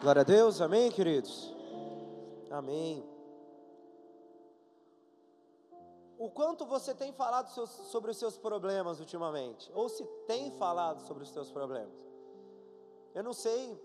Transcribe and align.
Glória 0.00 0.20
a 0.20 0.24
Deus, 0.24 0.60
amém, 0.60 0.92
queridos? 0.92 1.52
Amém. 2.52 3.04
O 6.16 6.30
quanto 6.30 6.64
você 6.64 6.94
tem 6.94 7.12
falado 7.12 7.48
sobre 7.66 8.12
os 8.12 8.16
seus 8.16 8.38
problemas 8.38 9.00
ultimamente? 9.00 9.70
Ou 9.74 9.88
se 9.88 10.04
tem 10.28 10.52
falado 10.52 11.00
sobre 11.02 11.24
os 11.24 11.30
seus 11.30 11.50
problemas? 11.50 11.92
Eu 13.12 13.24
não 13.24 13.32
sei 13.32 13.76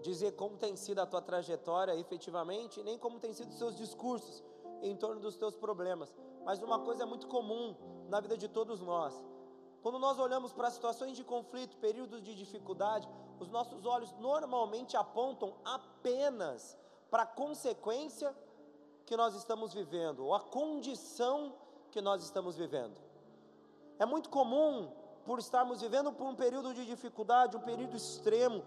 dizer 0.00 0.32
como 0.36 0.56
tem 0.56 0.76
sido 0.76 1.00
a 1.00 1.06
tua 1.06 1.20
trajetória 1.20 1.96
efetivamente, 1.96 2.80
nem 2.84 2.96
como 2.96 3.18
tem 3.18 3.32
sido 3.32 3.48
os 3.48 3.58
seus 3.58 3.76
discursos 3.76 4.44
em 4.80 4.94
torno 4.94 5.20
dos 5.20 5.36
teus 5.36 5.56
problemas, 5.56 6.14
mas 6.44 6.62
uma 6.62 6.78
coisa 6.84 7.02
é 7.02 7.06
muito 7.06 7.26
comum 7.26 7.74
na 8.08 8.20
vida 8.20 8.36
de 8.36 8.46
todos 8.46 8.80
nós. 8.80 9.12
Quando 9.86 10.00
nós 10.00 10.18
olhamos 10.18 10.52
para 10.52 10.68
situações 10.68 11.16
de 11.16 11.22
conflito, 11.22 11.76
períodos 11.76 12.20
de 12.20 12.34
dificuldade, 12.34 13.08
os 13.38 13.48
nossos 13.48 13.86
olhos 13.86 14.12
normalmente 14.18 14.96
apontam 14.96 15.54
apenas 15.64 16.76
para 17.08 17.22
a 17.22 17.26
consequência 17.42 18.36
que 19.04 19.16
nós 19.16 19.36
estamos 19.36 19.72
vivendo, 19.72 20.24
ou 20.24 20.34
a 20.34 20.40
condição 20.40 21.54
que 21.92 22.00
nós 22.00 22.20
estamos 22.24 22.56
vivendo. 22.56 23.00
É 23.96 24.04
muito 24.04 24.28
comum, 24.28 24.90
por 25.24 25.38
estarmos 25.38 25.80
vivendo 25.80 26.12
por 26.12 26.26
um 26.26 26.34
período 26.34 26.74
de 26.74 26.84
dificuldade, 26.84 27.56
um 27.56 27.60
período 27.60 27.96
extremo, 27.96 28.64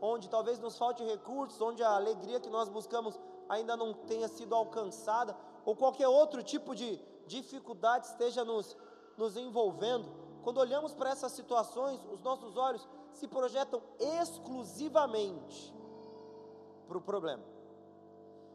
onde 0.00 0.28
talvez 0.30 0.60
nos 0.60 0.78
falte 0.78 1.02
recursos, 1.02 1.60
onde 1.60 1.82
a 1.82 1.96
alegria 1.96 2.38
que 2.38 2.48
nós 2.48 2.68
buscamos 2.68 3.18
ainda 3.48 3.76
não 3.76 3.92
tenha 3.92 4.28
sido 4.28 4.54
alcançada, 4.54 5.36
ou 5.64 5.74
qualquer 5.74 6.06
outro 6.06 6.44
tipo 6.44 6.76
de 6.76 6.96
dificuldade 7.26 8.06
esteja 8.06 8.44
nos, 8.44 8.76
nos 9.16 9.36
envolvendo, 9.36 10.29
quando 10.42 10.58
olhamos 10.58 10.94
para 10.94 11.10
essas 11.10 11.32
situações, 11.32 12.00
os 12.12 12.20
nossos 12.20 12.56
olhos 12.56 12.86
se 13.12 13.26
projetam 13.28 13.82
exclusivamente 13.98 15.74
para 16.88 16.98
o 16.98 17.00
problema. 17.00 17.42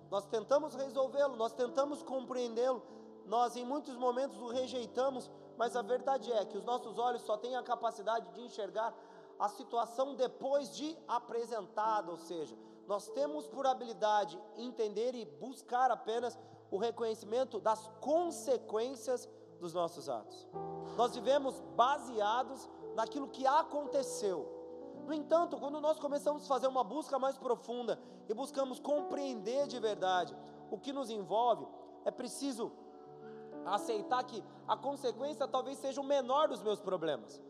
Nós 0.09 0.25
tentamos 0.25 0.75
resolvê-lo, 0.75 1.35
nós 1.35 1.53
tentamos 1.53 2.03
compreendê-lo, 2.03 2.81
nós 3.25 3.55
em 3.55 3.65
muitos 3.65 3.95
momentos 3.95 4.37
o 4.39 4.47
rejeitamos, 4.47 5.29
mas 5.57 5.75
a 5.75 5.81
verdade 5.81 6.31
é 6.31 6.45
que 6.45 6.57
os 6.57 6.63
nossos 6.63 6.97
olhos 6.99 7.21
só 7.23 7.37
têm 7.37 7.55
a 7.55 7.63
capacidade 7.63 8.31
de 8.33 8.41
enxergar 8.41 8.93
a 9.39 9.49
situação 9.49 10.15
depois 10.15 10.73
de 10.75 10.97
apresentada, 11.07 12.11
ou 12.11 12.17
seja, 12.17 12.57
nós 12.87 13.09
temos 13.09 13.47
por 13.47 13.65
habilidade 13.65 14.41
entender 14.57 15.15
e 15.15 15.25
buscar 15.25 15.91
apenas 15.91 16.37
o 16.69 16.77
reconhecimento 16.77 17.59
das 17.59 17.87
consequências 17.99 19.27
dos 19.65 19.73
nossos 19.73 20.07
atos. 20.07 20.47
Nós 20.95 21.15
vivemos 21.15 21.59
baseados 21.75 22.69
naquilo 22.95 23.27
que 23.27 23.45
aconteceu. 23.47 24.47
No 25.07 25.13
entanto, 25.13 25.57
quando 25.57 25.81
nós 25.81 25.99
começamos 25.99 26.43
a 26.43 26.47
fazer 26.47 26.67
uma 26.67 26.83
busca 26.83 27.17
mais 27.17 27.37
profunda 27.37 27.99
e 28.29 28.33
buscamos 28.33 28.79
compreender 28.79 29.67
de 29.67 29.79
verdade 29.79 30.35
o 30.69 30.77
que 30.77 30.93
nos 30.93 31.09
envolve, 31.09 31.67
é 32.05 32.11
preciso 32.11 32.71
aceitar 33.65 34.23
que 34.23 34.43
a 34.67 34.77
consequência 34.77 35.47
talvez 35.47 35.79
seja 35.79 35.99
o 35.99 36.03
menor 36.03 36.47
dos 36.47 36.61
meus 36.61 36.79
problemas. 36.79 37.41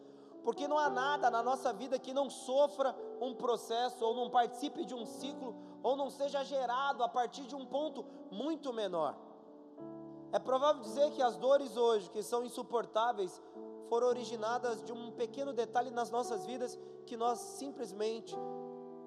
Porque 0.43 0.67
não 0.67 0.77
há 0.77 0.89
nada 0.89 1.29
na 1.29 1.43
nossa 1.43 1.73
vida 1.73 1.99
que 1.99 2.13
não 2.13 2.29
sofra 2.29 2.95
um 3.19 3.33
processo, 3.33 4.05
ou 4.05 4.15
não 4.15 4.29
participe 4.29 4.85
de 4.85 4.95
um 4.95 5.05
ciclo, 5.05 5.55
ou 5.83 5.97
não 5.97 6.09
seja 6.09 6.43
gerado 6.43 7.03
a 7.03 7.09
partir 7.09 7.43
de 7.43 7.55
um 7.55 7.65
ponto 7.65 8.05
muito 8.31 8.71
menor. 8.71 9.17
É 10.31 10.39
provável 10.39 10.81
dizer 10.81 11.11
que 11.11 11.21
as 11.21 11.37
dores 11.37 11.77
hoje, 11.77 12.09
que 12.09 12.21
são 12.21 12.43
insuportáveis, 12.43 13.41
foram 13.87 14.07
originadas 14.07 14.83
de 14.83 14.91
um 14.91 15.11
pequeno 15.11 15.53
detalhe 15.53 15.91
nas 15.91 16.09
nossas 16.09 16.45
vidas 16.45 16.77
que 17.05 17.15
nós 17.15 17.39
simplesmente 17.39 18.35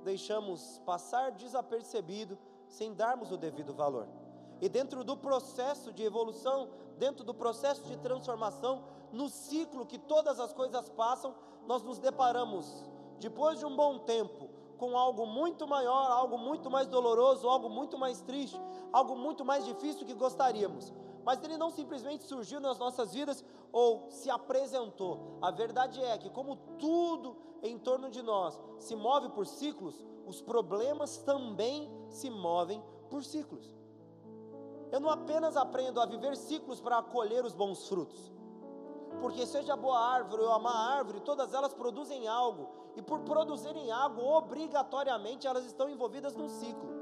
deixamos 0.05 0.81
passar 0.87 1.33
desapercebido, 1.33 2.39
sem 2.67 2.95
darmos 2.95 3.33
o 3.33 3.37
devido 3.37 3.75
valor. 3.75 4.09
E 4.61 4.69
dentro 4.69 5.05
do 5.05 5.17
processo 5.17 5.93
de 5.93 6.03
evolução, 6.03 6.71
dentro 6.97 7.25
do 7.25 7.35
processo 7.35 7.83
de 7.85 7.97
transformação, 7.99 8.85
no 9.13 9.29
ciclo 9.29 9.87
que 9.87 9.99
todas 9.99 10.39
as 10.41 10.53
coisas 10.53 10.89
passam, 10.89 11.35
nós 11.67 11.83
nos 11.83 11.99
deparamos, 11.99 12.85
depois 13.19 13.59
de 13.59 13.67
um 13.67 13.75
bom 13.75 13.99
tempo, 13.99 14.49
com 14.77 14.97
algo 14.97 15.27
muito 15.27 15.67
maior, 15.67 16.11
algo 16.11 16.39
muito 16.39 16.71
mais 16.71 16.87
doloroso, 16.87 17.49
algo 17.49 17.69
muito 17.69 17.99
mais 17.99 18.21
triste, 18.21 18.61
algo 18.93 19.17
muito 19.17 19.45
mais 19.45 19.65
difícil 19.65 20.07
que 20.07 20.15
gostaríamos 20.15 20.93
mas 21.29 21.45
ele 21.45 21.59
não 21.59 21.69
simplesmente 21.69 22.25
surgiu 22.25 22.59
nas 22.59 22.79
nossas 22.79 23.13
vidas 23.13 23.45
ou 23.71 24.11
se 24.11 24.31
apresentou. 24.31 25.37
A 25.43 25.51
verdade 25.51 26.03
é 26.03 26.17
que, 26.17 26.31
como 26.31 26.57
tudo 26.79 27.37
em 27.63 27.79
torno 27.79 28.09
de 28.09 28.23
nós 28.23 28.59
se 28.79 28.97
move 28.97 29.29
por 29.29 29.47
ciclos, 29.47 30.03
os 30.27 30.41
problemas 30.41 31.19
também 31.19 31.93
se 32.09 32.31
movem 32.31 32.83
por 33.11 33.23
ciclos. 33.23 33.71
Eu 34.91 35.01
não 35.01 35.11
apenas 35.11 35.55
aprendo 35.55 36.01
a 36.01 36.07
viver 36.07 36.35
ciclos 36.35 36.81
para 36.81 37.03
colher 37.03 37.45
os 37.45 37.53
bons 37.53 37.87
frutos, 37.87 38.33
porque 39.21 39.45
seja 39.45 39.77
boa 39.77 39.99
árvore 39.99 40.45
ou 40.45 40.59
má 40.59 40.95
árvore, 40.97 41.21
todas 41.21 41.53
elas 41.53 41.75
produzem 41.75 42.27
algo, 42.27 42.71
e 42.97 43.03
por 43.03 43.21
produzirem 43.21 43.91
algo, 43.91 44.23
obrigatoriamente 44.23 45.47
elas 45.47 45.67
estão 45.67 45.91
envolvidas 45.91 46.35
num 46.35 46.49
ciclo. 46.49 46.98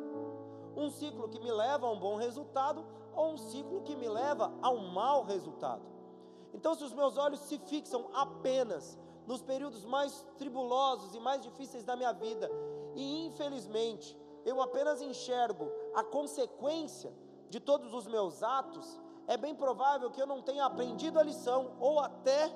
Um 0.76 0.91
ciclo 0.91 1.28
que 1.28 1.41
me 1.41 1.50
leva 1.50 1.87
a 1.87 1.91
um 1.91 1.98
bom 1.98 2.16
resultado, 2.16 2.84
ou 3.14 3.32
um 3.32 3.38
ciclo 3.38 3.81
que 3.82 3.97
me 3.97 4.09
leva 4.09 4.53
a 4.60 4.70
um 4.70 4.88
mau 4.88 5.25
resultado. 5.25 5.82
Então, 6.53 6.75
se 6.75 6.84
os 6.84 6.92
meus 6.92 7.16
olhos 7.16 7.41
se 7.41 7.59
fixam 7.59 8.10
apenas 8.12 8.98
nos 9.26 9.42
períodos 9.42 9.84
mais 9.84 10.25
tribulosos 10.36 11.15
e 11.15 11.20
mais 11.20 11.42
difíceis 11.42 11.84
da 11.84 11.97
minha 11.97 12.12
vida, 12.12 12.50
e 12.94 13.26
infelizmente 13.26 14.16
eu 14.44 14.62
apenas 14.62 15.03
enxergo 15.03 15.69
a 15.94 16.04
consequência 16.04 17.12
de 17.50 17.59
todos 17.59 17.92
os 17.92 18.06
meus 18.06 18.42
atos, 18.42 19.00
é 19.26 19.36
bem 19.36 19.54
provável 19.54 20.10
que 20.10 20.22
eu 20.22 20.26
não 20.26 20.41
tenha 20.41 20.65
aprendido 20.65 21.19
a 21.19 21.22
lição, 21.22 21.72
ou 21.81 21.98
até 21.98 22.54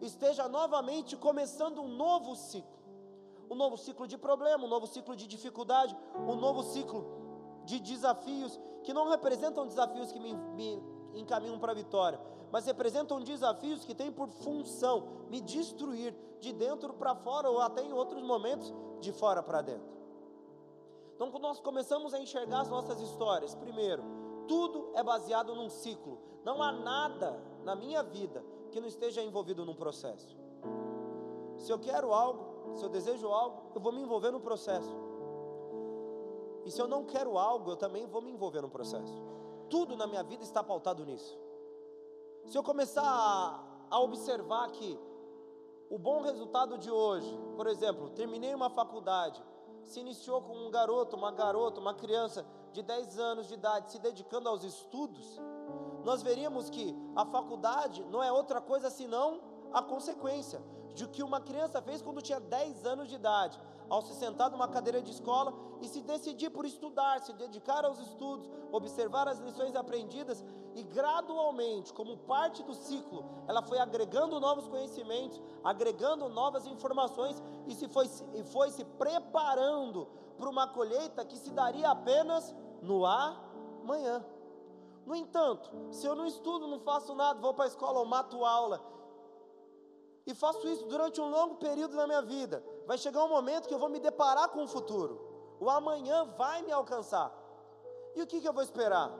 esteja 0.00 0.48
novamente 0.48 1.16
começando 1.16 1.80
um 1.80 1.88
novo 1.88 2.36
ciclo. 2.36 2.72
Um 3.50 3.54
novo 3.54 3.76
ciclo 3.76 4.06
de 4.06 4.16
problema, 4.16 4.64
um 4.64 4.68
novo 4.68 4.86
ciclo 4.86 5.14
de 5.14 5.26
dificuldade, 5.26 5.96
um 6.16 6.34
novo 6.36 6.62
ciclo 6.62 7.23
de 7.64 7.80
desafios 7.80 8.58
que 8.82 8.92
não 8.92 9.08
representam 9.08 9.66
desafios 9.66 10.12
que 10.12 10.20
me, 10.20 10.34
me 10.34 10.82
encaminham 11.14 11.58
para 11.58 11.72
a 11.72 11.74
vitória, 11.74 12.20
mas 12.52 12.66
representam 12.66 13.20
desafios 13.20 13.84
que 13.84 13.94
têm 13.94 14.12
por 14.12 14.28
função 14.28 15.08
me 15.28 15.40
destruir 15.40 16.14
de 16.40 16.52
dentro 16.52 16.92
para 16.94 17.14
fora 17.14 17.50
ou 17.50 17.60
até 17.60 17.82
em 17.82 17.92
outros 17.92 18.22
momentos 18.22 18.72
de 19.00 19.12
fora 19.12 19.42
para 19.42 19.62
dentro. 19.62 19.94
Então, 21.14 21.30
quando 21.30 21.44
nós 21.44 21.60
começamos 21.60 22.12
a 22.12 22.18
enxergar 22.18 22.60
as 22.60 22.68
nossas 22.68 23.00
histórias, 23.00 23.54
primeiro, 23.54 24.02
tudo 24.48 24.90
é 24.94 25.02
baseado 25.02 25.54
num 25.54 25.68
ciclo. 25.68 26.18
Não 26.44 26.62
há 26.62 26.72
nada 26.72 27.40
na 27.64 27.74
minha 27.74 28.02
vida 28.02 28.44
que 28.70 28.80
não 28.80 28.88
esteja 28.88 29.22
envolvido 29.22 29.64
num 29.64 29.74
processo. 29.74 30.36
Se 31.56 31.70
eu 31.72 31.78
quero 31.78 32.12
algo, 32.12 32.76
se 32.76 32.84
eu 32.84 32.88
desejo 32.88 33.28
algo, 33.28 33.70
eu 33.74 33.80
vou 33.80 33.92
me 33.92 34.02
envolver 34.02 34.32
no 34.32 34.40
processo. 34.40 34.94
E 36.64 36.70
se 36.70 36.80
eu 36.80 36.88
não 36.88 37.04
quero 37.04 37.36
algo, 37.36 37.70
eu 37.70 37.76
também 37.76 38.06
vou 38.06 38.22
me 38.22 38.30
envolver 38.30 38.62
no 38.62 38.68
processo. 38.68 39.22
Tudo 39.68 39.96
na 39.96 40.06
minha 40.06 40.22
vida 40.22 40.42
está 40.42 40.62
pautado 40.62 41.04
nisso. 41.04 41.38
Se 42.46 42.56
eu 42.56 42.62
começar 42.62 43.04
a, 43.04 43.64
a 43.90 44.00
observar 44.00 44.70
que 44.70 44.98
o 45.90 45.98
bom 45.98 46.22
resultado 46.22 46.78
de 46.78 46.90
hoje, 46.90 47.38
por 47.56 47.66
exemplo, 47.66 48.10
terminei 48.10 48.54
uma 48.54 48.70
faculdade, 48.70 49.42
se 49.82 50.00
iniciou 50.00 50.40
com 50.42 50.66
um 50.66 50.70
garoto, 50.70 51.16
uma 51.16 51.30
garota, 51.30 51.80
uma 51.80 51.94
criança 51.94 52.44
de 52.72 52.82
10 52.82 53.18
anos 53.18 53.48
de 53.48 53.54
idade 53.54 53.92
se 53.92 53.98
dedicando 53.98 54.48
aos 54.48 54.64
estudos, 54.64 55.40
nós 56.02 56.22
veríamos 56.22 56.68
que 56.68 56.94
a 57.14 57.24
faculdade 57.24 58.04
não 58.04 58.22
é 58.22 58.32
outra 58.32 58.60
coisa 58.60 58.90
senão 58.90 59.40
a 59.72 59.82
consequência 59.82 60.62
de 60.94 61.08
que 61.08 61.22
uma 61.22 61.40
criança 61.40 61.82
fez 61.82 62.02
quando 62.02 62.22
tinha 62.22 62.40
10 62.40 62.86
anos 62.86 63.08
de 63.08 63.14
idade 63.14 63.60
ao 63.88 64.02
se 64.02 64.14
sentar 64.14 64.50
numa 64.50 64.68
cadeira 64.68 65.02
de 65.02 65.10
escola 65.10 65.52
e 65.80 65.88
se 65.88 66.00
decidir 66.02 66.50
por 66.50 66.64
estudar, 66.64 67.20
se 67.20 67.32
dedicar 67.32 67.84
aos 67.84 67.98
estudos, 67.98 68.50
observar 68.72 69.28
as 69.28 69.38
lições 69.38 69.76
aprendidas 69.76 70.44
e 70.74 70.82
gradualmente, 70.82 71.92
como 71.92 72.16
parte 72.16 72.62
do 72.62 72.74
ciclo, 72.74 73.24
ela 73.46 73.62
foi 73.62 73.78
agregando 73.78 74.40
novos 74.40 74.66
conhecimentos, 74.66 75.40
agregando 75.62 76.28
novas 76.28 76.66
informações 76.66 77.40
e 77.66 77.74
se 77.74 77.88
foi, 77.88 78.10
e 78.34 78.42
foi 78.44 78.70
se 78.70 78.84
preparando 78.84 80.08
para 80.36 80.48
uma 80.48 80.66
colheita 80.66 81.24
que 81.24 81.36
se 81.36 81.50
daria 81.50 81.90
apenas 81.90 82.54
no 82.82 83.06
amanhã. 83.06 84.24
No 85.06 85.14
entanto, 85.14 85.70
se 85.92 86.06
eu 86.06 86.14
não 86.14 86.26
estudo, 86.26 86.66
não 86.66 86.80
faço 86.80 87.14
nada, 87.14 87.38
vou 87.38 87.54
para 87.54 87.66
a 87.66 87.68
escola 87.68 88.00
ou 88.00 88.06
mato 88.06 88.44
aula, 88.44 88.80
e 90.26 90.34
faço 90.34 90.66
isso 90.68 90.86
durante 90.86 91.20
um 91.20 91.28
longo 91.28 91.56
período 91.56 91.94
da 91.94 92.06
minha 92.06 92.22
vida, 92.22 92.64
vai 92.86 92.98
chegar 92.98 93.24
um 93.24 93.28
momento 93.28 93.68
que 93.68 93.74
eu 93.74 93.78
vou 93.78 93.88
me 93.88 93.98
deparar 93.98 94.48
com 94.48 94.64
o 94.64 94.68
futuro. 94.68 95.20
O 95.60 95.70
amanhã 95.70 96.24
vai 96.36 96.62
me 96.62 96.72
alcançar. 96.72 97.32
E 98.14 98.22
o 98.22 98.26
que, 98.26 98.40
que 98.40 98.48
eu 98.48 98.52
vou 98.52 98.62
esperar? 98.62 99.10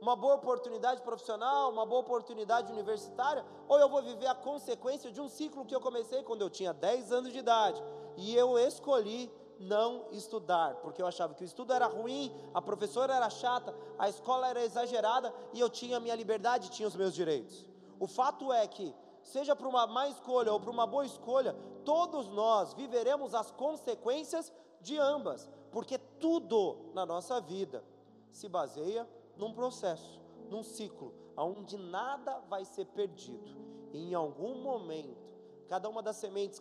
Uma 0.00 0.16
boa 0.16 0.36
oportunidade 0.36 1.02
profissional, 1.02 1.70
uma 1.70 1.84
boa 1.84 2.00
oportunidade 2.00 2.72
universitária, 2.72 3.44
ou 3.68 3.78
eu 3.78 3.88
vou 3.88 4.02
viver 4.02 4.26
a 4.26 4.34
consequência 4.34 5.12
de 5.12 5.20
um 5.20 5.28
ciclo 5.28 5.64
que 5.64 5.74
eu 5.74 5.80
comecei 5.80 6.22
quando 6.22 6.40
eu 6.40 6.48
tinha 6.48 6.72
10 6.72 7.12
anos 7.12 7.32
de 7.32 7.38
idade 7.38 7.82
e 8.16 8.34
eu 8.34 8.58
escolhi 8.58 9.30
não 9.60 10.06
estudar, 10.10 10.76
porque 10.76 11.02
eu 11.02 11.06
achava 11.06 11.34
que 11.34 11.44
o 11.44 11.44
estudo 11.44 11.74
era 11.74 11.86
ruim, 11.86 12.34
a 12.54 12.62
professora 12.62 13.14
era 13.14 13.28
chata, 13.28 13.74
a 13.98 14.08
escola 14.08 14.48
era 14.48 14.64
exagerada 14.64 15.34
e 15.52 15.60
eu 15.60 15.68
tinha 15.68 15.98
a 15.98 16.00
minha 16.00 16.14
liberdade, 16.14 16.70
tinha 16.70 16.88
os 16.88 16.96
meus 16.96 17.14
direitos. 17.14 17.68
O 17.98 18.06
fato 18.06 18.50
é 18.50 18.66
que, 18.66 18.94
seja 19.22 19.54
por 19.54 19.66
uma 19.66 19.86
má 19.86 20.08
escolha 20.08 20.52
ou 20.52 20.60
por 20.60 20.70
uma 20.70 20.86
boa 20.86 21.04
escolha, 21.04 21.54
todos 21.84 22.28
nós 22.28 22.74
viveremos 22.74 23.34
as 23.34 23.50
consequências 23.50 24.52
de 24.80 24.98
ambas, 24.98 25.48
porque 25.70 25.98
tudo 25.98 26.90
na 26.94 27.04
nossa 27.04 27.40
vida 27.40 27.84
se 28.30 28.48
baseia 28.48 29.08
num 29.36 29.52
processo, 29.52 30.20
num 30.48 30.62
ciclo, 30.62 31.14
onde 31.36 31.76
nada 31.76 32.38
vai 32.48 32.64
ser 32.64 32.86
perdido. 32.86 33.56
E 33.92 34.10
em 34.10 34.14
algum 34.14 34.62
momento, 34.62 35.30
cada 35.68 35.88
uma 35.88 36.02
das 36.02 36.16
sementes, 36.16 36.60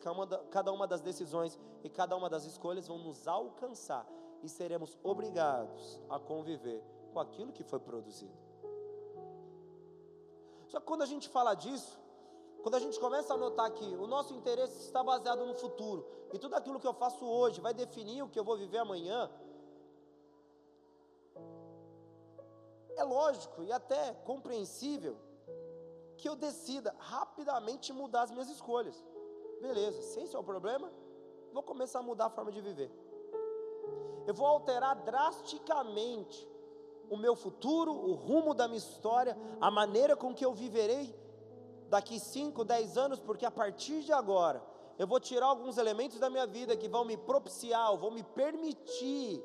cada 0.49 0.71
uma 0.71 0.87
das 0.87 1.01
decisões 1.01 1.59
e 1.83 1.89
cada 1.89 2.15
uma 2.15 2.29
das 2.29 2.45
escolhas 2.45 2.87
vão 2.87 2.97
nos 2.97 3.27
alcançar 3.27 4.07
e 4.41 4.49
seremos 4.49 4.97
obrigados 5.03 5.99
a 6.09 6.19
conviver 6.19 6.83
com 7.11 7.19
aquilo 7.19 7.51
que 7.51 7.63
foi 7.63 7.79
produzido. 7.79 8.37
Só 10.67 10.79
que 10.79 10.85
quando 10.85 11.01
a 11.01 11.07
gente 11.07 11.27
fala 11.27 11.55
disso, 11.55 11.98
quando 12.61 12.75
a 12.75 12.79
gente 12.79 12.99
começa 12.99 13.33
a 13.33 13.37
notar 13.37 13.71
que 13.71 13.85
o 13.95 14.07
nosso 14.07 14.33
interesse 14.33 14.79
está 14.79 15.03
baseado 15.03 15.45
no 15.45 15.55
futuro 15.55 16.05
e 16.33 16.37
tudo 16.37 16.55
aquilo 16.55 16.79
que 16.79 16.87
eu 16.87 16.93
faço 16.93 17.25
hoje 17.25 17.61
vai 17.61 17.73
definir 17.73 18.21
o 18.21 18.29
que 18.29 18.39
eu 18.39 18.43
vou 18.43 18.57
viver 18.57 18.79
amanhã, 18.79 19.29
é 22.95 23.03
lógico 23.03 23.63
e 23.63 23.71
até 23.71 24.13
compreensível 24.25 25.17
que 26.17 26.27
eu 26.27 26.35
decida 26.35 26.93
rapidamente 26.99 27.93
mudar 27.93 28.23
as 28.23 28.31
minhas 28.31 28.49
escolhas. 28.49 29.01
Beleza, 29.61 30.01
se 30.01 30.19
esse 30.19 30.35
é 30.35 30.39
o 30.39 30.43
problema, 30.43 30.91
vou 31.53 31.63
começar 31.63 31.99
a 31.99 32.03
mudar 32.03 32.25
a 32.25 32.29
forma 32.29 32.51
de 32.51 32.59
viver. 32.59 32.91
Eu 34.27 34.33
vou 34.33 34.45
alterar 34.45 34.95
drasticamente 35.03 36.47
o 37.09 37.17
meu 37.17 37.35
futuro, 37.35 37.91
o 37.91 38.13
rumo 38.13 38.53
da 38.53 38.67
minha 38.67 38.77
história, 38.77 39.37
a 39.59 39.71
maneira 39.71 40.15
com 40.15 40.35
que 40.35 40.45
eu 40.45 40.53
viverei 40.53 41.15
daqui 41.89 42.19
5, 42.19 42.63
10 42.63 42.97
anos, 42.97 43.19
porque 43.19 43.45
a 43.45 43.51
partir 43.51 44.03
de 44.03 44.13
agora 44.13 44.63
eu 44.97 45.07
vou 45.07 45.19
tirar 45.19 45.47
alguns 45.47 45.77
elementos 45.77 46.19
da 46.19 46.29
minha 46.29 46.45
vida 46.45 46.75
que 46.75 46.87
vão 46.87 47.05
me 47.05 47.17
propiciar, 47.17 47.95
vão 47.97 48.11
me 48.11 48.23
permitir 48.23 49.43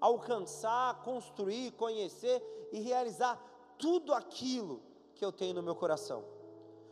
alcançar, 0.00 1.02
construir, 1.02 1.72
conhecer 1.72 2.42
e 2.72 2.80
realizar 2.80 3.42
tudo 3.78 4.12
aquilo 4.12 4.82
que 5.14 5.24
eu 5.24 5.32
tenho 5.32 5.54
no 5.54 5.62
meu 5.62 5.74
coração. 5.74 6.24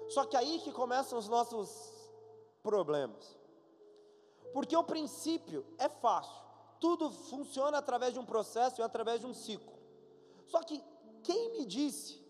Só 0.08 0.25
que 0.25 0.37
aí 0.37 0.60
que 0.60 0.72
começam 0.72 1.19
os 1.19 1.28
nossos 1.28 1.93
problemas. 2.62 3.38
Porque 4.52 4.76
o 4.76 4.84
princípio 4.84 5.64
é 5.78 5.88
fácil. 5.88 6.43
Tudo 6.81 7.10
funciona 7.10 7.78
através 7.78 8.12
de 8.12 8.19
um 8.19 8.25
processo 8.25 8.81
e 8.81 8.84
através 8.84 9.20
de 9.20 9.26
um 9.26 9.34
ciclo. 9.34 9.72
Só 10.46 10.62
que 10.62 10.82
quem 11.22 11.52
me 11.52 11.64
disse 11.64 12.24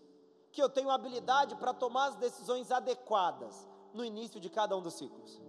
que 0.55 0.63
eu 0.63 0.69
tenho 0.69 0.89
habilidade 0.89 1.53
para 1.57 1.73
tomar 1.73 2.05
as 2.05 2.15
decisões 2.15 2.71
adequadas 2.71 3.67
no 3.93 4.05
início 4.05 4.39
de 4.39 4.49
cada 4.49 4.75
um 4.75 4.81
dos 4.81 4.93
ciclos? 4.93 5.41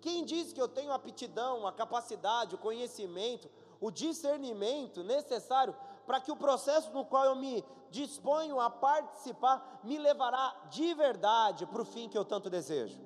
Quem 0.00 0.24
diz 0.24 0.52
que 0.52 0.60
eu 0.60 0.66
tenho 0.66 0.92
aptidão, 0.92 1.66
a 1.66 1.72
capacidade, 1.72 2.56
o 2.56 2.58
conhecimento, 2.58 3.48
o 3.80 3.92
discernimento 3.92 5.04
necessário 5.04 5.74
para 6.04 6.20
que 6.20 6.32
o 6.32 6.36
processo 6.36 6.92
no 6.92 7.04
qual 7.06 7.24
eu 7.26 7.36
me 7.36 7.64
disponho 7.90 8.60
a 8.60 8.68
participar 8.68 9.80
me 9.84 9.96
levará 9.96 10.66
de 10.68 10.92
verdade 10.94 11.64
para 11.64 11.80
o 11.80 11.84
fim 11.84 12.08
que 12.08 12.18
eu 12.18 12.24
tanto 12.24 12.50
desejo. 12.50 13.00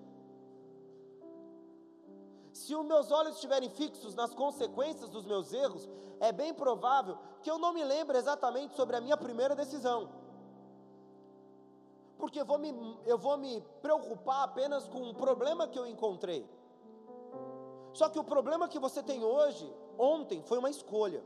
Se 2.54 2.75
os 2.75 2.84
meus 2.86 3.12
olhos 3.12 3.34
estiverem 3.34 3.69
fixos 3.69 4.14
nas 4.14 4.34
consequências 4.34 5.10
dos 5.10 5.26
meus 5.26 5.52
erros, 5.52 5.86
é 6.19 6.32
bem 6.32 6.54
provável 6.54 7.19
que 7.42 7.50
eu 7.50 7.58
não 7.58 7.72
me 7.72 7.84
lembre 7.84 8.16
exatamente 8.16 8.75
sobre 8.75 8.96
a 8.96 9.00
minha 9.00 9.16
primeira 9.16 9.54
decisão. 9.54 10.26
Porque 12.19 12.43
vou 12.43 12.59
me, 12.59 12.99
eu 13.06 13.17
vou 13.17 13.37
me 13.38 13.61
preocupar 13.81 14.43
apenas 14.43 14.88
com 14.88 14.99
um 14.99 15.15
problema 15.15 15.69
que 15.69 15.79
eu 15.79 15.87
encontrei. 15.87 16.49
Só 17.93 18.09
que 18.09 18.19
o 18.19 18.25
problema 18.25 18.69
que 18.69 18.79
você 18.79 19.03
tem 19.03 19.25
hoje, 19.25 19.73
ontem, 19.97 20.43
foi 20.43 20.59
uma 20.59 20.70
escolha. 20.70 21.25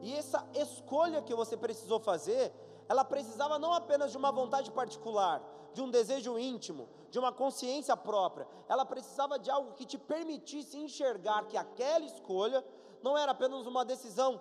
E 0.00 0.12
essa 0.14 0.46
escolha 0.54 1.22
que 1.22 1.34
você 1.34 1.56
precisou 1.56 1.98
fazer, 1.98 2.52
ela 2.88 3.04
precisava 3.04 3.58
não 3.58 3.72
apenas 3.72 4.10
de 4.10 4.16
uma 4.16 4.30
vontade 4.30 4.70
particular, 4.70 5.42
de 5.72 5.82
um 5.82 5.90
desejo 5.90 6.38
íntimo, 6.38 6.88
de 7.10 7.18
uma 7.18 7.32
consciência 7.32 7.96
própria, 7.96 8.46
ela 8.68 8.84
precisava 8.84 9.38
de 9.38 9.50
algo 9.50 9.72
que 9.72 9.84
te 9.84 9.98
permitisse 9.98 10.76
enxergar 10.76 11.46
que 11.46 11.56
aquela 11.56 12.04
escolha 12.04 12.64
não 13.02 13.18
era 13.18 13.32
apenas 13.32 13.66
uma 13.66 13.84
decisão 13.84 14.40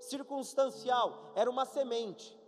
circunstancial, 0.00 1.32
era 1.34 1.50
uma 1.50 1.64
semente. 1.64 2.38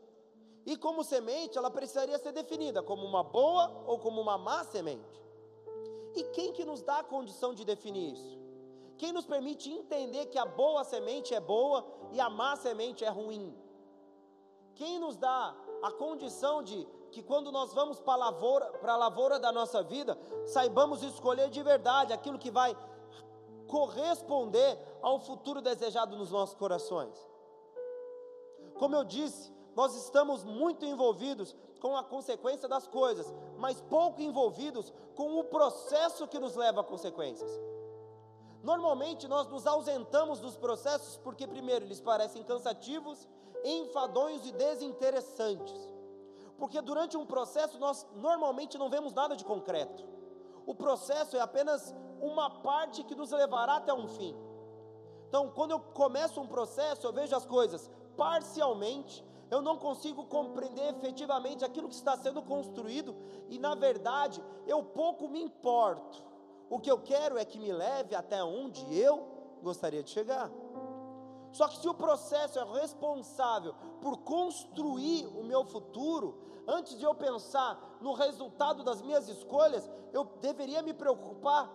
E 0.67 0.77
como 0.77 1.05
semente, 1.05 1.59
ela 1.59 1.71
precisaria 1.71 2.19
ser 2.19 2.33
definida 2.33 2.83
como 2.83 3.05
uma 3.05 3.23
boa 3.23 3.85
ou 3.87 3.99
como 3.99 4.21
uma 4.21 4.39
má 4.39 4.65
semente. 4.65 5.23
E 6.15 6.23
quem 6.35 6.53
que 6.53 6.65
nos 6.65 6.83
dá 6.83 6.99
a 6.99 7.05
condição 7.05 7.53
de 7.53 7.65
definir 7.65 8.13
isso? 8.13 8.39
Quem 8.97 9.13
nos 9.13 9.27
permite 9.27 9.71
entender 9.71 10.27
que 10.27 10.39
a 10.39 10.47
boa 10.47 10.85
semente 10.85 11.35
é 11.35 11.41
boa 11.41 11.85
e 12.13 12.21
a 12.21 12.31
má 12.31 12.57
semente 12.57 13.05
é 13.05 13.09
ruim? 13.09 13.55
Quem 14.75 14.99
nos 14.99 15.17
dá 15.17 15.55
a 15.83 15.91
condição 15.91 16.63
de 16.63 16.87
que 17.11 17.23
quando 17.23 17.53
nós 17.53 17.73
vamos 17.73 18.01
para 18.01 18.15
a 18.15 18.17
lavoura, 18.17 18.97
lavoura 18.97 19.39
da 19.39 19.53
nossa 19.53 19.83
vida, 19.83 20.19
saibamos 20.47 21.03
escolher 21.03 21.49
de 21.51 21.63
verdade 21.63 22.13
aquilo 22.13 22.39
que 22.39 22.51
vai 22.51 22.77
corresponder 23.69 24.79
ao 25.01 25.19
futuro 25.21 25.61
desejado 25.61 26.17
nos 26.17 26.31
nossos 26.31 26.55
corações? 26.55 27.15
Como 28.79 28.97
eu 28.97 29.05
disse, 29.05 29.53
nós 29.75 29.95
estamos 29.97 30.45
muito 30.45 30.85
envolvidos 30.85 31.55
com 31.81 31.97
a 31.97 32.05
consequência 32.05 32.69
das 32.69 32.87
coisas, 32.87 33.33
mas 33.59 33.81
pouco 33.81 34.21
envolvidos 34.21 34.93
com 35.15 35.39
o 35.39 35.45
processo 35.45 36.27
que 36.29 36.39
nos 36.39 36.55
leva 36.55 36.81
a 36.81 36.85
consequências. 36.85 37.51
Normalmente 38.63 39.29
nós 39.29 39.47
nos 39.49 39.67
ausentamos 39.67 40.41
dos 40.41 40.57
processos 40.57 41.19
porque, 41.19 41.47
primeiro, 41.47 41.85
eles 41.85 42.01
parecem 42.01 42.43
cansativos, 42.43 43.29
enfadonhos 43.63 44.47
e 44.47 44.53
desinteressantes. 44.53 45.93
Porque 46.57 46.81
durante 46.81 47.17
um 47.17 47.27
processo 47.27 47.79
nós 47.79 48.07
normalmente 48.15 48.79
não 48.79 48.89
vemos 48.89 49.13
nada 49.13 49.37
de 49.37 49.45
concreto. 49.45 50.03
O 50.65 50.75
processo 50.75 51.37
é 51.37 51.41
apenas 51.41 51.95
uma 52.23 52.49
parte 52.49 53.03
que 53.03 53.15
nos 53.15 53.31
levará 53.33 53.77
até 53.77 53.93
um 53.93 54.09
fim. 54.09 54.35
Então, 55.29 55.51
quando 55.51 55.73
eu 55.73 55.81
começo 55.81 56.41
um 56.41 56.47
processo, 56.47 57.07
eu 57.07 57.13
vejo 57.13 57.37
as 57.37 57.45
coisas 57.45 57.91
parcialmente, 58.17 59.25
eu 59.51 59.63
não 59.63 59.77
consigo 59.77 60.25
compreender 60.25 60.95
efetivamente 60.97 61.65
aquilo 61.65 61.89
que 61.89 61.95
está 61.95 62.17
sendo 62.17 62.43
construído 62.43 63.15
e, 63.49 63.59
na 63.59 63.75
verdade, 63.75 64.43
eu 64.67 64.83
pouco 64.83 65.29
me 65.29 65.43
importo 65.43 66.35
o 66.69 66.79
que 66.79 66.91
eu 66.91 66.99
quero 66.99 67.39
é 67.39 67.45
que 67.45 67.59
me 67.59 67.73
leve 67.73 68.15
até 68.15 68.43
onde 68.43 68.83
eu 68.93 69.29
gostaria 69.63 70.03
de 70.03 70.11
chegar. 70.11 70.51
Só 71.53 71.69
que 71.69 71.79
se 71.79 71.89
o 71.89 71.95
processo 71.95 72.59
é 72.59 72.81
responsável 72.81 73.75
por 74.01 74.19
construir 74.19 75.27
o 75.27 75.45
meu 75.45 75.65
futuro, 75.65 76.37
antes 76.67 76.99
de 76.99 77.05
eu 77.05 77.15
pensar 77.15 77.99
no 78.01 78.13
resultado 78.13 78.83
das 78.83 79.01
minhas 79.03 79.29
escolhas, 79.29 79.89
eu 80.13 80.25
deveria 80.41 80.83
me 80.83 80.93
preocupar 80.93 81.71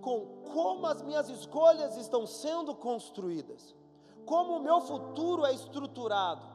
com 0.00 0.42
como 0.52 0.86
as 0.86 1.00
minhas 1.02 1.28
escolhas 1.28 1.96
estão 1.96 2.26
sendo 2.26 2.74
construídas, 2.74 3.76
como 4.20 4.56
o 4.56 4.62
meu 4.62 4.80
futuro 4.80 5.44
é 5.44 5.52
estruturado, 5.52 6.46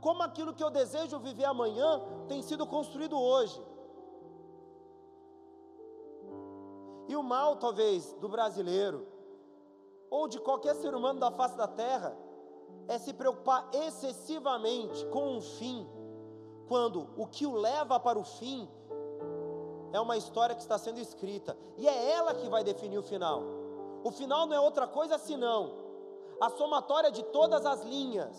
como 0.00 0.22
aquilo 0.22 0.54
que 0.54 0.62
eu 0.62 0.70
desejo 0.70 1.18
viver 1.18 1.44
amanhã 1.44 2.00
tem 2.28 2.42
sido 2.42 2.66
construído 2.66 3.18
hoje. 3.18 3.60
E 7.08 7.16
o 7.16 7.22
mal, 7.22 7.56
talvez, 7.56 8.12
do 8.14 8.28
brasileiro, 8.28 9.06
ou 10.10 10.28
de 10.28 10.38
qualquer 10.38 10.74
ser 10.74 10.94
humano 10.94 11.20
da 11.20 11.30
face 11.30 11.56
da 11.56 11.66
terra, 11.66 12.16
é 12.88 12.98
se 12.98 13.12
preocupar 13.12 13.68
excessivamente 13.72 15.04
com 15.06 15.36
um 15.36 15.40
fim, 15.40 15.88
quando 16.68 17.08
o 17.16 17.26
que 17.26 17.46
o 17.46 17.54
leva 17.54 17.98
para 18.00 18.18
o 18.18 18.24
fim 18.24 18.68
é 19.92 20.00
uma 20.00 20.16
história 20.16 20.54
que 20.54 20.62
está 20.62 20.76
sendo 20.78 20.98
escrita, 20.98 21.56
e 21.76 21.86
é 21.86 22.10
ela 22.12 22.34
que 22.34 22.48
vai 22.48 22.64
definir 22.64 22.98
o 22.98 23.02
final. 23.02 23.42
O 24.02 24.10
final 24.10 24.46
não 24.46 24.54
é 24.54 24.60
outra 24.60 24.86
coisa 24.86 25.16
senão 25.18 25.83
a 26.40 26.50
somatória 26.50 27.10
de 27.10 27.22
todas 27.24 27.64
as 27.64 27.82
linhas. 27.82 28.36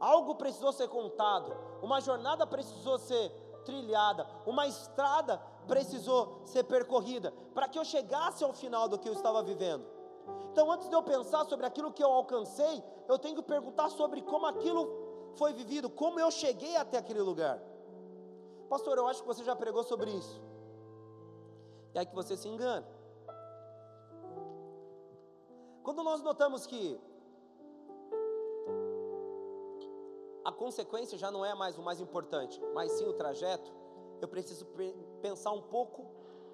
Algo 0.00 0.36
precisou 0.36 0.72
ser 0.72 0.88
contado, 0.88 1.56
uma 1.82 2.00
jornada 2.00 2.46
precisou 2.46 2.98
ser 2.98 3.30
trilhada, 3.64 4.26
uma 4.46 4.66
estrada 4.66 5.38
precisou 5.66 6.40
ser 6.44 6.64
percorrida 6.64 7.32
para 7.54 7.68
que 7.68 7.78
eu 7.78 7.84
chegasse 7.84 8.42
ao 8.42 8.52
final 8.52 8.88
do 8.88 8.98
que 8.98 9.08
eu 9.08 9.12
estava 9.12 9.42
vivendo. 9.42 9.84
Então, 10.52 10.70
antes 10.70 10.88
de 10.88 10.94
eu 10.94 11.02
pensar 11.02 11.44
sobre 11.44 11.66
aquilo 11.66 11.92
que 11.92 12.02
eu 12.02 12.10
alcancei, 12.10 12.82
eu 13.06 13.18
tenho 13.18 13.36
que 13.36 13.42
perguntar 13.42 13.90
sobre 13.90 14.22
como 14.22 14.46
aquilo 14.46 15.32
foi 15.36 15.52
vivido, 15.52 15.90
como 15.90 16.18
eu 16.18 16.30
cheguei 16.30 16.76
até 16.76 16.98
aquele 16.98 17.20
lugar. 17.20 17.60
Pastor, 18.68 18.98
eu 18.98 19.06
acho 19.06 19.22
que 19.22 19.26
você 19.28 19.44
já 19.44 19.54
pregou 19.54 19.84
sobre 19.84 20.10
isso. 20.10 20.40
E 21.94 21.98
aí 21.98 22.06
que 22.06 22.14
você 22.14 22.36
se 22.36 22.48
engana. 22.48 22.86
Quando 25.88 26.02
nós 26.02 26.20
notamos 26.20 26.66
que 26.66 27.00
a 30.44 30.52
consequência 30.52 31.16
já 31.16 31.30
não 31.30 31.42
é 31.42 31.54
mais 31.54 31.78
o 31.78 31.82
mais 31.82 31.98
importante, 31.98 32.60
mas 32.74 32.92
sim 32.92 33.06
o 33.06 33.14
trajeto, 33.14 33.72
eu 34.20 34.28
preciso 34.28 34.66
pensar 35.22 35.50
um 35.52 35.62
pouco 35.62 36.04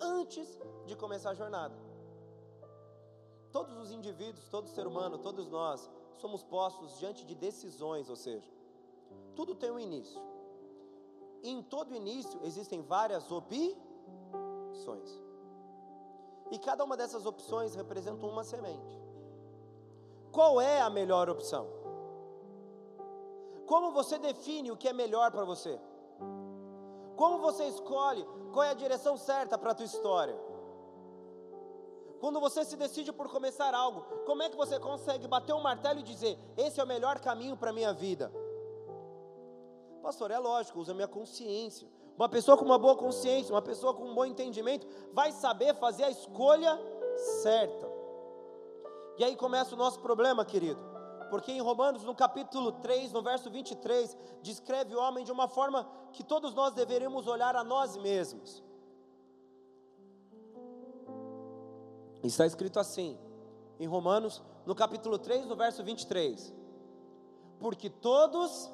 antes 0.00 0.56
de 0.86 0.94
começar 0.94 1.30
a 1.30 1.34
jornada. 1.34 1.74
Todos 3.50 3.76
os 3.76 3.90
indivíduos, 3.90 4.48
todo 4.48 4.68
ser 4.68 4.86
humano, 4.86 5.18
todos 5.18 5.50
nós, 5.50 5.90
somos 6.12 6.44
postos 6.44 6.96
diante 7.00 7.26
de 7.26 7.34
decisões, 7.34 8.08
ou 8.08 8.14
seja, 8.14 8.48
tudo 9.34 9.56
tem 9.56 9.72
um 9.72 9.80
início. 9.80 10.22
E 11.42 11.50
em 11.50 11.60
todo 11.60 11.92
início 11.92 12.38
existem 12.44 12.82
várias 12.82 13.32
opções. 13.32 15.20
E 16.52 16.58
cada 16.60 16.84
uma 16.84 16.96
dessas 16.96 17.26
opções 17.26 17.74
representa 17.74 18.24
uma 18.26 18.44
semente. 18.44 19.03
Qual 20.34 20.60
é 20.60 20.80
a 20.80 20.90
melhor 20.90 21.30
opção? 21.30 21.68
Como 23.68 23.92
você 23.92 24.18
define 24.18 24.72
o 24.72 24.76
que 24.76 24.88
é 24.88 24.92
melhor 24.92 25.30
para 25.30 25.44
você? 25.44 25.80
Como 27.16 27.38
você 27.38 27.64
escolhe 27.68 28.26
qual 28.52 28.64
é 28.64 28.70
a 28.70 28.74
direção 28.74 29.16
certa 29.16 29.56
para 29.56 29.70
a 29.70 29.74
tua 29.76 29.86
história? 29.86 30.36
Quando 32.18 32.40
você 32.40 32.64
se 32.64 32.76
decide 32.76 33.12
por 33.12 33.30
começar 33.30 33.72
algo, 33.74 34.00
como 34.26 34.42
é 34.42 34.50
que 34.50 34.56
você 34.56 34.76
consegue 34.80 35.28
bater 35.28 35.54
um 35.54 35.60
martelo 35.60 36.00
e 36.00 36.02
dizer: 36.02 36.36
esse 36.56 36.80
é 36.80 36.84
o 36.84 36.86
melhor 36.86 37.20
caminho 37.20 37.56
para 37.56 37.70
a 37.70 37.72
minha 37.72 37.92
vida? 37.92 38.32
Pastor, 40.02 40.32
é 40.32 40.38
lógico, 40.38 40.80
usa 40.80 40.90
a 40.90 40.94
minha 40.96 41.06
consciência. 41.06 41.88
Uma 42.16 42.28
pessoa 42.28 42.56
com 42.58 42.64
uma 42.64 42.78
boa 42.78 42.96
consciência, 42.96 43.54
uma 43.54 43.62
pessoa 43.62 43.94
com 43.94 44.02
um 44.02 44.14
bom 44.14 44.24
entendimento, 44.24 44.84
vai 45.12 45.30
saber 45.30 45.76
fazer 45.76 46.04
a 46.04 46.10
escolha 46.10 46.76
certa. 47.42 47.93
E 49.16 49.24
aí 49.24 49.36
começa 49.36 49.74
o 49.74 49.78
nosso 49.78 50.00
problema, 50.00 50.44
querido. 50.44 50.80
Porque 51.30 51.52
em 51.52 51.60
Romanos, 51.60 52.04
no 52.04 52.14
capítulo 52.14 52.72
3, 52.72 53.12
no 53.12 53.22
verso 53.22 53.50
23, 53.50 54.16
descreve 54.42 54.94
o 54.94 55.00
homem 55.00 55.24
de 55.24 55.32
uma 55.32 55.48
forma 55.48 55.88
que 56.12 56.22
todos 56.22 56.54
nós 56.54 56.74
deveríamos 56.74 57.26
olhar 57.26 57.56
a 57.56 57.64
nós 57.64 57.96
mesmos. 57.96 58.62
Está 62.22 62.46
escrito 62.46 62.78
assim, 62.78 63.18
em 63.78 63.86
Romanos, 63.86 64.42
no 64.64 64.74
capítulo 64.74 65.18
3, 65.18 65.46
no 65.46 65.56
verso 65.56 65.82
23: 65.84 66.54
Porque 67.58 67.90
todos 67.90 68.72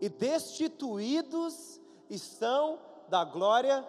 e 0.00 0.08
destituídos 0.08 1.80
estão 2.08 2.78
da 3.08 3.24
glória. 3.24 3.86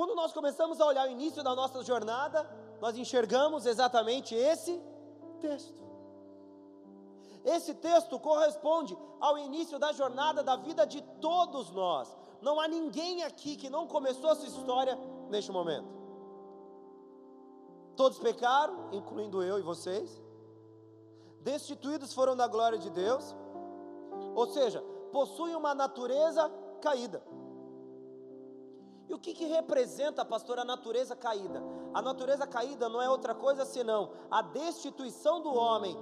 Quando 0.00 0.14
nós 0.14 0.32
começamos 0.32 0.80
a 0.80 0.86
olhar 0.86 1.06
o 1.06 1.10
início 1.10 1.42
da 1.44 1.54
nossa 1.54 1.82
jornada, 1.84 2.48
nós 2.80 2.96
enxergamos 2.96 3.66
exatamente 3.66 4.34
esse 4.34 4.82
texto. 5.42 5.84
Esse 7.44 7.74
texto 7.74 8.18
corresponde 8.18 8.96
ao 9.20 9.36
início 9.36 9.78
da 9.78 9.92
jornada 9.92 10.42
da 10.42 10.56
vida 10.56 10.86
de 10.86 11.02
todos 11.20 11.70
nós. 11.72 12.16
Não 12.40 12.58
há 12.58 12.66
ninguém 12.66 13.24
aqui 13.24 13.56
que 13.56 13.68
não 13.68 13.86
começou 13.86 14.34
sua 14.36 14.48
história 14.48 14.98
neste 15.28 15.52
momento. 15.52 15.90
Todos 17.94 18.18
pecaram, 18.18 18.88
incluindo 18.92 19.42
eu 19.42 19.58
e 19.58 19.62
vocês. 19.62 20.18
Destituídos 21.42 22.14
foram 22.14 22.34
da 22.34 22.46
glória 22.46 22.78
de 22.78 22.88
Deus. 22.88 23.36
Ou 24.34 24.46
seja, 24.46 24.80
possuem 25.12 25.54
uma 25.54 25.74
natureza 25.74 26.50
caída. 26.80 27.22
E 29.10 29.12
o 29.12 29.18
que, 29.18 29.34
que 29.34 29.44
representa, 29.44 30.24
pastor, 30.24 30.60
a 30.60 30.64
natureza 30.64 31.16
caída? 31.16 31.60
A 31.92 32.00
natureza 32.00 32.46
caída 32.46 32.88
não 32.88 33.02
é 33.02 33.10
outra 33.10 33.34
coisa 33.34 33.64
senão 33.64 34.12
a 34.30 34.40
destituição 34.40 35.42
do 35.42 35.52
homem 35.52 35.96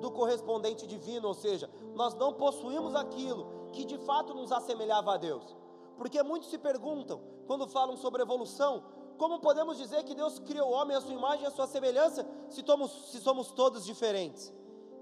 do 0.00 0.08
correspondente 0.12 0.86
divino, 0.86 1.26
ou 1.26 1.34
seja, 1.34 1.68
nós 1.96 2.14
não 2.14 2.32
possuímos 2.32 2.94
aquilo 2.94 3.70
que 3.72 3.84
de 3.84 3.98
fato 3.98 4.34
nos 4.34 4.52
assemelhava 4.52 5.14
a 5.14 5.16
Deus. 5.16 5.56
Porque 5.96 6.22
muitos 6.22 6.48
se 6.48 6.58
perguntam, 6.58 7.20
quando 7.48 7.66
falam 7.66 7.96
sobre 7.96 8.22
evolução, 8.22 8.84
como 9.18 9.40
podemos 9.40 9.76
dizer 9.76 10.04
que 10.04 10.14
Deus 10.14 10.38
criou 10.38 10.70
o 10.70 10.72
homem 10.74 10.96
à 10.96 11.00
sua 11.00 11.14
imagem 11.14 11.42
e 11.42 11.46
à 11.48 11.50
sua 11.50 11.66
semelhança, 11.66 12.24
se 12.50 12.62
somos, 12.64 13.10
se 13.10 13.18
somos 13.18 13.50
todos 13.50 13.84
diferentes? 13.84 14.54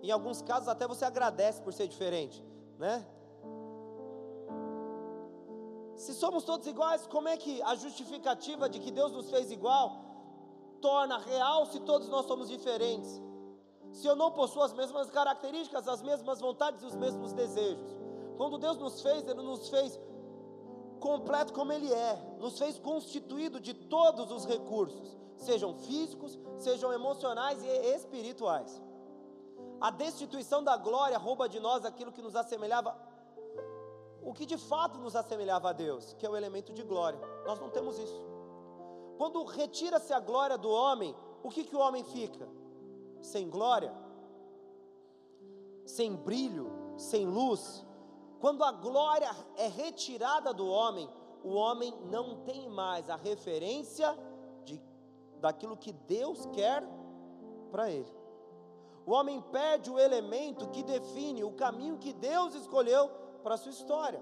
Em 0.02 0.10
alguns 0.10 0.40
casos 0.40 0.68
até 0.68 0.88
você 0.88 1.04
agradece 1.04 1.60
por 1.60 1.74
ser 1.74 1.86
diferente, 1.86 2.42
né? 2.78 3.06
Se 5.96 6.12
somos 6.14 6.44
todos 6.44 6.66
iguais, 6.66 7.06
como 7.06 7.28
é 7.28 7.36
que 7.36 7.62
a 7.62 7.74
justificativa 7.74 8.68
de 8.68 8.78
que 8.78 8.90
Deus 8.90 9.12
nos 9.12 9.30
fez 9.30 9.50
igual 9.50 10.04
torna 10.80 11.18
real 11.18 11.64
se 11.66 11.80
todos 11.80 12.08
nós 12.08 12.26
somos 12.26 12.48
diferentes? 12.48 13.20
Se 13.92 14.06
eu 14.06 14.14
não 14.14 14.30
possuo 14.30 14.62
as 14.62 14.74
mesmas 14.74 15.10
características, 15.10 15.88
as 15.88 16.02
mesmas 16.02 16.38
vontades 16.38 16.82
e 16.82 16.86
os 16.86 16.94
mesmos 16.94 17.32
desejos. 17.32 17.96
Quando 18.36 18.58
Deus 18.58 18.76
nos 18.76 19.00
fez, 19.00 19.26
Ele 19.26 19.40
nos 19.40 19.70
fez 19.70 19.98
completo 21.00 21.54
como 21.54 21.72
Ele 21.72 21.90
é, 21.90 22.36
nos 22.38 22.58
fez 22.58 22.78
constituído 22.78 23.58
de 23.58 23.72
todos 23.72 24.30
os 24.30 24.44
recursos, 24.44 25.16
sejam 25.38 25.74
físicos, 25.74 26.38
sejam 26.58 26.92
emocionais 26.92 27.62
e 27.62 27.94
espirituais. 27.94 28.82
A 29.80 29.90
destituição 29.90 30.62
da 30.62 30.76
glória 30.76 31.16
rouba 31.16 31.48
de 31.48 31.60
nós 31.60 31.84
aquilo 31.84 32.12
que 32.12 32.22
nos 32.22 32.36
assemelhava, 32.36 32.94
o 34.26 34.34
que 34.34 34.44
de 34.44 34.58
fato 34.58 34.98
nos 34.98 35.14
assemelhava 35.14 35.70
a 35.70 35.72
Deus, 35.72 36.12
que 36.14 36.26
é 36.26 36.28
o 36.28 36.36
elemento 36.36 36.72
de 36.72 36.82
glória. 36.82 37.20
Nós 37.46 37.60
não 37.60 37.70
temos 37.70 37.96
isso. 37.96 38.20
Quando 39.16 39.44
retira-se 39.44 40.12
a 40.12 40.18
glória 40.18 40.58
do 40.58 40.68
homem, 40.68 41.14
o 41.44 41.48
que, 41.48 41.62
que 41.62 41.76
o 41.76 41.78
homem 41.78 42.02
fica? 42.02 42.48
Sem 43.22 43.48
glória, 43.48 43.94
sem 45.84 46.16
brilho, 46.16 46.68
sem 46.96 47.24
luz. 47.24 47.86
Quando 48.40 48.64
a 48.64 48.72
glória 48.72 49.30
é 49.54 49.68
retirada 49.68 50.52
do 50.52 50.66
homem, 50.66 51.08
o 51.44 51.54
homem 51.54 51.96
não 52.06 52.42
tem 52.42 52.68
mais 52.68 53.08
a 53.08 53.14
referência 53.14 54.18
de, 54.64 54.82
daquilo 55.40 55.76
que 55.76 55.92
Deus 55.92 56.46
quer 56.46 56.82
para 57.70 57.92
ele. 57.92 58.12
O 59.06 59.12
homem 59.12 59.40
perde 59.40 59.88
o 59.88 60.00
elemento 60.00 60.68
que 60.70 60.82
define 60.82 61.44
o 61.44 61.52
caminho 61.52 61.96
que 61.96 62.12
Deus 62.12 62.56
escolheu 62.56 63.08
para 63.46 63.54
a 63.54 63.58
sua 63.58 63.70
história. 63.70 64.20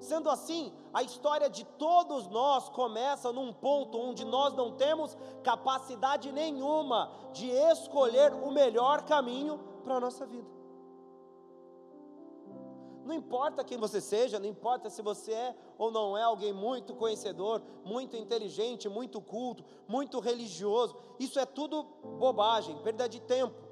Sendo 0.00 0.30
assim, 0.30 0.72
a 0.90 1.02
história 1.02 1.50
de 1.50 1.66
todos 1.76 2.26
nós 2.28 2.66
começa 2.70 3.30
num 3.30 3.52
ponto 3.52 3.98
onde 3.98 4.24
nós 4.24 4.54
não 4.54 4.72
temos 4.72 5.14
capacidade 5.42 6.32
nenhuma 6.32 7.12
de 7.34 7.50
escolher 7.50 8.32
o 8.32 8.50
melhor 8.50 9.02
caminho 9.04 9.58
para 9.84 9.96
a 9.96 10.00
nossa 10.00 10.24
vida. 10.24 10.48
Não 13.04 13.12
importa 13.12 13.62
quem 13.62 13.76
você 13.76 14.00
seja, 14.00 14.40
não 14.40 14.46
importa 14.46 14.88
se 14.88 15.02
você 15.02 15.32
é 15.32 15.54
ou 15.76 15.90
não 15.90 16.16
é 16.16 16.22
alguém 16.22 16.54
muito 16.54 16.94
conhecedor, 16.94 17.60
muito 17.84 18.16
inteligente, 18.16 18.88
muito 18.88 19.20
culto, 19.20 19.62
muito 19.86 20.20
religioso, 20.20 20.96
isso 21.20 21.38
é 21.38 21.44
tudo 21.44 21.82
bobagem, 22.18 22.78
perda 22.78 23.06
de 23.06 23.20
tempo. 23.20 23.63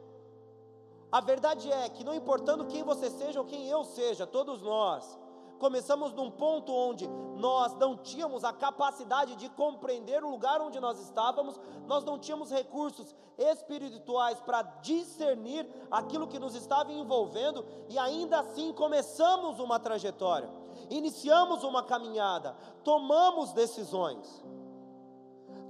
A 1.12 1.20
verdade 1.20 1.70
é 1.70 1.86
que, 1.90 2.02
não 2.02 2.14
importando 2.14 2.64
quem 2.64 2.82
você 2.82 3.10
seja 3.10 3.38
ou 3.38 3.44
quem 3.44 3.68
eu 3.68 3.84
seja, 3.84 4.26
todos 4.26 4.62
nós, 4.62 5.18
começamos 5.58 6.14
num 6.14 6.30
ponto 6.30 6.72
onde 6.72 7.06
nós 7.36 7.74
não 7.74 7.98
tínhamos 7.98 8.44
a 8.44 8.52
capacidade 8.52 9.36
de 9.36 9.50
compreender 9.50 10.24
o 10.24 10.30
lugar 10.30 10.62
onde 10.62 10.80
nós 10.80 10.98
estávamos, 10.98 11.60
nós 11.86 12.02
não 12.02 12.18
tínhamos 12.18 12.50
recursos 12.50 13.14
espirituais 13.36 14.40
para 14.40 14.62
discernir 14.80 15.68
aquilo 15.90 16.26
que 16.26 16.38
nos 16.38 16.54
estava 16.54 16.90
envolvendo, 16.90 17.62
e 17.90 17.98
ainda 17.98 18.40
assim 18.40 18.72
começamos 18.72 19.60
uma 19.60 19.78
trajetória, 19.78 20.48
iniciamos 20.88 21.62
uma 21.62 21.82
caminhada, 21.82 22.56
tomamos 22.82 23.52
decisões. 23.52 24.42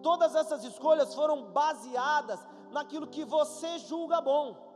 Todas 0.04 0.36
essas 0.36 0.62
escolhas 0.62 1.12
foram 1.16 1.46
baseadas 1.46 2.38
naquilo 2.70 3.08
que 3.08 3.24
você 3.24 3.78
julga 3.78 4.20
bom 4.20 4.71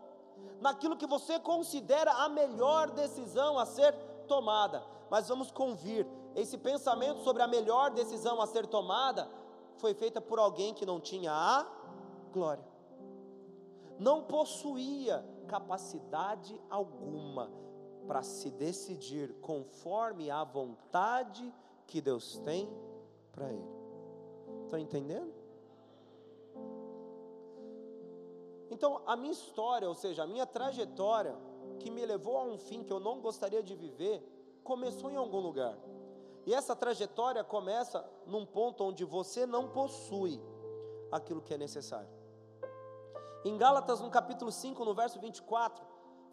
naquilo 0.60 0.96
que 0.96 1.06
você 1.06 1.38
considera 1.38 2.12
a 2.12 2.28
melhor 2.28 2.90
decisão 2.90 3.58
a 3.58 3.66
ser 3.66 3.92
tomada. 4.26 4.82
Mas 5.10 5.28
vamos 5.28 5.50
convir, 5.50 6.06
esse 6.34 6.58
pensamento 6.58 7.22
sobre 7.22 7.42
a 7.42 7.48
melhor 7.48 7.90
decisão 7.90 8.40
a 8.40 8.46
ser 8.46 8.66
tomada 8.66 9.28
foi 9.76 9.94
feita 9.94 10.20
por 10.20 10.38
alguém 10.38 10.74
que 10.74 10.86
não 10.86 11.00
tinha 11.00 11.32
a 11.32 11.66
glória. 12.32 12.64
Não 13.98 14.22
possuía 14.22 15.24
capacidade 15.46 16.60
alguma 16.68 17.50
para 18.06 18.22
se 18.22 18.50
decidir 18.50 19.34
conforme 19.40 20.30
a 20.30 20.44
vontade 20.44 21.52
que 21.86 22.00
Deus 22.00 22.38
tem 22.38 22.68
para 23.32 23.52
ele. 23.52 23.76
Estão 24.64 24.78
entendendo? 24.78 25.32
Então, 28.70 29.02
a 29.06 29.16
minha 29.16 29.32
história, 29.32 29.88
ou 29.88 29.94
seja, 29.94 30.24
a 30.24 30.26
minha 30.26 30.46
trajetória, 30.46 31.36
que 31.78 31.90
me 31.90 32.04
levou 32.04 32.38
a 32.38 32.42
um 32.42 32.58
fim 32.58 32.82
que 32.82 32.92
eu 32.92 33.00
não 33.00 33.20
gostaria 33.20 33.62
de 33.62 33.74
viver, 33.74 34.22
começou 34.64 35.10
em 35.10 35.16
algum 35.16 35.38
lugar. 35.38 35.76
E 36.44 36.54
essa 36.54 36.74
trajetória 36.74 37.42
começa 37.42 38.08
num 38.26 38.46
ponto 38.46 38.84
onde 38.84 39.04
você 39.04 39.46
não 39.46 39.68
possui 39.68 40.40
aquilo 41.10 41.42
que 41.42 41.54
é 41.54 41.58
necessário. 41.58 42.08
Em 43.44 43.56
Gálatas, 43.56 44.00
no 44.00 44.10
capítulo 44.10 44.50
5, 44.50 44.84
no 44.84 44.94
verso 44.94 45.20
24, 45.20 45.84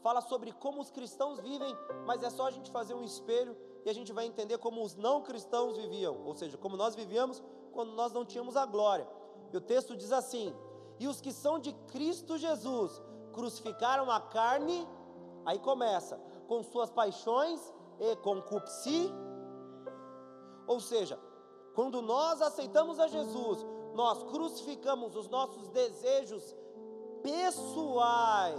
fala 0.01 0.21
sobre 0.21 0.51
como 0.51 0.81
os 0.81 0.89
cristãos 0.89 1.39
vivem, 1.39 1.75
mas 2.05 2.23
é 2.23 2.29
só 2.29 2.47
a 2.47 2.51
gente 2.51 2.71
fazer 2.71 2.93
um 2.93 3.03
espelho 3.03 3.55
e 3.85 3.89
a 3.89 3.93
gente 3.93 4.11
vai 4.11 4.25
entender 4.25 4.57
como 4.57 4.83
os 4.83 4.95
não 4.95 5.21
cristãos 5.21 5.77
viviam, 5.77 6.25
ou 6.25 6.35
seja, 6.35 6.57
como 6.57 6.75
nós 6.75 6.95
vivíamos 6.95 7.43
quando 7.71 7.91
nós 7.93 8.11
não 8.11 8.25
tínhamos 8.25 8.55
a 8.55 8.65
glória. 8.65 9.07
E 9.51 9.57
o 9.57 9.61
texto 9.61 9.95
diz 9.95 10.11
assim: 10.11 10.55
E 10.99 11.07
os 11.07 11.19
que 11.19 11.31
são 11.31 11.59
de 11.59 11.73
Cristo 11.91 12.37
Jesus 12.37 13.01
crucificaram 13.33 14.09
a 14.11 14.19
carne, 14.19 14.87
aí 15.45 15.59
começa, 15.59 16.17
com 16.47 16.63
suas 16.63 16.89
paixões 16.89 17.73
e 17.99 18.15
concupisci. 18.17 19.11
Ou 20.67 20.79
seja, 20.79 21.19
quando 21.75 22.01
nós 22.01 22.41
aceitamos 22.41 22.99
a 22.99 23.07
Jesus, 23.07 23.65
nós 23.93 24.23
crucificamos 24.23 25.15
os 25.15 25.27
nossos 25.27 25.67
desejos 25.69 26.55
pessoais, 27.21 28.57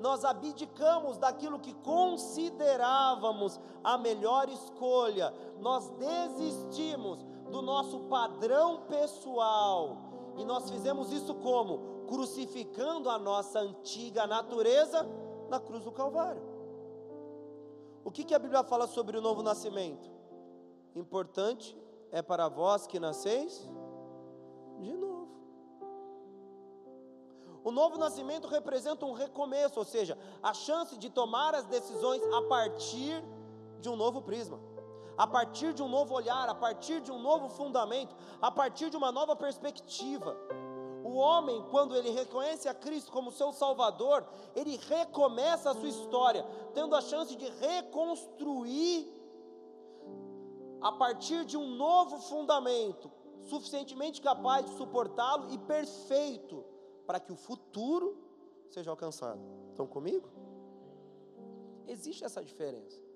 nós 0.00 0.24
abdicamos 0.24 1.18
daquilo 1.18 1.58
que 1.58 1.74
considerávamos 1.74 3.60
a 3.84 3.98
melhor 3.98 4.48
escolha, 4.48 5.34
nós 5.58 5.90
desistimos 5.90 7.22
do 7.50 7.60
nosso 7.60 8.00
padrão 8.00 8.82
pessoal, 8.88 10.09
e 10.36 10.44
nós 10.44 10.70
fizemos 10.70 11.12
isso 11.12 11.34
como? 11.34 12.04
Crucificando 12.06 13.08
a 13.08 13.18
nossa 13.18 13.60
antiga 13.60 14.26
natureza 14.26 15.06
na 15.48 15.60
cruz 15.60 15.84
do 15.84 15.92
Calvário. 15.92 16.42
O 18.04 18.10
que, 18.10 18.24
que 18.24 18.34
a 18.34 18.38
Bíblia 18.38 18.64
fala 18.64 18.86
sobre 18.86 19.16
o 19.16 19.20
novo 19.20 19.42
nascimento? 19.42 20.10
Importante 20.94 21.76
é 22.10 22.22
para 22.22 22.48
vós 22.48 22.86
que 22.86 22.98
nasceis 22.98 23.68
de 24.78 24.92
novo. 24.92 25.28
O 27.62 27.70
novo 27.70 27.98
nascimento 27.98 28.48
representa 28.48 29.04
um 29.04 29.12
recomeço, 29.12 29.78
ou 29.78 29.84
seja, 29.84 30.16
a 30.42 30.54
chance 30.54 30.96
de 30.96 31.10
tomar 31.10 31.54
as 31.54 31.66
decisões 31.66 32.22
a 32.32 32.42
partir 32.42 33.22
de 33.80 33.88
um 33.88 33.96
novo 33.96 34.22
prisma, 34.22 34.58
a 35.20 35.26
partir 35.26 35.74
de 35.74 35.82
um 35.82 35.88
novo 35.88 36.14
olhar, 36.14 36.48
a 36.48 36.54
partir 36.54 37.02
de 37.02 37.12
um 37.12 37.18
novo 37.18 37.50
fundamento, 37.50 38.16
a 38.40 38.50
partir 38.50 38.88
de 38.88 38.96
uma 38.96 39.12
nova 39.12 39.36
perspectiva. 39.36 40.34
O 41.04 41.12
homem, 41.16 41.62
quando 41.70 41.94
ele 41.94 42.08
reconhece 42.08 42.66
a 42.70 42.72
Cristo 42.72 43.12
como 43.12 43.30
seu 43.30 43.52
Salvador, 43.52 44.26
ele 44.56 44.78
recomeça 44.78 45.72
a 45.72 45.74
sua 45.74 45.88
história, 45.88 46.42
tendo 46.72 46.96
a 46.96 47.02
chance 47.02 47.36
de 47.36 47.46
reconstruir 47.66 49.14
a 50.80 50.92
partir 50.92 51.44
de 51.44 51.58
um 51.58 51.66
novo 51.66 52.16
fundamento, 52.20 53.10
suficientemente 53.42 54.22
capaz 54.22 54.64
de 54.64 54.72
suportá-lo 54.78 55.52
e 55.52 55.58
perfeito 55.58 56.64
para 57.06 57.20
que 57.20 57.30
o 57.30 57.36
futuro 57.36 58.16
seja 58.70 58.90
alcançado. 58.90 59.42
Estão 59.68 59.86
comigo? 59.86 60.30
Existe 61.86 62.24
essa 62.24 62.42
diferença. 62.42 63.09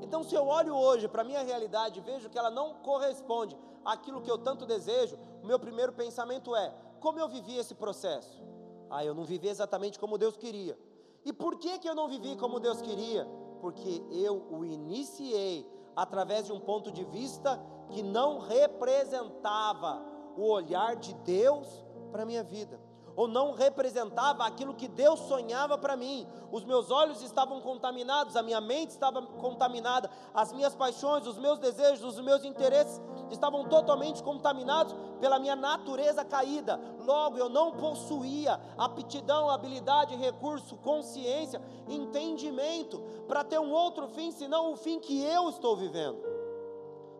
Então, 0.00 0.22
se 0.22 0.34
eu 0.34 0.46
olho 0.46 0.74
hoje 0.74 1.08
para 1.08 1.22
a 1.22 1.24
minha 1.24 1.42
realidade 1.42 1.98
e 1.98 2.02
vejo 2.02 2.30
que 2.30 2.38
ela 2.38 2.50
não 2.50 2.74
corresponde 2.74 3.56
àquilo 3.84 4.22
que 4.22 4.30
eu 4.30 4.38
tanto 4.38 4.66
desejo, 4.66 5.18
o 5.42 5.46
meu 5.46 5.58
primeiro 5.58 5.92
pensamento 5.92 6.54
é: 6.54 6.74
como 7.00 7.18
eu 7.18 7.28
vivi 7.28 7.56
esse 7.56 7.74
processo? 7.74 8.42
Ah, 8.90 9.04
eu 9.04 9.14
não 9.14 9.24
vivi 9.24 9.48
exatamente 9.48 9.98
como 9.98 10.18
Deus 10.18 10.36
queria. 10.36 10.78
E 11.24 11.32
por 11.32 11.58
que, 11.58 11.78
que 11.78 11.88
eu 11.88 11.94
não 11.94 12.08
vivi 12.08 12.36
como 12.36 12.60
Deus 12.60 12.80
queria? 12.80 13.26
Porque 13.60 14.02
eu 14.10 14.46
o 14.50 14.64
iniciei 14.64 15.66
através 15.96 16.46
de 16.46 16.52
um 16.52 16.60
ponto 16.60 16.90
de 16.92 17.04
vista 17.04 17.60
que 17.88 18.02
não 18.02 18.38
representava 18.38 20.04
o 20.36 20.48
olhar 20.48 20.96
de 20.96 21.14
Deus 21.14 21.84
para 22.10 22.24
a 22.24 22.26
minha 22.26 22.42
vida 22.42 22.78
ou 23.16 23.28
não 23.28 23.52
representava 23.52 24.44
aquilo 24.44 24.74
que 24.74 24.88
Deus 24.88 25.20
sonhava 25.20 25.78
para 25.78 25.96
mim. 25.96 26.26
Os 26.50 26.64
meus 26.64 26.90
olhos 26.90 27.22
estavam 27.22 27.60
contaminados, 27.60 28.36
a 28.36 28.42
minha 28.42 28.60
mente 28.60 28.90
estava 28.90 29.22
contaminada, 29.22 30.10
as 30.32 30.52
minhas 30.52 30.74
paixões, 30.74 31.26
os 31.26 31.38
meus 31.38 31.58
desejos, 31.58 32.04
os 32.04 32.20
meus 32.20 32.44
interesses 32.44 33.00
estavam 33.30 33.68
totalmente 33.68 34.22
contaminados 34.22 34.94
pela 35.20 35.38
minha 35.38 35.56
natureza 35.56 36.24
caída. 36.24 36.80
Logo, 37.00 37.38
eu 37.38 37.48
não 37.48 37.72
possuía 37.72 38.60
aptidão, 38.76 39.50
habilidade, 39.50 40.16
recurso, 40.16 40.76
consciência, 40.76 41.62
entendimento 41.88 43.00
para 43.26 43.44
ter 43.44 43.58
um 43.58 43.72
outro 43.72 44.08
fim 44.08 44.30
senão 44.30 44.72
o 44.72 44.76
fim 44.76 44.98
que 44.98 45.22
eu 45.22 45.48
estou 45.48 45.76
vivendo. 45.76 46.22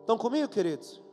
Estão 0.01 0.17
comigo, 0.17 0.47
queridos? 0.47 1.04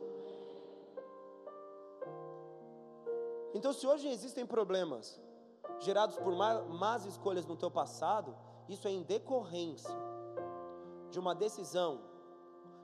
Então, 3.53 3.71
se 3.71 3.85
hoje 3.85 4.07
existem 4.07 4.45
problemas 4.45 5.21
gerados 5.79 6.17
por 6.17 6.35
más 6.35 7.05
escolhas 7.05 7.45
no 7.45 7.55
teu 7.55 7.69
passado, 7.69 8.35
isso 8.67 8.87
é 8.87 8.91
em 8.91 9.03
decorrência 9.03 9.95
de 11.11 11.19
uma 11.19 11.35
decisão 11.35 12.01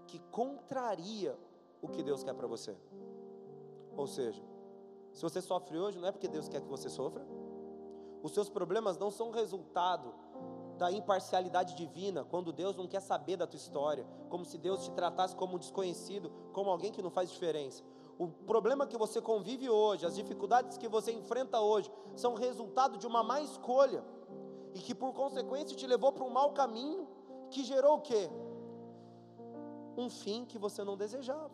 que 0.05 0.19
contraria 0.31 1.37
o 1.81 1.87
que 1.87 2.03
Deus 2.03 2.23
quer 2.23 2.33
para 2.33 2.47
você. 2.47 2.77
Ou 3.97 4.05
seja, 4.05 4.43
se 5.11 5.21
você 5.23 5.41
sofre 5.41 5.77
hoje, 5.77 5.97
não 5.97 6.07
é 6.07 6.11
porque 6.11 6.27
Deus 6.27 6.47
quer 6.47 6.61
que 6.61 6.67
você 6.67 6.89
sofra. 6.89 7.25
Os 8.21 8.33
seus 8.33 8.49
problemas 8.49 8.97
não 8.97 9.09
são 9.09 9.31
resultado 9.31 10.13
da 10.77 10.91
imparcialidade 10.91 11.75
divina, 11.75 12.23
quando 12.23 12.53
Deus 12.53 12.75
não 12.75 12.87
quer 12.87 13.01
saber 13.01 13.37
da 13.37 13.47
tua 13.47 13.57
história, 13.57 14.05
como 14.29 14.45
se 14.45 14.57
Deus 14.57 14.85
te 14.85 14.91
tratasse 14.91 15.35
como 15.35 15.55
um 15.55 15.59
desconhecido, 15.59 16.31
como 16.53 16.69
alguém 16.69 16.91
que 16.91 17.01
não 17.01 17.09
faz 17.09 17.31
diferença 17.31 17.83
o 18.19 18.27
problema 18.27 18.85
que 18.85 18.97
você 18.97 19.21
convive 19.21 19.69
hoje, 19.69 20.05
as 20.05 20.13
dificuldades 20.13 20.77
que 20.77 20.89
você 20.89 21.13
enfrenta 21.13 21.61
hoje, 21.61 21.89
são 22.17 22.33
resultado 22.33 22.97
de 22.97 23.07
uma 23.07 23.23
má 23.23 23.39
escolha 23.39 24.03
e 24.73 24.79
que 24.79 24.93
por 24.93 25.13
consequência 25.13 25.75
te 25.75 25.87
levou 25.87 26.11
para 26.11 26.25
um 26.25 26.29
mau 26.29 26.51
caminho 26.51 27.07
que 27.49 27.63
gerou 27.63 27.95
o 27.95 28.01
quê? 28.01 28.29
Um 29.97 30.09
fim 30.09 30.43
que 30.43 30.57
você 30.57 30.83
não 30.83 30.97
desejava. 30.97 31.49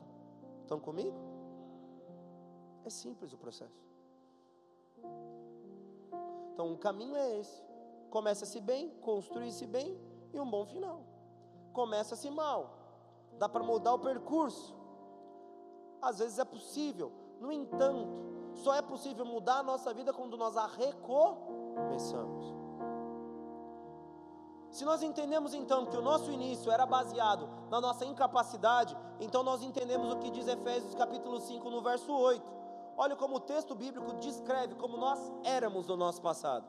Estão 0.63 0.79
comigo? 0.79 1.15
É 2.83 2.89
simples 2.89 3.31
o 3.31 3.37
processo. 3.37 3.85
Então 6.51 6.73
o 6.73 6.77
caminho 6.79 7.15
é 7.15 7.37
esse. 7.37 7.63
Começa-se 8.09 8.59
bem, 8.59 8.89
construi-se 9.01 9.67
bem 9.67 9.95
e 10.33 10.39
um 10.39 10.49
bom 10.49 10.65
final. 10.65 11.03
Começa-se 11.73 12.27
mal, 12.31 12.75
dá 13.37 13.47
para 13.47 13.63
mudar 13.63 13.93
o 13.93 13.99
percurso, 13.99 14.73
às 16.05 16.19
vezes 16.19 16.37
é 16.37 16.45
possível, 16.45 17.11
no 17.39 17.51
entanto, 17.51 18.23
só 18.53 18.75
é 18.75 18.81
possível 18.81 19.25
mudar 19.25 19.59
a 19.59 19.63
nossa 19.63 19.91
vida 19.93 20.13
quando 20.13 20.37
nós 20.37 20.55
a 20.55 20.67
recomeçamos. 20.67 22.53
Se 24.69 24.85
nós 24.85 25.01
entendemos 25.01 25.53
então 25.53 25.85
que 25.85 25.97
o 25.97 26.01
nosso 26.01 26.31
início 26.31 26.71
era 26.71 26.85
baseado 26.85 27.49
na 27.69 27.81
nossa 27.81 28.05
incapacidade, 28.05 28.95
então 29.19 29.41
nós 29.41 29.63
entendemos 29.63 30.11
o 30.11 30.17
que 30.17 30.29
diz 30.29 30.47
Efésios 30.47 30.93
capítulo 30.93 31.39
5 31.39 31.69
no 31.69 31.81
verso 31.81 32.11
8. 32.11 32.45
Olha 32.97 33.15
como 33.15 33.37
o 33.37 33.39
texto 33.39 33.73
bíblico 33.73 34.13
descreve 34.15 34.75
como 34.75 34.97
nós 34.97 35.19
éramos 35.43 35.87
no 35.87 35.97
nosso 35.97 36.21
passado. 36.21 36.67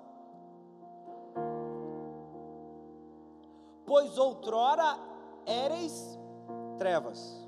Pois 3.84 4.16
outrora 4.16 4.98
éreis 5.44 6.18
trevas 6.78 7.45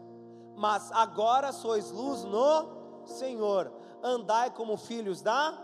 mas 0.58 0.90
agora 0.90 1.52
sois 1.52 1.90
luz 1.92 2.24
no 2.24 3.06
Senhor. 3.06 3.72
Andai 4.02 4.50
como 4.50 4.76
filhos 4.76 5.22
da. 5.22 5.56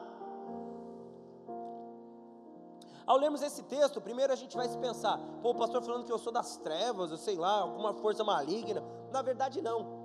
Ao 3.05 3.19
lermos 3.19 3.43
esse 3.43 3.65
texto, 3.65 4.01
primeiro 4.01 4.33
a 4.33 4.37
gente 4.37 4.57
vai 4.57 4.67
se 4.67 4.79
pensar, 4.79 5.19
pô, 5.43 5.51
o 5.51 5.55
pastor 5.55 5.83
falando 5.83 6.07
que 6.07 6.13
eu 6.13 6.19
sou 6.19 6.33
das 6.33 6.57
trevas, 6.59 7.11
eu 7.11 7.19
sei 7.19 7.37
lá, 7.37 7.61
alguma 7.61 7.93
força 7.93 8.25
maligna. 8.25 8.83
Na 9.13 9.21
verdade, 9.21 9.61
não. 9.61 10.05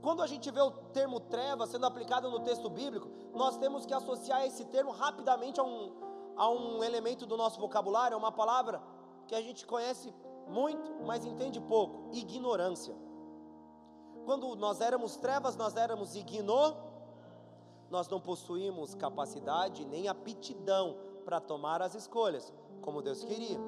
Quando 0.00 0.22
a 0.22 0.26
gente 0.26 0.50
vê 0.50 0.60
o 0.60 0.70
termo 0.70 1.18
trevas 1.18 1.70
sendo 1.70 1.84
aplicado 1.84 2.30
no 2.30 2.40
texto 2.40 2.70
bíblico, 2.70 3.10
nós 3.34 3.58
temos 3.58 3.84
que 3.84 3.92
associar 3.92 4.46
esse 4.46 4.64
termo 4.66 4.92
rapidamente 4.92 5.60
a 5.60 5.64
um, 5.64 5.92
a 6.36 6.48
um 6.48 6.82
elemento 6.82 7.26
do 7.26 7.36
nosso 7.36 7.60
vocabulário, 7.60 8.14
a 8.14 8.18
uma 8.18 8.32
palavra 8.32 8.80
que 9.26 9.34
a 9.34 9.42
gente 9.42 9.66
conhece 9.66 10.14
muito, 10.46 11.04
mas 11.04 11.26
entende 11.26 11.60
pouco: 11.60 12.08
ignorância 12.12 13.07
quando 14.24 14.54
nós 14.56 14.80
éramos 14.80 15.16
trevas, 15.16 15.56
nós 15.56 15.76
éramos 15.76 16.14
igno, 16.14 16.76
nós 17.90 18.08
não 18.08 18.20
possuímos 18.20 18.94
capacidade 18.94 19.84
nem 19.84 20.08
aptidão 20.08 20.96
para 21.24 21.40
tomar 21.40 21.82
as 21.82 21.94
escolhas, 21.94 22.52
como 22.82 23.02
Deus 23.02 23.24
queria. 23.24 23.58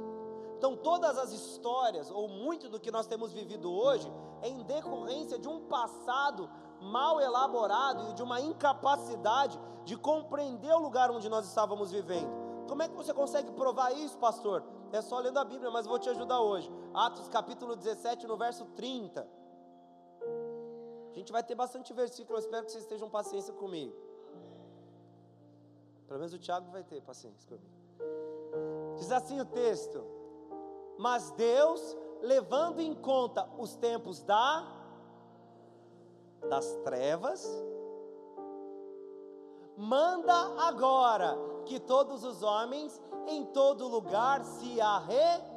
Então, 0.57 0.77
todas 0.77 1.17
as 1.17 1.33
histórias, 1.33 2.11
ou 2.11 2.29
muito 2.29 2.69
do 2.69 2.79
que 2.79 2.91
nós 2.91 3.07
temos 3.07 3.33
vivido 3.33 3.73
hoje, 3.73 4.13
é 4.43 4.49
em 4.49 4.63
decorrência 4.63 5.39
de 5.39 5.49
um 5.49 5.61
passado 5.61 6.51
mal 6.81 7.21
elaborado 7.21 8.11
e 8.11 8.13
de 8.13 8.23
uma 8.23 8.41
incapacidade 8.41 9.59
de 9.85 9.97
compreender 9.97 10.73
o 10.75 10.79
lugar 10.79 11.11
onde 11.11 11.29
nós 11.29 11.47
estávamos 11.47 11.91
vivendo. 11.91 12.31
Como 12.69 12.83
é 12.83 12.89
que 12.89 12.95
você 12.95 13.13
consegue 13.13 13.51
provar 13.53 13.93
isso, 13.93 14.19
pastor? 14.19 14.63
É 14.93 15.01
só 15.01 15.19
lendo 15.19 15.39
a 15.39 15.45
Bíblia, 15.45 15.71
mas 15.71 15.87
vou 15.87 15.99
te 15.99 16.09
ajudar 16.11 16.41
hoje. 16.41 16.71
Atos 16.93 17.29
capítulo 17.29 17.75
17, 17.75 18.27
no 18.27 18.37
verso 18.37 18.65
30. 18.77 19.27
A 21.11 21.15
gente 21.15 21.33
vai 21.33 21.43
ter 21.43 21.55
bastante 21.55 21.93
versículo, 21.93 22.39
eu 22.39 22.41
espero 22.41 22.65
que 22.65 22.73
vocês 22.73 22.85
estejam 22.85 23.11
paciência 23.11 23.53
comigo. 23.55 23.95
Pelo 26.07 26.19
menos 26.19 26.33
o 26.33 26.39
Tiago 26.39 26.71
vai 26.71 26.83
ter 26.83 27.01
paciência 27.03 27.47
comigo. 27.49 27.81
Diz 28.97 29.11
assim 29.13 29.41
o 29.41 29.45
texto: 29.45 30.05
Mas 30.99 31.31
Deus, 31.33 31.97
levando 32.21 32.81
em 32.81 32.95
conta 32.95 33.49
os 33.59 33.77
tempos 33.77 34.23
da 34.23 34.77
das 36.49 36.75
trevas, 36.85 37.47
manda 39.77 40.35
agora 40.67 41.37
que 41.67 41.79
todos 41.79 42.25
os 42.25 42.43
homens 42.43 43.01
em 43.27 43.45
todo 43.47 43.87
lugar 43.87 44.45
se 44.45 44.81
arre 44.81 45.50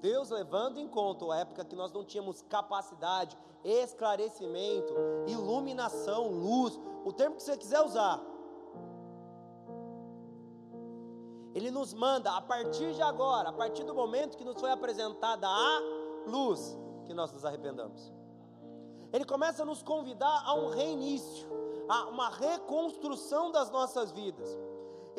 Deus 0.00 0.30
levando 0.30 0.78
em 0.78 0.88
conta 0.88 1.24
a 1.32 1.38
época 1.38 1.64
que 1.64 1.76
nós 1.76 1.92
não 1.92 2.04
tínhamos 2.04 2.42
capacidade, 2.42 3.36
esclarecimento, 3.62 4.94
iluminação, 5.26 6.28
luz, 6.28 6.78
o 7.04 7.12
termo 7.12 7.36
que 7.36 7.42
você 7.42 7.56
quiser 7.56 7.80
usar. 7.82 8.20
Ele 11.54 11.70
nos 11.70 11.92
manda 11.92 12.32
a 12.36 12.40
partir 12.40 12.94
de 12.94 13.02
agora, 13.02 13.48
a 13.48 13.52
partir 13.52 13.84
do 13.84 13.94
momento 13.94 14.36
que 14.36 14.44
nos 14.44 14.58
foi 14.58 14.70
apresentada 14.70 15.48
a 15.48 15.82
luz, 16.26 16.78
que 17.06 17.12
nós 17.12 17.32
nos 17.32 17.44
arrependamos. 17.44 18.12
Ele 19.12 19.24
começa 19.24 19.62
a 19.62 19.66
nos 19.66 19.82
convidar 19.82 20.42
a 20.46 20.54
um 20.54 20.70
reinício, 20.70 21.48
a 21.88 22.08
uma 22.08 22.30
reconstrução 22.30 23.50
das 23.50 23.70
nossas 23.70 24.12
vidas. 24.12 24.56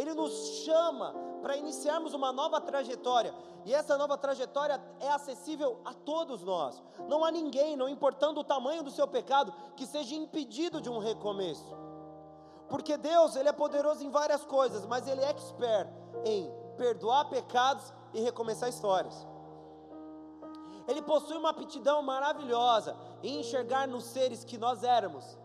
Ele 0.01 0.15
nos 0.15 0.63
chama 0.65 1.13
para 1.43 1.55
iniciarmos 1.55 2.15
uma 2.15 2.31
nova 2.31 2.59
trajetória, 2.59 3.35
e 3.63 3.71
essa 3.71 3.95
nova 3.99 4.17
trajetória 4.17 4.81
é 4.99 5.11
acessível 5.11 5.79
a 5.85 5.93
todos 5.93 6.41
nós. 6.41 6.81
Não 7.07 7.23
há 7.23 7.29
ninguém, 7.29 7.77
não 7.77 7.87
importando 7.87 8.39
o 8.39 8.43
tamanho 8.43 8.81
do 8.81 8.89
seu 8.89 9.07
pecado, 9.07 9.53
que 9.75 9.85
seja 9.85 10.15
impedido 10.15 10.81
de 10.81 10.89
um 10.89 10.97
recomeço. 10.97 11.77
Porque 12.67 12.97
Deus, 12.97 13.35
ele 13.35 13.49
é 13.49 13.53
poderoso 13.53 14.03
em 14.03 14.09
várias 14.09 14.43
coisas, 14.43 14.87
mas 14.87 15.07
ele 15.07 15.21
é 15.21 15.29
expert 15.29 15.87
em 16.25 16.51
perdoar 16.77 17.29
pecados 17.29 17.93
e 18.11 18.21
recomeçar 18.21 18.69
histórias. 18.69 19.27
Ele 20.87 21.03
possui 21.03 21.37
uma 21.37 21.51
aptidão 21.51 22.01
maravilhosa 22.01 22.97
em 23.21 23.39
enxergar 23.39 23.87
nos 23.87 24.05
seres 24.05 24.43
que 24.43 24.57
nós 24.57 24.83
éramos, 24.83 25.37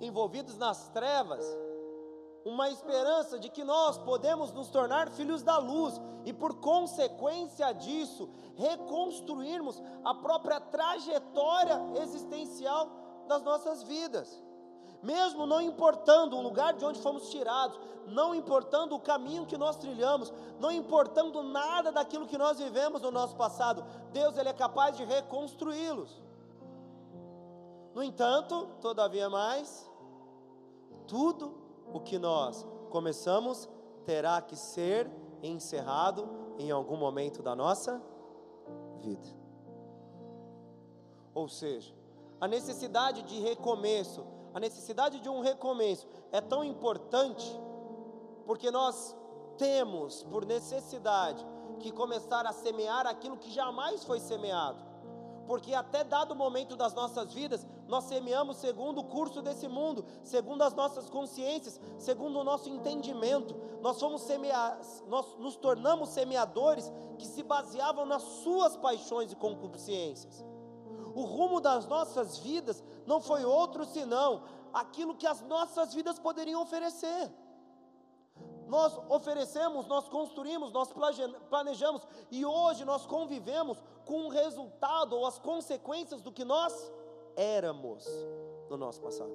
envolvidos 0.00 0.56
nas 0.56 0.88
trevas, 0.88 1.44
uma 2.46 2.70
esperança 2.70 3.40
de 3.40 3.48
que 3.48 3.64
nós 3.64 3.98
podemos 3.98 4.52
nos 4.52 4.68
tornar 4.68 5.10
filhos 5.10 5.42
da 5.42 5.58
luz 5.58 6.00
e, 6.24 6.32
por 6.32 6.54
consequência 6.60 7.72
disso, 7.72 8.30
reconstruirmos 8.54 9.82
a 10.04 10.14
própria 10.14 10.60
trajetória 10.60 11.76
existencial 12.00 12.88
das 13.26 13.42
nossas 13.42 13.82
vidas. 13.82 14.40
Mesmo 15.02 15.44
não 15.44 15.60
importando 15.60 16.36
o 16.36 16.40
lugar 16.40 16.74
de 16.74 16.84
onde 16.84 17.00
fomos 17.00 17.30
tirados, 17.30 17.80
não 18.06 18.32
importando 18.32 18.94
o 18.94 19.00
caminho 19.00 19.44
que 19.44 19.58
nós 19.58 19.76
trilhamos, 19.76 20.32
não 20.60 20.70
importando 20.70 21.42
nada 21.42 21.90
daquilo 21.90 22.28
que 22.28 22.38
nós 22.38 22.60
vivemos 22.60 23.02
no 23.02 23.10
nosso 23.10 23.34
passado, 23.34 23.84
Deus 24.12 24.36
ele 24.36 24.50
é 24.50 24.52
capaz 24.52 24.96
de 24.96 25.02
reconstruí-los. 25.02 26.22
No 27.92 28.04
entanto, 28.04 28.68
todavia 28.80 29.28
mais, 29.28 29.90
tudo 31.08 31.65
o 31.92 32.00
que 32.00 32.18
nós 32.18 32.66
começamos 32.90 33.68
terá 34.04 34.40
que 34.40 34.56
ser 34.56 35.10
encerrado 35.42 36.28
em 36.58 36.70
algum 36.70 36.96
momento 36.96 37.42
da 37.42 37.54
nossa 37.54 38.02
vida. 39.00 39.28
Ou 41.34 41.48
seja, 41.48 41.94
a 42.40 42.48
necessidade 42.48 43.22
de 43.22 43.40
recomeço, 43.40 44.24
a 44.54 44.60
necessidade 44.60 45.20
de 45.20 45.28
um 45.28 45.40
recomeço 45.40 46.06
é 46.32 46.40
tão 46.40 46.64
importante 46.64 47.46
porque 48.46 48.70
nós 48.70 49.16
temos 49.58 50.22
por 50.24 50.46
necessidade 50.46 51.44
que 51.78 51.90
começar 51.92 52.46
a 52.46 52.52
semear 52.52 53.06
aquilo 53.06 53.36
que 53.36 53.50
jamais 53.50 54.04
foi 54.04 54.20
semeado 54.20 54.95
porque 55.46 55.74
até 55.74 56.04
dado 56.04 56.34
momento 56.34 56.76
das 56.76 56.92
nossas 56.92 57.32
vidas, 57.32 57.66
nós 57.86 58.04
semeamos 58.04 58.56
segundo 58.56 59.00
o 59.00 59.04
curso 59.04 59.40
desse 59.40 59.68
mundo, 59.68 60.04
segundo 60.22 60.62
as 60.62 60.74
nossas 60.74 61.08
consciências, 61.08 61.80
segundo 61.98 62.38
o 62.38 62.44
nosso 62.44 62.68
entendimento. 62.68 63.54
Nós 63.80 63.98
fomos 63.98 64.22
semear, 64.22 64.78
nós 65.06 65.36
nos 65.38 65.56
tornamos 65.56 66.10
semeadores 66.10 66.92
que 67.18 67.26
se 67.26 67.42
baseavam 67.42 68.04
nas 68.04 68.22
suas 68.22 68.76
paixões 68.76 69.32
e 69.32 69.36
concupiscências. 69.36 70.44
O 71.14 71.22
rumo 71.22 71.60
das 71.60 71.86
nossas 71.86 72.38
vidas 72.38 72.84
não 73.06 73.20
foi 73.20 73.44
outro 73.44 73.84
senão 73.84 74.42
aquilo 74.72 75.14
que 75.14 75.26
as 75.26 75.40
nossas 75.42 75.94
vidas 75.94 76.18
poderiam 76.18 76.60
oferecer 76.60 77.32
nós 78.66 78.98
oferecemos, 79.08 79.86
nós 79.86 80.08
construímos, 80.08 80.72
nós 80.72 80.92
planejamos 81.48 82.02
e 82.30 82.44
hoje 82.44 82.84
nós 82.84 83.06
convivemos 83.06 83.80
com 84.04 84.26
o 84.26 84.28
resultado 84.28 85.16
ou 85.16 85.24
as 85.24 85.38
consequências 85.38 86.20
do 86.20 86.32
que 86.32 86.44
nós 86.44 86.92
éramos 87.36 88.04
no 88.68 88.76
nosso 88.76 89.00
passado. 89.00 89.32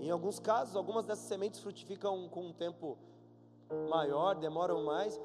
Em 0.00 0.10
alguns 0.10 0.38
casos, 0.38 0.76
algumas 0.76 1.06
dessas 1.06 1.26
sementes 1.26 1.60
frutificam 1.60 2.28
com 2.28 2.46
um 2.46 2.52
tempo 2.52 2.98
maior, 3.88 4.34
demoram 4.34 4.84
mais, 4.84 5.20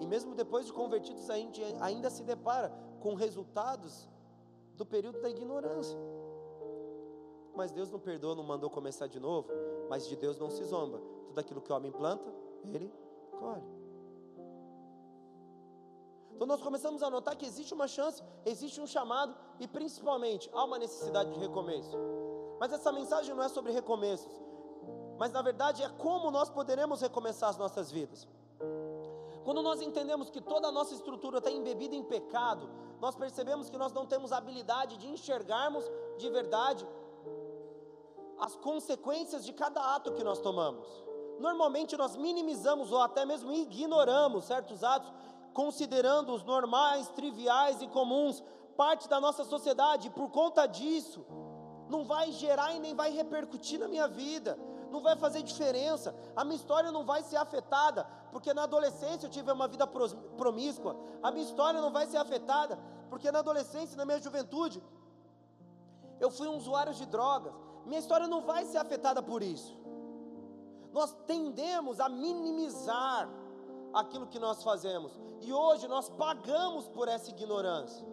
e 0.00 0.06
mesmo 0.06 0.34
depois 0.34 0.66
de 0.66 0.72
convertidos, 0.72 1.28
a 1.28 1.36
gente 1.36 1.62
ainda 1.80 2.08
se 2.10 2.22
depara 2.22 2.72
com 3.00 3.14
resultados 3.14 4.08
do 4.76 4.86
período 4.86 5.20
da 5.20 5.28
ignorância. 5.28 5.98
Mas 7.54 7.70
Deus 7.70 7.90
não 7.90 7.98
perdoa, 7.98 8.34
não 8.34 8.44
mandou 8.44 8.70
começar 8.70 9.06
de 9.06 9.20
novo. 9.20 9.48
Mas 9.88 10.06
de 10.06 10.16
Deus 10.16 10.38
não 10.38 10.50
se 10.50 10.64
zomba. 10.64 11.00
Tudo 11.26 11.38
aquilo 11.38 11.60
que 11.60 11.72
o 11.72 11.76
homem 11.76 11.92
planta, 11.92 12.32
ele 12.72 12.92
colhe. 13.38 13.82
Então 16.42 16.46
nós 16.46 16.60
começamos 16.60 17.02
a 17.02 17.10
notar 17.10 17.36
que 17.36 17.46
existe 17.46 17.72
uma 17.72 17.86
chance, 17.86 18.20
existe 18.44 18.80
um 18.80 18.86
chamado 18.86 19.32
e 19.60 19.68
principalmente 19.68 20.50
há 20.52 20.64
uma 20.64 20.78
necessidade 20.78 21.30
de 21.32 21.38
recomeço. 21.38 21.96
Mas 22.58 22.72
essa 22.72 22.90
mensagem 22.90 23.34
não 23.34 23.44
é 23.44 23.48
sobre 23.48 23.70
recomeços, 23.70 24.32
mas 25.18 25.30
na 25.30 25.40
verdade 25.40 25.84
é 25.84 25.88
como 25.88 26.30
nós 26.30 26.50
poderemos 26.50 27.00
recomeçar 27.00 27.50
as 27.50 27.56
nossas 27.56 27.92
vidas. 27.92 28.26
Quando 29.44 29.62
nós 29.62 29.80
entendemos 29.80 30.30
que 30.30 30.40
toda 30.40 30.68
a 30.68 30.72
nossa 30.72 30.94
estrutura 30.94 31.38
está 31.38 31.50
embebida 31.50 31.94
em 31.94 32.02
pecado, 32.02 32.68
nós 33.00 33.14
percebemos 33.14 33.68
que 33.68 33.76
nós 33.76 33.92
não 33.92 34.06
temos 34.06 34.32
habilidade 34.32 34.96
de 34.96 35.08
enxergarmos 35.08 35.84
de 36.18 36.28
verdade 36.30 36.86
as 38.42 38.56
consequências 38.56 39.44
de 39.44 39.52
cada 39.52 39.94
ato 39.94 40.14
que 40.14 40.24
nós 40.24 40.40
tomamos. 40.40 40.84
Normalmente 41.38 41.96
nós 41.96 42.16
minimizamos 42.16 42.90
ou 42.90 43.00
até 43.00 43.24
mesmo 43.24 43.52
ignoramos 43.52 44.46
certos 44.46 44.82
atos, 44.82 45.12
considerando-os 45.54 46.42
normais, 46.42 47.08
triviais 47.10 47.80
e 47.80 47.86
comuns, 47.86 48.42
parte 48.76 49.08
da 49.08 49.20
nossa 49.20 49.44
sociedade, 49.44 50.08
e 50.08 50.10
por 50.10 50.28
conta 50.30 50.66
disso, 50.66 51.24
não 51.88 52.04
vai 52.04 52.32
gerar 52.32 52.74
e 52.74 52.80
nem 52.80 52.96
vai 52.96 53.12
repercutir 53.12 53.78
na 53.78 53.86
minha 53.86 54.08
vida, 54.08 54.58
não 54.90 55.00
vai 55.00 55.14
fazer 55.16 55.42
diferença, 55.42 56.12
a 56.34 56.42
minha 56.44 56.56
história 56.56 56.90
não 56.90 57.04
vai 57.04 57.22
ser 57.22 57.36
afetada, 57.36 58.04
porque 58.32 58.52
na 58.52 58.64
adolescência 58.64 59.26
eu 59.26 59.30
tive 59.30 59.52
uma 59.52 59.68
vida 59.68 59.86
promíscua, 59.86 60.96
a 61.22 61.30
minha 61.30 61.44
história 61.44 61.80
não 61.80 61.92
vai 61.92 62.06
ser 62.06 62.16
afetada, 62.16 62.76
porque 63.08 63.30
na 63.30 63.38
adolescência, 63.38 63.96
na 63.96 64.04
minha 64.04 64.20
juventude, 64.20 64.82
eu 66.24 66.30
fui 66.30 66.46
um 66.48 66.56
usuário 66.56 66.94
de 66.94 67.04
drogas, 67.06 67.52
minha 67.84 67.98
história 67.98 68.28
não 68.28 68.42
vai 68.42 68.64
ser 68.64 68.78
afetada 68.78 69.22
por 69.22 69.42
isso. 69.42 69.76
Nós 70.92 71.12
tendemos 71.26 71.98
a 71.98 72.08
minimizar 72.08 73.28
aquilo 73.92 74.26
que 74.26 74.38
nós 74.38 74.62
fazemos, 74.62 75.12
e 75.40 75.52
hoje 75.52 75.88
nós 75.88 76.08
pagamos 76.08 76.88
por 76.88 77.08
essa 77.08 77.30
ignorância. 77.30 78.06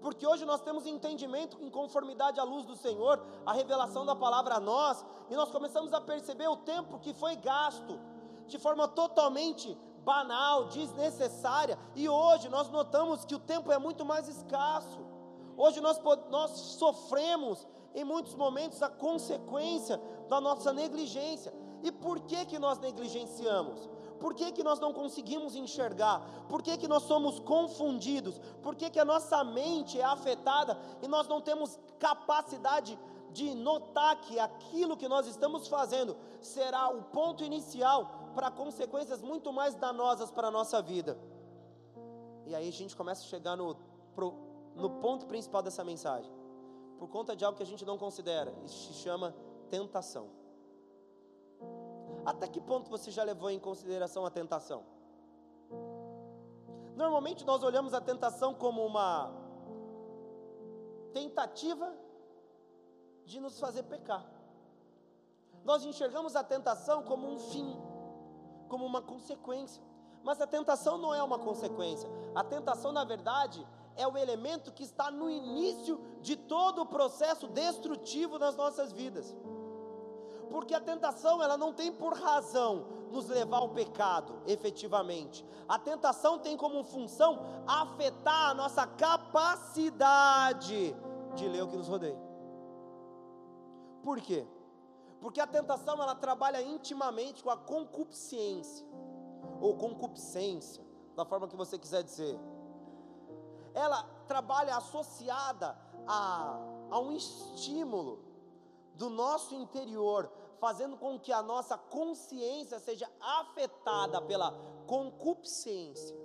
Porque 0.00 0.26
hoje 0.26 0.44
nós 0.44 0.60
temos 0.60 0.86
entendimento 0.86 1.56
em 1.62 1.70
conformidade 1.70 2.38
à 2.38 2.44
luz 2.44 2.66
do 2.66 2.76
Senhor, 2.76 3.24
a 3.46 3.54
revelação 3.54 4.04
da 4.04 4.14
palavra 4.14 4.56
a 4.56 4.60
nós, 4.60 5.02
e 5.30 5.34
nós 5.34 5.50
começamos 5.50 5.94
a 5.94 6.00
perceber 6.00 6.46
o 6.46 6.58
tempo 6.58 6.98
que 6.98 7.14
foi 7.14 7.36
gasto 7.36 7.98
de 8.46 8.58
forma 8.58 8.86
totalmente 8.86 9.74
banal, 10.04 10.66
desnecessária, 10.66 11.78
e 11.94 12.06
hoje 12.06 12.50
nós 12.50 12.68
notamos 12.68 13.24
que 13.24 13.34
o 13.34 13.38
tempo 13.38 13.72
é 13.72 13.78
muito 13.78 14.04
mais 14.04 14.28
escasso. 14.28 15.13
Hoje 15.56 15.80
nós, 15.80 16.00
nós 16.30 16.50
sofremos 16.50 17.66
em 17.94 18.04
muitos 18.04 18.34
momentos 18.34 18.82
a 18.82 18.88
consequência 18.88 20.00
da 20.28 20.40
nossa 20.40 20.72
negligência. 20.72 21.54
E 21.82 21.92
por 21.92 22.20
que 22.20 22.44
que 22.46 22.58
nós 22.58 22.78
negligenciamos? 22.78 23.88
Por 24.18 24.34
que, 24.34 24.52
que 24.52 24.64
nós 24.64 24.80
não 24.80 24.92
conseguimos 24.92 25.54
enxergar? 25.54 26.20
Por 26.48 26.62
que, 26.62 26.78
que 26.78 26.88
nós 26.88 27.02
somos 27.02 27.38
confundidos? 27.38 28.40
Por 28.62 28.74
que, 28.74 28.88
que 28.88 28.98
a 28.98 29.04
nossa 29.04 29.44
mente 29.44 30.00
é 30.00 30.04
afetada 30.04 30.78
e 31.02 31.08
nós 31.08 31.28
não 31.28 31.40
temos 31.40 31.78
capacidade 31.98 32.98
de 33.32 33.54
notar 33.54 34.20
que 34.22 34.38
aquilo 34.38 34.96
que 34.96 35.08
nós 35.08 35.26
estamos 35.26 35.68
fazendo 35.68 36.16
será 36.40 36.88
o 36.88 37.02
ponto 37.02 37.44
inicial 37.44 38.30
para 38.34 38.50
consequências 38.50 39.20
muito 39.20 39.52
mais 39.52 39.74
danosas 39.74 40.30
para 40.30 40.48
a 40.48 40.50
nossa 40.50 40.80
vida? 40.80 41.18
E 42.46 42.54
aí 42.54 42.68
a 42.68 42.72
gente 42.72 42.96
começa 42.96 43.22
a 43.22 43.26
chegar 43.26 43.56
no, 43.56 43.76
no 44.74 44.90
ponto 44.90 45.26
principal 45.26 45.62
dessa 45.62 45.84
mensagem 45.84 46.32
por 46.98 47.08
conta 47.08 47.36
de 47.36 47.44
algo 47.44 47.56
que 47.56 47.62
a 47.62 47.66
gente 47.66 47.84
não 47.84 47.98
considera. 47.98 48.54
Isso 48.64 48.92
se 48.92 48.94
chama 48.94 49.34
tentação. 49.68 50.30
Até 52.24 52.48
que 52.48 52.60
ponto 52.60 52.88
você 52.88 53.10
já 53.10 53.22
levou 53.22 53.50
em 53.50 53.58
consideração 53.58 54.24
a 54.24 54.30
tentação? 54.30 54.84
Normalmente 56.96 57.44
nós 57.44 57.62
olhamos 57.62 57.92
a 57.92 58.00
tentação 58.00 58.54
como 58.54 58.84
uma 58.86 59.30
tentativa 61.12 61.94
de 63.24 63.40
nos 63.40 63.58
fazer 63.58 63.82
pecar. 63.82 64.24
Nós 65.64 65.84
enxergamos 65.84 66.36
a 66.36 66.44
tentação 66.44 67.02
como 67.02 67.26
um 67.26 67.38
fim, 67.38 67.76
como 68.68 68.84
uma 68.86 69.02
consequência. 69.02 69.82
Mas 70.22 70.40
a 70.40 70.46
tentação 70.46 70.96
não 70.96 71.14
é 71.14 71.22
uma 71.22 71.38
consequência. 71.38 72.08
A 72.34 72.42
tentação, 72.42 72.92
na 72.92 73.04
verdade, 73.04 73.66
é 73.96 74.06
o 74.06 74.16
elemento 74.16 74.72
que 74.72 74.82
está 74.82 75.10
no 75.10 75.30
início 75.30 76.00
de 76.20 76.36
todo 76.36 76.82
o 76.82 76.86
processo 76.86 77.46
destrutivo 77.48 78.38
das 78.38 78.56
nossas 78.56 78.92
vidas. 78.92 79.34
Porque 80.50 80.74
a 80.74 80.80
tentação, 80.80 81.42
ela 81.42 81.56
não 81.56 81.72
tem 81.72 81.92
por 81.92 82.14
razão 82.14 82.86
nos 83.10 83.28
levar 83.28 83.58
ao 83.58 83.70
pecado, 83.70 84.40
efetivamente. 84.46 85.44
A 85.68 85.78
tentação 85.78 86.38
tem 86.38 86.56
como 86.56 86.82
função 86.84 87.40
afetar 87.66 88.50
a 88.50 88.54
nossa 88.54 88.86
capacidade 88.86 90.94
de 91.34 91.48
ler 91.48 91.62
o 91.62 91.68
que 91.68 91.76
nos 91.76 91.88
rodeia. 91.88 92.18
Por 94.02 94.20
quê? 94.20 94.46
Porque 95.20 95.40
a 95.40 95.46
tentação 95.46 96.02
ela 96.02 96.14
trabalha 96.14 96.60
intimamente 96.60 97.42
com 97.42 97.50
a 97.50 97.56
concupiscência 97.56 98.86
ou 99.60 99.76
concupiscência, 99.76 100.84
da 101.16 101.24
forma 101.24 101.48
que 101.48 101.56
você 101.56 101.78
quiser 101.78 102.02
dizer 102.02 102.38
ela 103.74 104.04
trabalha 104.26 104.76
associada 104.76 105.76
a, 106.06 106.58
a 106.90 106.98
um 107.00 107.12
estímulo 107.12 108.24
do 108.94 109.10
nosso 109.10 109.54
interior, 109.54 110.30
fazendo 110.60 110.96
com 110.96 111.18
que 111.18 111.32
a 111.32 111.42
nossa 111.42 111.76
consciência 111.76 112.78
seja 112.78 113.10
afetada 113.20 114.22
pela 114.22 114.52
concupiscência, 114.86 116.16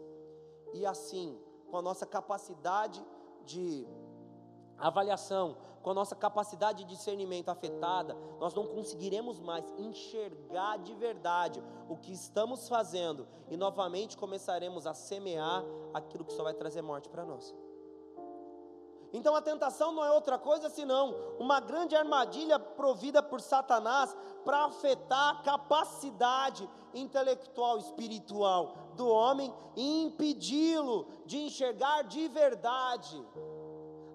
e 0.73 0.85
assim, 0.85 1.41
com 1.69 1.77
a 1.77 1.81
nossa 1.81 2.05
capacidade 2.05 3.03
de 3.43 3.87
avaliação, 4.77 5.57
com 5.81 5.91
a 5.91 5.93
nossa 5.93 6.15
capacidade 6.15 6.83
de 6.83 6.89
discernimento 6.89 7.49
afetada, 7.49 8.15
nós 8.39 8.53
não 8.53 8.65
conseguiremos 8.67 9.39
mais 9.39 9.65
enxergar 9.77 10.77
de 10.77 10.93
verdade 10.93 11.63
o 11.87 11.97
que 11.97 12.11
estamos 12.11 12.67
fazendo 12.67 13.27
e 13.49 13.57
novamente 13.57 14.17
começaremos 14.17 14.85
a 14.85 14.93
semear 14.93 15.63
aquilo 15.93 16.25
que 16.25 16.33
só 16.33 16.43
vai 16.43 16.53
trazer 16.53 16.81
morte 16.81 17.09
para 17.09 17.25
nós. 17.25 17.55
Então 19.11 19.35
a 19.35 19.41
tentação 19.41 19.91
não 19.91 20.05
é 20.05 20.11
outra 20.11 20.37
coisa 20.37 20.69
senão 20.69 21.15
uma 21.39 21.59
grande 21.59 21.95
armadilha 21.95 22.59
provida 22.59 23.23
por 23.23 23.41
Satanás 23.41 24.15
para 24.45 24.65
afetar 24.65 25.35
a 25.35 25.41
capacidade 25.41 26.69
intelectual, 26.93 27.79
espiritual 27.79 28.75
do 28.95 29.07
homem 29.07 29.53
e 29.75 30.03
impedi-lo 30.03 31.07
de 31.25 31.39
enxergar 31.39 32.03
de 32.03 32.27
verdade 32.27 33.25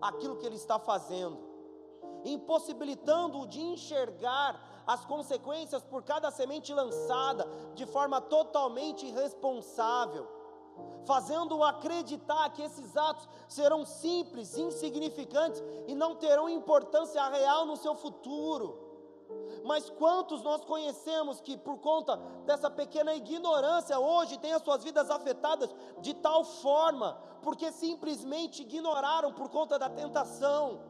aquilo 0.00 0.37
que 0.37 0.46
ele 0.46 0.57
está 0.57 0.79
fazendo, 0.79 1.38
impossibilitando-o 2.24 3.46
de 3.46 3.60
enxergar 3.60 4.60
as 4.86 5.04
consequências 5.04 5.82
por 5.82 6.02
cada 6.02 6.30
semente 6.30 6.72
lançada 6.72 7.48
de 7.74 7.86
forma 7.86 8.20
totalmente 8.20 9.06
irresponsável, 9.06 10.26
fazendo-o 11.06 11.64
acreditar 11.64 12.50
que 12.50 12.62
esses 12.62 12.96
atos 12.96 13.28
serão 13.48 13.84
simples, 13.84 14.56
insignificantes 14.56 15.62
e 15.86 15.94
não 15.94 16.14
terão 16.16 16.48
importância 16.48 17.26
real 17.28 17.66
no 17.66 17.76
seu 17.76 17.94
futuro. 17.94 18.82
Mas 19.64 19.88
quantos 19.88 20.42
nós 20.42 20.62
conhecemos 20.64 21.40
que, 21.40 21.56
por 21.56 21.78
conta 21.78 22.16
dessa 22.44 22.70
pequena 22.70 23.14
ignorância, 23.14 23.98
hoje 23.98 24.38
têm 24.38 24.52
as 24.52 24.62
suas 24.62 24.84
vidas 24.84 25.10
afetadas 25.10 25.74
de 26.00 26.12
tal 26.14 26.44
forma, 26.44 27.18
porque 27.42 27.72
simplesmente 27.72 28.62
ignoraram 28.62 29.32
por 29.32 29.48
conta 29.48 29.78
da 29.78 29.88
tentação, 29.88 30.80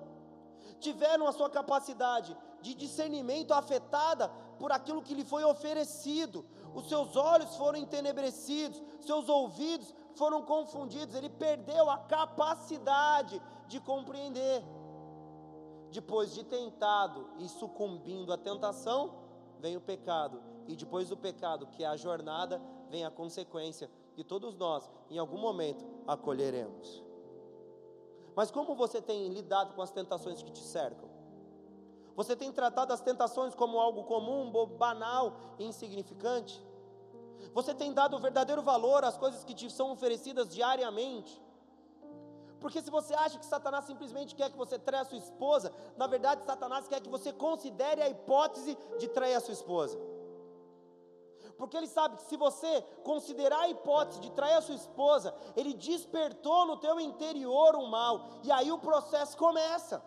tiveram 0.87 1.27
a 1.27 1.33
sua 1.33 1.51
capacidade 1.59 2.37
de 2.61 2.73
discernimento 2.75 3.53
afetada 3.53 4.29
por 4.59 4.71
aquilo 4.71 5.03
que 5.07 5.17
lhe 5.19 5.25
foi 5.33 5.45
oferecido, 5.45 6.45
os 6.79 6.89
seus 6.89 7.17
olhos 7.17 7.57
foram 7.57 7.79
entenebrecidos, 7.79 8.83
seus 9.01 9.29
ouvidos 9.29 9.95
foram 10.15 10.41
confundidos, 10.43 11.15
ele 11.15 11.31
perdeu 11.47 11.85
a 11.91 11.99
capacidade 11.99 13.41
de 13.67 13.79
compreender 13.81 14.63
depois 15.95 16.35
de 16.35 16.43
tentado 16.43 17.31
e 17.39 17.49
sucumbindo 17.49 18.33
à 18.33 18.37
tentação, 18.37 19.15
vem 19.61 19.77
o 19.77 19.81
pecado. 19.81 20.43
E 20.67 20.75
depois 20.75 21.09
do 21.09 21.17
pecado, 21.17 21.69
que 21.69 21.85
é 21.85 21.87
a 21.87 21.97
jornada, 21.97 22.61
vem 22.91 23.05
a 23.05 23.11
consequência. 23.13 23.89
E 24.17 24.25
todos 24.25 24.57
nós, 24.57 24.91
em 25.09 25.19
algum 25.19 25.39
momento, 25.39 25.85
acolheremos. 26.05 27.14
Mas 28.35 28.51
como 28.51 28.75
você 28.75 29.01
tem 29.01 29.29
lidado 29.29 29.75
com 29.75 29.83
as 29.83 29.91
tentações 29.91 30.43
que 30.43 30.51
te 30.51 30.63
cercam? 30.63 31.09
Você 32.17 32.37
tem 32.37 32.53
tratado 32.53 32.93
as 32.93 33.01
tentações 33.01 33.55
como 33.55 33.79
algo 33.79 34.05
comum, 34.05 34.51
banal 34.67 35.37
e 35.59 35.65
insignificante? 35.65 36.63
Você 37.53 37.75
tem 37.75 37.93
dado 37.93 38.17
o 38.17 38.21
verdadeiro 38.21 38.63
valor 38.63 39.05
às 39.05 39.17
coisas 39.17 39.45
que 39.45 39.55
te 39.55 39.71
são 39.71 39.93
oferecidas 39.93 40.49
diariamente? 40.49 41.43
Porque 42.61 42.81
se 42.81 42.91
você 42.91 43.13
acha 43.15 43.39
que 43.39 43.45
Satanás 43.45 43.85
simplesmente 43.85 44.35
quer 44.35 44.51
que 44.51 44.57
você 44.57 44.79
traia 44.79 45.03
a 45.03 45.05
sua 45.05 45.19
esposa, 45.19 45.71
na 45.97 46.07
verdade 46.07 46.45
Satanás 46.45 46.89
quer 46.89 47.01
que 47.01 47.11
você 47.11 47.33
considere 47.33 48.01
a 48.01 48.09
hipótese 48.09 48.79
de 48.99 49.09
trair 49.09 49.35
a 49.35 49.41
sua 49.41 49.53
esposa. 49.53 49.99
Porque 51.57 51.77
ele 51.77 51.87
sabe 51.87 52.17
que 52.17 52.25
se 52.25 52.37
você 52.37 52.83
considerar 53.03 53.61
a 53.61 53.69
hipótese 53.69 54.21
de 54.21 54.31
trair 54.33 54.55
a 54.55 54.61
sua 54.61 54.75
esposa, 54.75 55.35
ele 55.57 55.73
despertou 55.75 56.67
no 56.67 56.77
teu 56.77 56.99
interior 56.99 57.77
um 57.77 57.87
mal, 57.87 58.29
e 58.43 58.51
aí 58.51 58.73
o 58.73 58.79
processo 58.79 59.37
começa. 59.37 60.03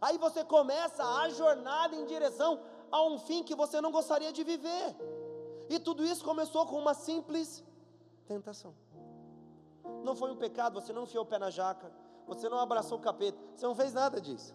Aí 0.00 0.18
você 0.18 0.44
começa 0.44 1.04
a 1.04 1.28
jornada 1.28 1.94
em 1.94 2.04
direção 2.06 2.60
a 2.90 3.02
um 3.02 3.18
fim 3.18 3.42
que 3.42 3.54
você 3.54 3.80
não 3.80 3.90
gostaria 3.90 4.32
de 4.32 4.42
viver. 4.42 4.96
E 5.68 5.78
tudo 5.78 6.04
isso 6.04 6.24
começou 6.24 6.66
com 6.66 6.78
uma 6.78 6.94
simples 6.94 7.64
tentação. 8.26 8.74
Não 10.02 10.14
foi 10.14 10.30
um 10.30 10.36
pecado, 10.36 10.80
você 10.80 10.92
não 10.92 11.04
enfiou 11.04 11.24
o 11.24 11.26
pé 11.26 11.38
na 11.38 11.50
jaca, 11.50 11.92
você 12.26 12.48
não 12.48 12.58
abraçou 12.58 12.98
o 12.98 13.00
capeta, 13.00 13.38
você 13.54 13.66
não 13.66 13.74
fez 13.74 13.92
nada 13.92 14.20
disso. 14.20 14.54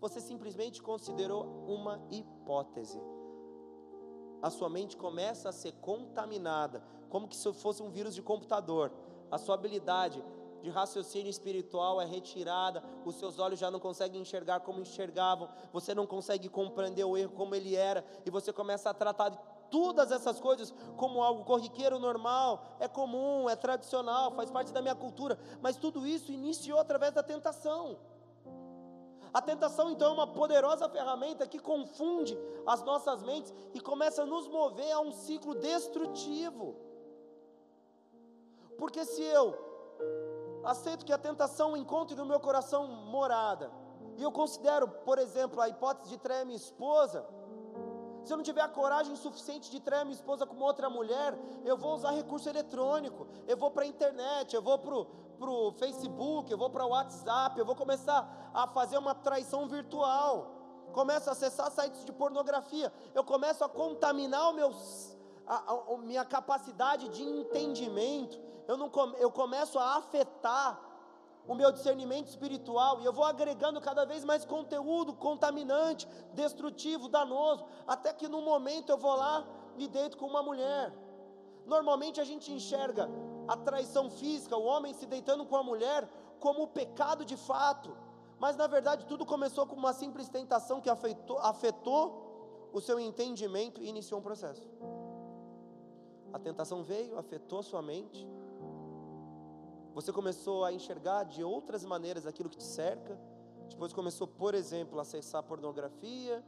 Você 0.00 0.20
simplesmente 0.20 0.82
considerou 0.82 1.44
uma 1.66 2.00
hipótese. 2.10 3.00
A 4.42 4.50
sua 4.50 4.68
mente 4.68 4.96
começa 4.96 5.48
a 5.48 5.52
ser 5.52 5.72
contaminada, 5.80 6.82
como 7.08 7.28
que 7.28 7.36
se 7.36 7.52
fosse 7.52 7.82
um 7.82 7.90
vírus 7.90 8.14
de 8.14 8.22
computador. 8.22 8.90
A 9.30 9.38
sua 9.38 9.54
habilidade 9.54 10.24
de 10.62 10.70
raciocínio 10.70 11.30
espiritual 11.30 12.00
é 12.00 12.04
retirada, 12.04 12.82
os 13.04 13.14
seus 13.16 13.38
olhos 13.38 13.58
já 13.58 13.70
não 13.70 13.80
conseguem 13.80 14.20
enxergar 14.20 14.60
como 14.60 14.80
enxergavam, 14.80 15.48
você 15.72 15.94
não 15.94 16.06
consegue 16.06 16.48
compreender 16.48 17.04
o 17.04 17.16
erro 17.16 17.32
como 17.32 17.54
ele 17.54 17.74
era, 17.74 18.04
e 18.24 18.30
você 18.30 18.52
começa 18.52 18.90
a 18.90 18.94
tratar 18.94 19.30
todas 19.70 20.10
essas 20.10 20.40
coisas 20.40 20.74
como 20.96 21.22
algo 21.22 21.44
corriqueiro, 21.44 21.98
normal, 21.98 22.76
é 22.80 22.88
comum, 22.88 23.48
é 23.48 23.56
tradicional, 23.56 24.32
faz 24.32 24.50
parte 24.50 24.72
da 24.72 24.82
minha 24.82 24.94
cultura, 24.94 25.38
mas 25.62 25.76
tudo 25.76 26.06
isso 26.06 26.32
iniciou 26.32 26.78
através 26.78 27.12
da 27.14 27.22
tentação. 27.22 27.96
A 29.32 29.40
tentação, 29.40 29.90
então, 29.90 30.10
é 30.10 30.14
uma 30.14 30.26
poderosa 30.26 30.88
ferramenta 30.88 31.46
que 31.46 31.58
confunde 31.58 32.36
as 32.66 32.82
nossas 32.82 33.22
mentes 33.22 33.52
e 33.72 33.80
começa 33.80 34.22
a 34.22 34.26
nos 34.26 34.48
mover 34.48 34.90
a 34.92 35.00
um 35.00 35.12
ciclo 35.12 35.54
destrutivo. 35.54 36.76
Porque 38.76 39.04
se 39.04 39.22
eu 39.22 39.56
aceito 40.64 41.04
que 41.04 41.12
a 41.12 41.18
tentação 41.18 41.76
encontre 41.76 42.16
no 42.16 42.26
meu 42.26 42.40
coração 42.40 42.86
morada, 42.86 43.70
e 44.16 44.22
eu 44.22 44.32
considero, 44.32 44.88
por 44.88 45.18
exemplo, 45.18 45.60
a 45.60 45.68
hipótese 45.68 46.08
de 46.08 46.18
trair 46.18 46.44
minha 46.44 46.56
esposa, 46.56 47.24
se 48.24 48.32
eu 48.32 48.36
não 48.36 48.44
tiver 48.44 48.60
a 48.60 48.68
coragem 48.68 49.16
suficiente 49.16 49.70
de 49.70 49.80
trair 49.80 50.04
minha 50.04 50.14
esposa 50.14 50.46
com 50.46 50.58
outra 50.58 50.90
mulher, 50.90 51.38
eu 51.64 51.76
vou 51.76 51.94
usar 51.94 52.10
recurso 52.10 52.48
eletrônico, 52.48 53.26
eu 53.46 53.56
vou 53.56 53.70
para 53.70 53.84
a 53.84 53.86
internet, 53.86 54.54
eu 54.54 54.62
vou 54.62 54.78
para 55.40 55.50
o 55.50 55.72
Facebook, 55.72 56.52
eu 56.52 56.58
vou 56.58 56.68
para 56.68 56.84
o 56.84 56.90
WhatsApp, 56.90 57.58
eu 57.58 57.64
vou 57.64 57.74
começar 57.74 58.50
a 58.52 58.66
fazer 58.66 58.98
uma 58.98 59.14
traição 59.14 59.66
virtual, 59.66 60.52
começo 60.92 61.30
a 61.30 61.32
acessar 61.32 61.70
sites 61.70 62.04
de 62.04 62.12
pornografia, 62.12 62.92
eu 63.14 63.24
começo 63.24 63.64
a 63.64 63.68
contaminar 63.68 64.50
o 64.50 64.52
meu, 64.52 64.70
a, 65.46 65.54
a, 65.54 65.94
a 65.94 65.96
minha 65.96 66.26
capacidade 66.26 67.08
de 67.08 67.22
entendimento, 67.22 68.38
eu, 68.68 68.76
não, 68.76 68.90
eu 69.16 69.30
começo 69.30 69.78
a 69.78 69.96
afetar 69.96 70.78
o 71.48 71.54
meu 71.54 71.72
discernimento 71.72 72.28
espiritual 72.28 73.00
e 73.00 73.06
eu 73.06 73.12
vou 73.12 73.24
agregando 73.24 73.80
cada 73.80 74.04
vez 74.04 74.22
mais 74.22 74.44
conteúdo 74.44 75.14
contaminante, 75.14 76.06
destrutivo, 76.34 77.08
danoso, 77.08 77.64
até 77.86 78.12
que 78.12 78.28
no 78.28 78.42
momento 78.42 78.90
eu 78.90 78.98
vou 78.98 79.16
lá 79.16 79.46
e 79.78 79.88
deito 79.88 80.18
com 80.18 80.26
uma 80.26 80.42
mulher. 80.42 80.92
Normalmente 81.64 82.20
a 82.20 82.24
gente 82.24 82.52
enxerga 82.52 83.08
a 83.50 83.56
traição 83.56 84.08
física, 84.08 84.56
o 84.56 84.64
homem 84.64 84.94
se 84.94 85.06
deitando 85.06 85.44
com 85.44 85.56
a 85.56 85.62
mulher, 85.64 86.08
como 86.38 86.62
o 86.62 86.68
pecado 86.68 87.24
de 87.24 87.36
fato, 87.36 87.96
mas 88.38 88.56
na 88.56 88.68
verdade 88.68 89.06
tudo 89.06 89.26
começou 89.26 89.66
com 89.66 89.74
uma 89.74 89.92
simples 89.92 90.28
tentação 90.28 90.80
que 90.80 90.88
afetou, 90.88 91.36
afetou 91.38 92.70
o 92.72 92.80
seu 92.80 93.00
entendimento 93.00 93.82
e 93.82 93.88
iniciou 93.88 94.20
um 94.20 94.22
processo. 94.22 94.70
A 96.32 96.38
tentação 96.38 96.84
veio, 96.84 97.18
afetou 97.18 97.60
sua 97.60 97.82
mente. 97.82 98.24
Você 99.94 100.12
começou 100.12 100.64
a 100.64 100.72
enxergar 100.72 101.24
de 101.24 101.42
outras 101.42 101.84
maneiras 101.84 102.26
aquilo 102.26 102.48
que 102.48 102.56
te 102.56 102.62
cerca. 102.62 103.18
Depois 103.68 103.92
começou, 103.92 104.28
por 104.28 104.54
exemplo, 104.54 105.00
a 105.00 105.02
acessar 105.02 105.42
pornografia, 105.42 106.44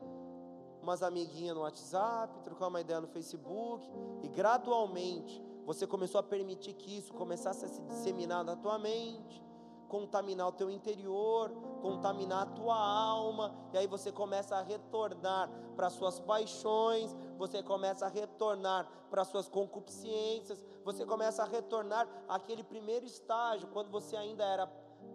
umas 0.80 1.02
amiguinhas 1.02 1.56
no 1.56 1.62
WhatsApp, 1.62 2.40
trocar 2.44 2.68
uma 2.68 2.80
ideia 2.80 3.00
no 3.00 3.08
Facebook, 3.08 3.84
e 4.22 4.28
gradualmente 4.28 5.42
você 5.64 5.86
começou 5.86 6.18
a 6.18 6.22
permitir 6.22 6.74
que 6.74 6.98
isso 6.98 7.12
começasse 7.12 7.64
a 7.64 7.68
se 7.68 7.80
disseminar 7.82 8.44
na 8.44 8.56
tua 8.56 8.78
mente, 8.78 9.42
contaminar 9.88 10.48
o 10.48 10.52
teu 10.52 10.70
interior, 10.70 11.50
contaminar 11.82 12.44
a 12.44 12.46
tua 12.46 12.74
alma, 12.74 13.54
e 13.74 13.76
aí 13.78 13.86
você 13.86 14.10
começa 14.10 14.56
a 14.56 14.62
retornar 14.62 15.50
para 15.76 15.90
suas 15.90 16.18
paixões, 16.18 17.14
você 17.36 17.62
começa 17.62 18.06
a 18.06 18.08
retornar 18.08 18.88
para 19.10 19.22
suas 19.22 19.48
concupiscências, 19.48 20.64
você 20.82 21.04
começa 21.04 21.42
a 21.42 21.46
retornar 21.46 22.08
àquele 22.26 22.64
primeiro 22.64 23.04
estágio, 23.04 23.68
quando 23.68 23.90
você 23.90 24.16
ainda 24.16 24.44
era 24.44 24.66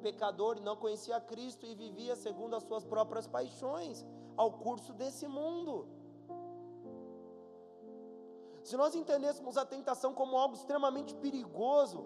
pecador 0.04 0.58
e 0.58 0.62
não 0.62 0.76
conhecia 0.76 1.20
Cristo 1.20 1.66
e 1.66 1.74
vivia 1.74 2.16
segundo 2.16 2.56
as 2.56 2.64
suas 2.64 2.86
próprias 2.86 3.26
paixões, 3.26 4.06
ao 4.36 4.52
curso 4.52 4.94
desse 4.94 5.28
mundo. 5.28 5.88
Se 8.68 8.76
nós 8.76 8.94
entendêssemos 8.94 9.56
a 9.56 9.64
tentação 9.64 10.14
como 10.14 10.36
algo 10.36 10.54
extremamente 10.54 11.16
perigoso, 11.16 12.00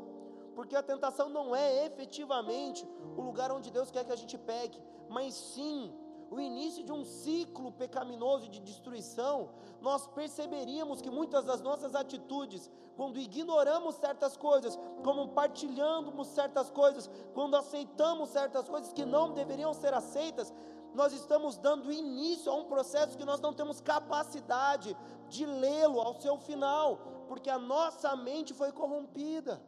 porque 0.53 0.75
a 0.75 0.83
tentação 0.83 1.27
não 1.27 1.55
é 1.55 1.87
efetivamente 1.87 2.87
o 3.17 3.21
lugar 3.21 3.51
onde 3.51 3.71
Deus 3.71 3.89
quer 3.89 4.05
que 4.05 4.11
a 4.11 4.15
gente 4.15 4.37
pegue, 4.37 4.79
mas 5.09 5.33
sim 5.33 5.91
o 6.29 6.39
início 6.39 6.83
de 6.83 6.91
um 6.91 7.03
ciclo 7.03 7.71
pecaminoso 7.71 8.47
de 8.47 8.59
destruição, 8.59 9.49
nós 9.81 10.05
perceberíamos 10.05 11.01
que 11.01 11.09
muitas 11.09 11.45
das 11.45 11.63
nossas 11.63 11.95
atitudes, 11.95 12.69
quando 12.95 13.17
ignoramos 13.17 13.95
certas 13.95 14.37
coisas, 14.37 14.77
como 15.03 15.29
partilhamos 15.29 16.27
certas 16.27 16.69
coisas, 16.69 17.09
quando 17.33 17.55
aceitamos 17.55 18.29
certas 18.29 18.69
coisas 18.69 18.93
que 18.93 19.03
não 19.03 19.33
deveriam 19.33 19.73
ser 19.73 19.95
aceitas, 19.95 20.53
nós 20.93 21.13
estamos 21.13 21.57
dando 21.57 21.91
início 21.91 22.51
a 22.51 22.55
um 22.55 22.65
processo 22.65 23.17
que 23.17 23.25
nós 23.25 23.39
não 23.39 23.53
temos 23.53 23.79
capacidade 23.79 24.95
de 25.29 25.45
lê-lo 25.45 25.99
ao 25.99 26.19
seu 26.19 26.37
final, 26.37 27.25
porque 27.27 27.49
a 27.49 27.57
nossa 27.57 28.15
mente 28.15 28.53
foi 28.53 28.71
corrompida. 28.71 29.61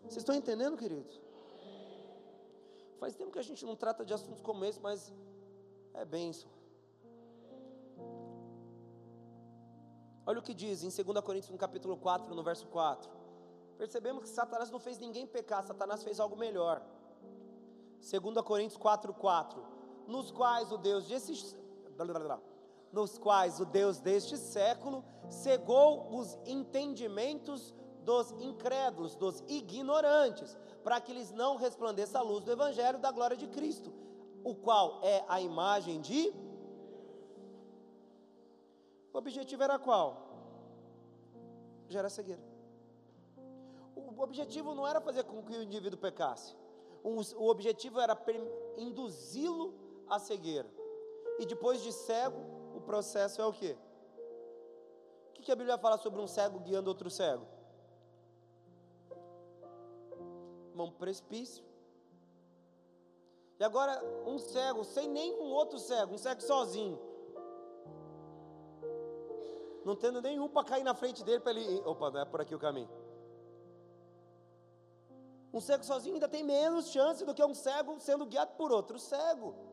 Vocês 0.00 0.18
estão 0.18 0.34
entendendo, 0.34 0.76
queridos? 0.76 1.20
Faz 2.98 3.14
tempo 3.14 3.32
que 3.32 3.38
a 3.38 3.42
gente 3.42 3.64
não 3.64 3.76
trata 3.76 4.04
de 4.04 4.14
assuntos 4.14 4.40
como 4.40 4.64
esse, 4.64 4.80
mas 4.80 5.12
é 5.94 6.04
bênção. 6.04 6.50
Olha 10.24 10.38
o 10.38 10.42
que 10.42 10.54
diz 10.54 10.82
em 10.82 11.04
2 11.04 11.20
Coríntios, 11.24 11.50
no 11.50 11.58
capítulo 11.58 11.96
4, 11.96 12.34
no 12.34 12.42
verso 12.42 12.66
4. 12.68 13.10
Percebemos 13.76 14.22
que 14.22 14.28
Satanás 14.28 14.70
não 14.70 14.78
fez 14.78 14.98
ninguém 14.98 15.26
pecar, 15.26 15.64
Satanás 15.64 16.02
fez 16.02 16.20
algo 16.20 16.36
melhor. 16.36 16.80
2 18.00 18.40
Coríntios 18.44 18.76
4, 18.76 19.12
4. 19.12 19.81
Nos 20.12 20.30
quais 20.30 20.70
o 20.70 20.76
Deus 20.76 21.06
desse, 21.06 21.56
nos 22.92 23.16
quais 23.16 23.58
o 23.60 23.64
Deus 23.64 23.98
deste 23.98 24.36
século 24.36 25.02
cegou 25.30 26.14
os 26.18 26.38
entendimentos 26.44 27.74
dos 28.04 28.30
incrédulos, 28.32 29.14
dos 29.14 29.42
ignorantes, 29.48 30.54
para 30.84 31.00
que 31.00 31.12
eles 31.12 31.30
não 31.30 31.56
resplandeça 31.56 32.18
a 32.18 32.22
luz 32.22 32.44
do 32.44 32.52
Evangelho 32.52 32.98
da 32.98 33.10
glória 33.10 33.38
de 33.38 33.46
Cristo, 33.46 33.90
o 34.44 34.54
qual 34.54 35.00
é 35.02 35.24
a 35.28 35.40
imagem 35.40 35.98
de. 36.02 36.30
O 39.14 39.16
objetivo 39.16 39.62
era 39.62 39.78
qual? 39.78 40.08
Gerar 41.88 42.10
cegueira. 42.10 42.42
O 43.96 44.20
objetivo 44.20 44.74
não 44.74 44.86
era 44.86 45.00
fazer 45.00 45.24
com 45.24 45.42
que 45.42 45.56
o 45.56 45.62
indivíduo 45.62 45.98
pecasse, 45.98 46.54
o 47.02 47.48
objetivo 47.48 47.98
era 47.98 48.14
induzi-lo 48.76 49.81
à 50.12 50.18
cegueira. 50.18 50.68
E 51.38 51.46
depois 51.46 51.82
de 51.82 51.90
cego, 51.92 52.38
o 52.74 52.80
processo 52.80 53.40
é 53.40 53.46
o 53.46 53.52
quê? 53.52 53.76
O 55.38 55.42
que 55.42 55.50
a 55.50 55.56
Bíblia 55.56 55.78
fala 55.78 55.96
sobre 55.96 56.20
um 56.20 56.26
cego 56.26 56.60
guiando 56.60 56.88
outro 56.88 57.10
cego? 57.10 57.46
Vão 60.74 60.88
para 60.88 60.96
o 60.96 60.98
precipício. 60.98 61.64
E 63.58 63.64
agora, 63.64 64.02
um 64.26 64.38
cego, 64.38 64.84
sem 64.84 65.08
nenhum 65.08 65.50
outro 65.52 65.78
cego, 65.78 66.14
um 66.14 66.18
cego 66.18 66.42
sozinho. 66.42 66.98
Não 69.84 69.96
tendo 69.96 70.20
nenhum 70.20 70.48
para 70.48 70.66
cair 70.66 70.84
na 70.84 70.94
frente 70.94 71.24
dele, 71.24 71.40
para 71.40 71.52
ele. 71.52 71.80
Opa, 71.84 72.10
não 72.10 72.20
é 72.20 72.24
por 72.24 72.40
aqui 72.40 72.54
o 72.54 72.58
caminho. 72.58 72.90
Um 75.52 75.60
cego 75.60 75.84
sozinho 75.84 76.14
ainda 76.14 76.28
tem 76.28 76.42
menos 76.42 76.90
chance 76.90 77.24
do 77.24 77.34
que 77.34 77.44
um 77.44 77.54
cego 77.54 77.98
sendo 78.00 78.26
guiado 78.26 78.52
por 78.56 78.70
outro 78.70 78.98
cego. 78.98 79.71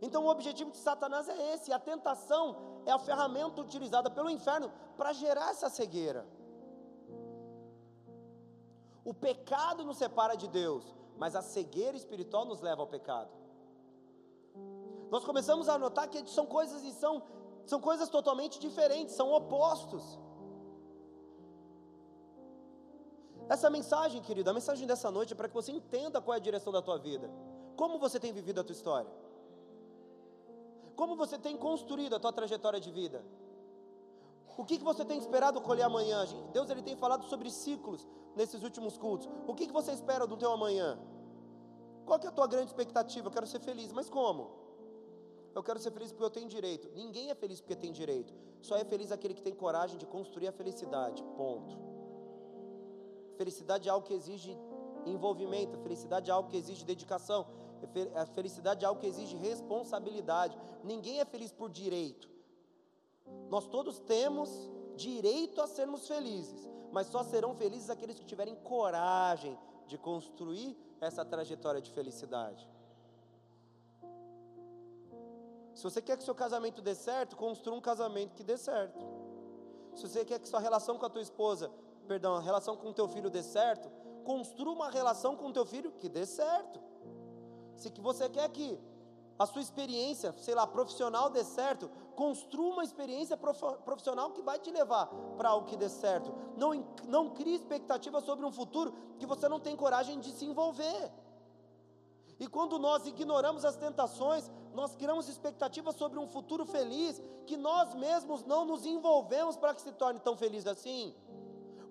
Então 0.00 0.24
o 0.24 0.28
objetivo 0.28 0.70
de 0.70 0.76
Satanás 0.76 1.28
é 1.28 1.54
esse, 1.54 1.72
a 1.72 1.78
tentação 1.78 2.56
é 2.86 2.92
a 2.92 2.98
ferramenta 2.98 3.60
utilizada 3.60 4.10
pelo 4.10 4.30
inferno 4.30 4.72
para 4.96 5.12
gerar 5.12 5.50
essa 5.50 5.68
cegueira. 5.68 6.26
O 9.04 9.12
pecado 9.12 9.84
nos 9.84 9.98
separa 9.98 10.34
de 10.34 10.48
Deus, 10.48 10.84
mas 11.16 11.36
a 11.36 11.42
cegueira 11.42 11.96
espiritual 11.96 12.44
nos 12.44 12.60
leva 12.60 12.80
ao 12.80 12.86
pecado. 12.86 13.30
Nós 15.10 15.24
começamos 15.24 15.68
a 15.68 15.78
notar 15.78 16.08
que 16.08 16.28
são 16.30 16.46
coisas 16.46 16.82
e 16.82 16.92
são, 16.92 17.22
são 17.66 17.80
coisas 17.80 18.08
totalmente 18.08 18.58
diferentes, 18.58 19.14
são 19.14 19.30
opostos. 19.32 20.18
Essa 23.48 23.68
mensagem, 23.68 24.22
querido, 24.22 24.48
a 24.48 24.54
mensagem 24.54 24.86
dessa 24.86 25.10
noite 25.10 25.34
é 25.34 25.36
para 25.36 25.48
que 25.48 25.54
você 25.54 25.70
entenda 25.70 26.20
qual 26.20 26.34
é 26.34 26.38
a 26.38 26.42
direção 26.42 26.72
da 26.72 26.80
tua 26.80 26.98
vida. 26.98 27.30
Como 27.76 27.98
você 27.98 28.18
tem 28.18 28.32
vivido 28.32 28.60
a 28.60 28.64
tua 28.64 28.72
história? 28.72 29.10
Como 30.96 31.16
você 31.16 31.38
tem 31.38 31.56
construído 31.56 32.14
a 32.14 32.20
tua 32.20 32.32
trajetória 32.32 32.80
de 32.80 32.90
vida? 32.90 33.24
O 34.56 34.64
que, 34.64 34.78
que 34.78 34.84
você 34.84 35.04
tem 35.04 35.18
esperado 35.18 35.60
colher 35.60 35.82
amanhã? 35.82 36.24
Deus 36.52 36.70
ele 36.70 36.82
tem 36.82 36.96
falado 36.96 37.24
sobre 37.26 37.50
ciclos 37.50 38.06
nesses 38.36 38.62
últimos 38.62 38.96
cultos. 38.96 39.28
O 39.46 39.54
que, 39.54 39.66
que 39.66 39.72
você 39.72 39.92
espera 39.92 40.26
do 40.26 40.36
teu 40.36 40.52
amanhã? 40.52 40.98
Qual 42.06 42.18
que 42.18 42.26
é 42.26 42.30
a 42.30 42.32
tua 42.32 42.46
grande 42.46 42.66
expectativa? 42.66 43.26
Eu 43.26 43.32
quero 43.32 43.46
ser 43.46 43.60
feliz, 43.60 43.92
mas 43.92 44.08
como? 44.08 44.50
Eu 45.54 45.62
quero 45.62 45.78
ser 45.78 45.90
feliz 45.90 46.10
porque 46.12 46.24
eu 46.24 46.30
tenho 46.30 46.48
direito. 46.48 46.88
Ninguém 46.94 47.30
é 47.30 47.34
feliz 47.34 47.60
porque 47.60 47.76
tem 47.76 47.92
direito. 47.92 48.32
Só 48.60 48.76
é 48.76 48.84
feliz 48.84 49.10
aquele 49.10 49.34
que 49.34 49.42
tem 49.42 49.54
coragem 49.54 49.98
de 49.98 50.06
construir 50.06 50.48
a 50.48 50.52
felicidade. 50.52 51.22
Ponto. 51.36 51.76
Felicidade 53.36 53.88
é 53.88 53.92
algo 53.92 54.06
que 54.06 54.14
exige 54.14 54.56
envolvimento, 55.06 55.78
felicidade 55.78 56.30
é 56.30 56.32
algo 56.32 56.48
que 56.48 56.56
exige 56.56 56.84
dedicação, 56.84 57.46
a 58.14 58.26
felicidade 58.26 58.84
é 58.84 58.88
algo 58.88 59.00
que 59.00 59.06
exige 59.06 59.36
responsabilidade. 59.36 60.58
Ninguém 60.82 61.20
é 61.20 61.24
feliz 61.24 61.52
por 61.52 61.70
direito. 61.70 62.28
Nós 63.48 63.66
todos 63.66 63.98
temos 64.00 64.50
direito 64.96 65.60
a 65.60 65.66
sermos 65.66 66.06
felizes, 66.06 66.68
mas 66.92 67.06
só 67.06 67.22
serão 67.22 67.54
felizes 67.54 67.90
aqueles 67.90 68.18
que 68.18 68.24
tiverem 68.24 68.54
coragem 68.56 69.58
de 69.86 69.98
construir 69.98 70.76
essa 71.00 71.24
trajetória 71.24 71.80
de 71.80 71.90
felicidade. 71.90 72.68
Se 75.74 75.82
você 75.82 76.00
quer 76.00 76.16
que 76.16 76.24
seu 76.24 76.34
casamento 76.34 76.80
dê 76.80 76.94
certo, 76.94 77.36
construa 77.36 77.76
um 77.76 77.80
casamento 77.80 78.34
que 78.34 78.44
dê 78.44 78.56
certo. 78.56 79.04
Se 79.96 80.08
você 80.08 80.24
quer 80.24 80.38
que 80.38 80.48
sua 80.48 80.60
relação 80.60 80.98
com 80.98 81.06
a 81.06 81.10
tua 81.10 81.22
esposa, 81.22 81.70
perdão, 82.06 82.36
a 82.36 82.40
relação 82.40 82.76
com 82.76 82.88
o 82.88 82.94
teu 82.94 83.08
filho 83.08 83.28
dê 83.28 83.42
certo, 83.42 83.90
construa 84.24 84.72
uma 84.72 84.90
relação 84.90 85.36
com 85.36 85.48
o 85.48 85.52
teu 85.52 85.66
filho 85.66 85.92
que 85.92 86.08
dê 86.08 86.24
certo. 86.24 86.80
Se 87.84 87.90
que 87.90 88.00
você 88.00 88.30
quer 88.30 88.48
que 88.48 88.80
a 89.38 89.44
sua 89.44 89.60
experiência, 89.60 90.32
sei 90.38 90.54
lá, 90.54 90.66
profissional 90.66 91.28
dê 91.28 91.44
certo, 91.44 91.90
construa 92.16 92.72
uma 92.72 92.82
experiência 92.82 93.36
profissional 93.36 94.30
que 94.30 94.40
vai 94.40 94.58
te 94.58 94.70
levar 94.70 95.08
para 95.36 95.50
algo 95.50 95.66
que 95.66 95.76
dê 95.76 95.90
certo. 95.90 96.34
Não, 96.56 96.70
não 97.06 97.28
crie 97.28 97.54
expectativa 97.54 98.22
sobre 98.22 98.46
um 98.46 98.50
futuro 98.50 98.94
que 99.18 99.26
você 99.26 99.50
não 99.50 99.60
tem 99.60 99.76
coragem 99.76 100.18
de 100.18 100.32
se 100.32 100.46
envolver. 100.46 101.12
E 102.40 102.46
quando 102.46 102.78
nós 102.78 103.06
ignoramos 103.06 103.66
as 103.66 103.76
tentações, 103.76 104.50
nós 104.72 104.96
criamos 104.96 105.28
expectativas 105.28 105.94
sobre 105.94 106.18
um 106.18 106.26
futuro 106.26 106.64
feliz 106.64 107.20
que 107.46 107.58
nós 107.58 107.92
mesmos 107.94 108.44
não 108.44 108.64
nos 108.64 108.86
envolvemos 108.86 109.58
para 109.58 109.74
que 109.74 109.82
se 109.82 109.92
torne 109.92 110.20
tão 110.20 110.38
feliz 110.38 110.66
assim 110.66 111.14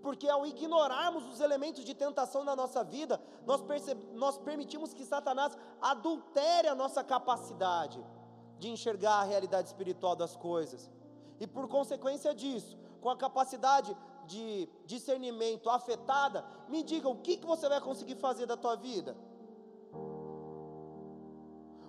porque 0.04 0.28
ao 0.28 0.46
ignorarmos 0.46 1.26
os 1.32 1.40
elementos 1.40 1.86
de 1.86 1.94
tentação 1.96 2.44
na 2.44 2.54
nossa 2.58 2.84
vida, 2.84 3.22
nós, 3.46 3.64
nós 4.14 4.38
permitimos 4.38 4.94
que 4.94 5.06
Satanás 5.06 5.58
adultere 5.82 6.68
a 6.68 6.76
nossa 6.76 7.02
capacidade 7.02 8.06
de 8.60 8.70
enxergar 8.70 9.22
a 9.22 9.24
realidade 9.24 9.70
espiritual 9.70 10.14
das 10.14 10.36
coisas. 10.36 10.92
E 11.40 11.48
por 11.48 11.70
consequência 11.70 12.36
disso, 12.36 12.78
com 13.00 13.10
a 13.10 13.16
capacidade 13.16 13.96
de 14.26 14.68
discernimento 14.86 15.70
afetada, 15.70 16.46
me 16.68 16.84
diga 16.84 17.08
o 17.08 17.22
que, 17.22 17.38
que 17.38 17.46
você 17.46 17.70
vai 17.70 17.80
conseguir 17.80 18.16
fazer 18.16 18.46
da 18.46 18.58
tua 18.58 18.76
vida? 18.76 19.16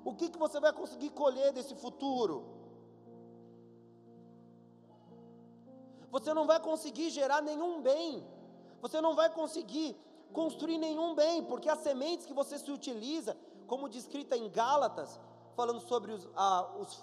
O 0.04 0.14
que, 0.14 0.28
que 0.28 0.38
você 0.38 0.60
vai 0.60 0.72
conseguir 0.72 1.10
colher 1.10 1.52
desse 1.52 1.74
futuro? 1.74 2.44
Você 6.14 6.32
não 6.32 6.46
vai 6.46 6.60
conseguir 6.60 7.10
gerar 7.10 7.42
nenhum 7.42 7.82
bem, 7.82 8.24
você 8.80 9.00
não 9.00 9.16
vai 9.16 9.28
conseguir 9.28 9.96
construir 10.32 10.78
nenhum 10.78 11.12
bem, 11.12 11.42
porque 11.42 11.68
as 11.68 11.80
sementes 11.80 12.24
que 12.24 12.32
você 12.32 12.56
se 12.56 12.70
utiliza, 12.70 13.36
como 13.66 13.88
descrita 13.88 14.36
em 14.36 14.48
Gálatas, 14.48 15.18
falando 15.56 15.80
sobre 15.80 16.12
os, 16.12 16.28
os, 16.78 17.02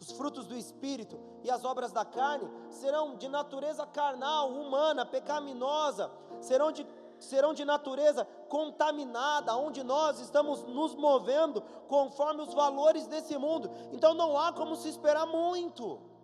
os 0.00 0.10
frutos 0.12 0.46
do 0.46 0.56
Espírito 0.56 1.20
e 1.44 1.50
as 1.50 1.66
obras 1.66 1.92
da 1.92 2.02
carne, 2.02 2.50
serão 2.70 3.16
de 3.16 3.28
natureza 3.28 3.84
carnal, 3.84 4.48
humana, 4.50 5.04
pecaminosa, 5.04 6.10
serão 6.40 6.72
de 6.72 6.86
serão 7.18 7.52
de 7.52 7.64
natureza 7.64 8.26
contaminada, 8.48 9.54
onde 9.56 9.82
nós 9.82 10.18
estamos 10.20 10.62
nos 10.64 10.94
movendo 10.94 11.62
conforme 11.88 12.40
os 12.42 12.54
valores 12.54 13.06
desse 13.06 13.36
mundo. 13.36 13.70
Então 13.92 14.14
não 14.14 14.38
há 14.38 14.50
como 14.50 14.76
se 14.76 14.88
esperar 14.88 15.26
muito. 15.26 16.15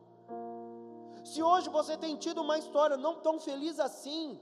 Se 1.25 1.43
hoje 1.43 1.69
você 1.69 1.97
tem 1.97 2.17
tido 2.17 2.41
uma 2.43 2.59
história 2.59 2.97
não 2.97 3.15
tão 3.27 3.39
feliz 3.39 3.79
assim, 3.79 4.41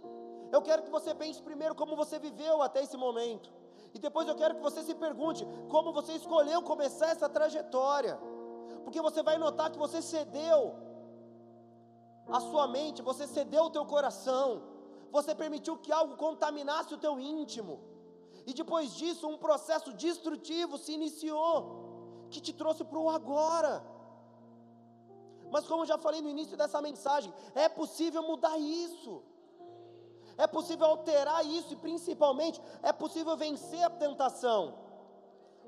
eu 0.53 0.62
quero 0.62 0.83
que 0.83 0.91
você 0.91 1.14
pense 1.14 1.41
primeiro 1.43 1.74
como 1.74 1.95
você 1.95 2.18
viveu 2.18 2.62
até 2.62 2.83
esse 2.83 2.97
momento. 2.97 3.51
E 3.95 3.99
depois 3.99 4.28
eu 4.28 4.35
quero 4.35 4.55
que 4.55 4.62
você 4.62 4.83
se 4.83 4.95
pergunte 4.95 5.47
como 5.68 5.93
você 5.93 6.12
escolheu 6.12 6.62
começar 6.62 7.09
essa 7.09 7.28
trajetória. 7.28 8.18
Porque 8.85 9.01
você 9.01 9.22
vai 9.22 9.37
notar 9.37 9.70
que 9.70 9.78
você 9.78 10.01
cedeu 10.01 10.74
a 12.28 12.41
sua 12.41 12.66
mente, 12.68 13.03
você 13.03 13.26
cedeu 13.26 13.64
o 13.64 13.70
teu 13.70 13.85
coração, 13.85 14.62
você 15.11 15.35
permitiu 15.35 15.76
que 15.76 15.93
algo 15.93 16.16
contaminasse 16.16 16.95
o 16.95 16.99
teu 16.99 17.18
íntimo. 17.18 17.81
E 18.47 18.55
depois 18.55 18.95
disso, 18.95 19.28
um 19.28 19.37
processo 19.37 19.93
destrutivo 19.93 20.78
se 20.78 20.93
iniciou, 20.93 22.26
que 22.31 22.41
te 22.41 22.53
trouxe 22.53 22.85
para 22.85 22.99
o 22.99 23.11
agora. 23.11 23.85
Mas 25.51 25.66
como 25.66 25.82
eu 25.82 25.86
já 25.86 25.98
falei 25.98 26.20
no 26.20 26.28
início 26.28 26.57
dessa 26.57 26.80
mensagem, 26.80 27.32
é 27.55 27.68
possível 27.68 28.22
mudar 28.22 28.57
isso. 28.59 29.22
É 30.38 30.46
possível 30.46 30.86
alterar 30.86 31.44
isso 31.44 31.74
e 31.74 31.76
principalmente 31.76 32.61
é 32.82 32.92
possível 32.92 33.36
vencer 33.36 33.82
a 33.82 33.90
tentação. 33.90 34.78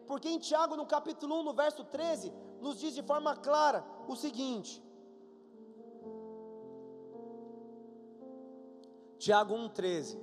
Porque 0.06 0.28
em 0.28 0.38
Tiago, 0.38 0.76
no 0.76 0.86
capítulo 0.86 1.40
1, 1.40 1.42
no 1.42 1.52
verso 1.52 1.84
13, 1.84 2.32
nos 2.60 2.78
diz 2.78 2.94
de 2.94 3.02
forma 3.02 3.36
clara 3.36 3.84
o 4.08 4.16
seguinte: 4.16 4.82
Tiago 9.18 9.54
1,13: 9.54 10.18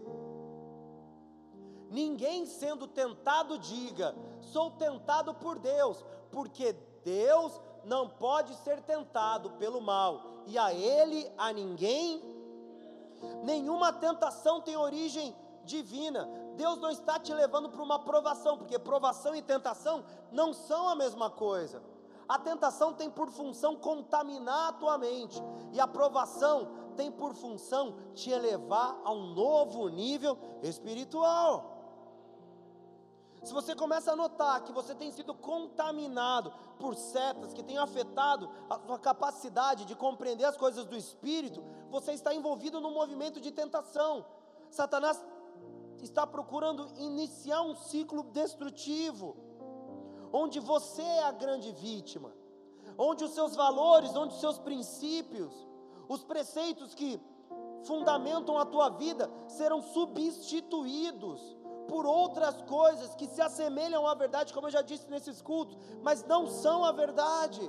Ninguém 1.89 2.45
sendo 2.45 2.87
tentado 2.87 3.57
diga, 3.57 4.15
sou 4.41 4.71
tentado 4.71 5.33
por 5.33 5.57
Deus, 5.59 6.03
porque 6.31 6.73
Deus 7.03 7.59
não 7.83 8.07
pode 8.07 8.53
ser 8.55 8.81
tentado 8.81 9.51
pelo 9.51 9.81
mal, 9.81 10.21
e 10.45 10.57
a 10.57 10.73
Ele 10.73 11.31
a 11.37 11.51
ninguém 11.53 12.29
Nenhuma 13.43 13.91
tentação 13.93 14.61
tem 14.61 14.75
origem 14.77 15.35
divina. 15.63 16.29
Deus 16.55 16.77
não 16.79 16.89
está 16.89 17.19
te 17.19 17.33
levando 17.33 17.69
para 17.69 17.81
uma 17.81 17.99
provação, 17.99 18.57
porque 18.57 18.79
provação 18.79 19.35
e 19.35 19.41
tentação 19.41 20.03
não 20.31 20.53
são 20.53 20.89
a 20.89 20.95
mesma 20.95 21.29
coisa. 21.29 21.81
A 22.27 22.37
tentação 22.37 22.93
tem 22.93 23.09
por 23.09 23.29
função 23.29 23.75
contaminar 23.75 24.69
a 24.69 24.73
tua 24.73 24.97
mente, 24.97 25.41
e 25.73 25.79
a 25.79 25.87
provação 25.87 26.67
tem 26.95 27.11
por 27.11 27.33
função 27.33 27.95
te 28.13 28.29
elevar 28.29 28.99
a 29.03 29.11
um 29.11 29.33
novo 29.33 29.87
nível 29.87 30.37
espiritual. 30.61 31.78
Se 33.43 33.53
você 33.53 33.73
começa 33.73 34.11
a 34.11 34.15
notar 34.15 34.63
que 34.63 34.71
você 34.71 34.93
tem 34.93 35.11
sido 35.11 35.33
contaminado 35.33 36.51
por 36.77 36.95
setas 36.95 37.53
que 37.53 37.63
têm 37.63 37.77
afetado 37.77 38.49
a 38.69 38.77
sua 38.79 38.99
capacidade 38.99 39.85
de 39.85 39.95
compreender 39.95 40.45
as 40.45 40.57
coisas 40.57 40.85
do 40.85 40.95
espírito, 40.95 41.63
você 41.89 42.11
está 42.11 42.33
envolvido 42.33 42.81
num 42.81 42.93
movimento 42.93 43.39
de 43.39 43.51
tentação. 43.51 44.25
Satanás 44.69 45.23
está 46.01 46.27
procurando 46.27 46.87
iniciar 46.97 47.61
um 47.61 47.75
ciclo 47.75 48.23
destrutivo, 48.23 49.37
onde 50.33 50.59
você 50.59 51.01
é 51.01 51.23
a 51.23 51.31
grande 51.31 51.71
vítima, 51.71 52.33
onde 52.97 53.23
os 53.23 53.31
seus 53.31 53.55
valores, 53.55 54.15
onde 54.15 54.33
os 54.33 54.39
seus 54.39 54.59
princípios, 54.59 55.51
os 56.09 56.23
preceitos 56.23 56.93
que 56.93 57.19
fundamentam 57.83 58.57
a 58.57 58.65
tua 58.65 58.89
vida 58.89 59.31
serão 59.47 59.81
substituídos 59.81 61.57
por 61.89 62.05
outras 62.05 62.61
coisas 62.61 63.15
que 63.15 63.27
se 63.27 63.41
assemelham 63.41 64.07
à 64.07 64.13
verdade, 64.13 64.53
como 64.53 64.67
eu 64.67 64.71
já 64.71 64.81
disse 64.81 65.09
nesses 65.09 65.41
cultos, 65.41 65.77
mas 66.03 66.23
não 66.23 66.47
são 66.47 66.85
a 66.85 66.91
verdade. 66.91 67.61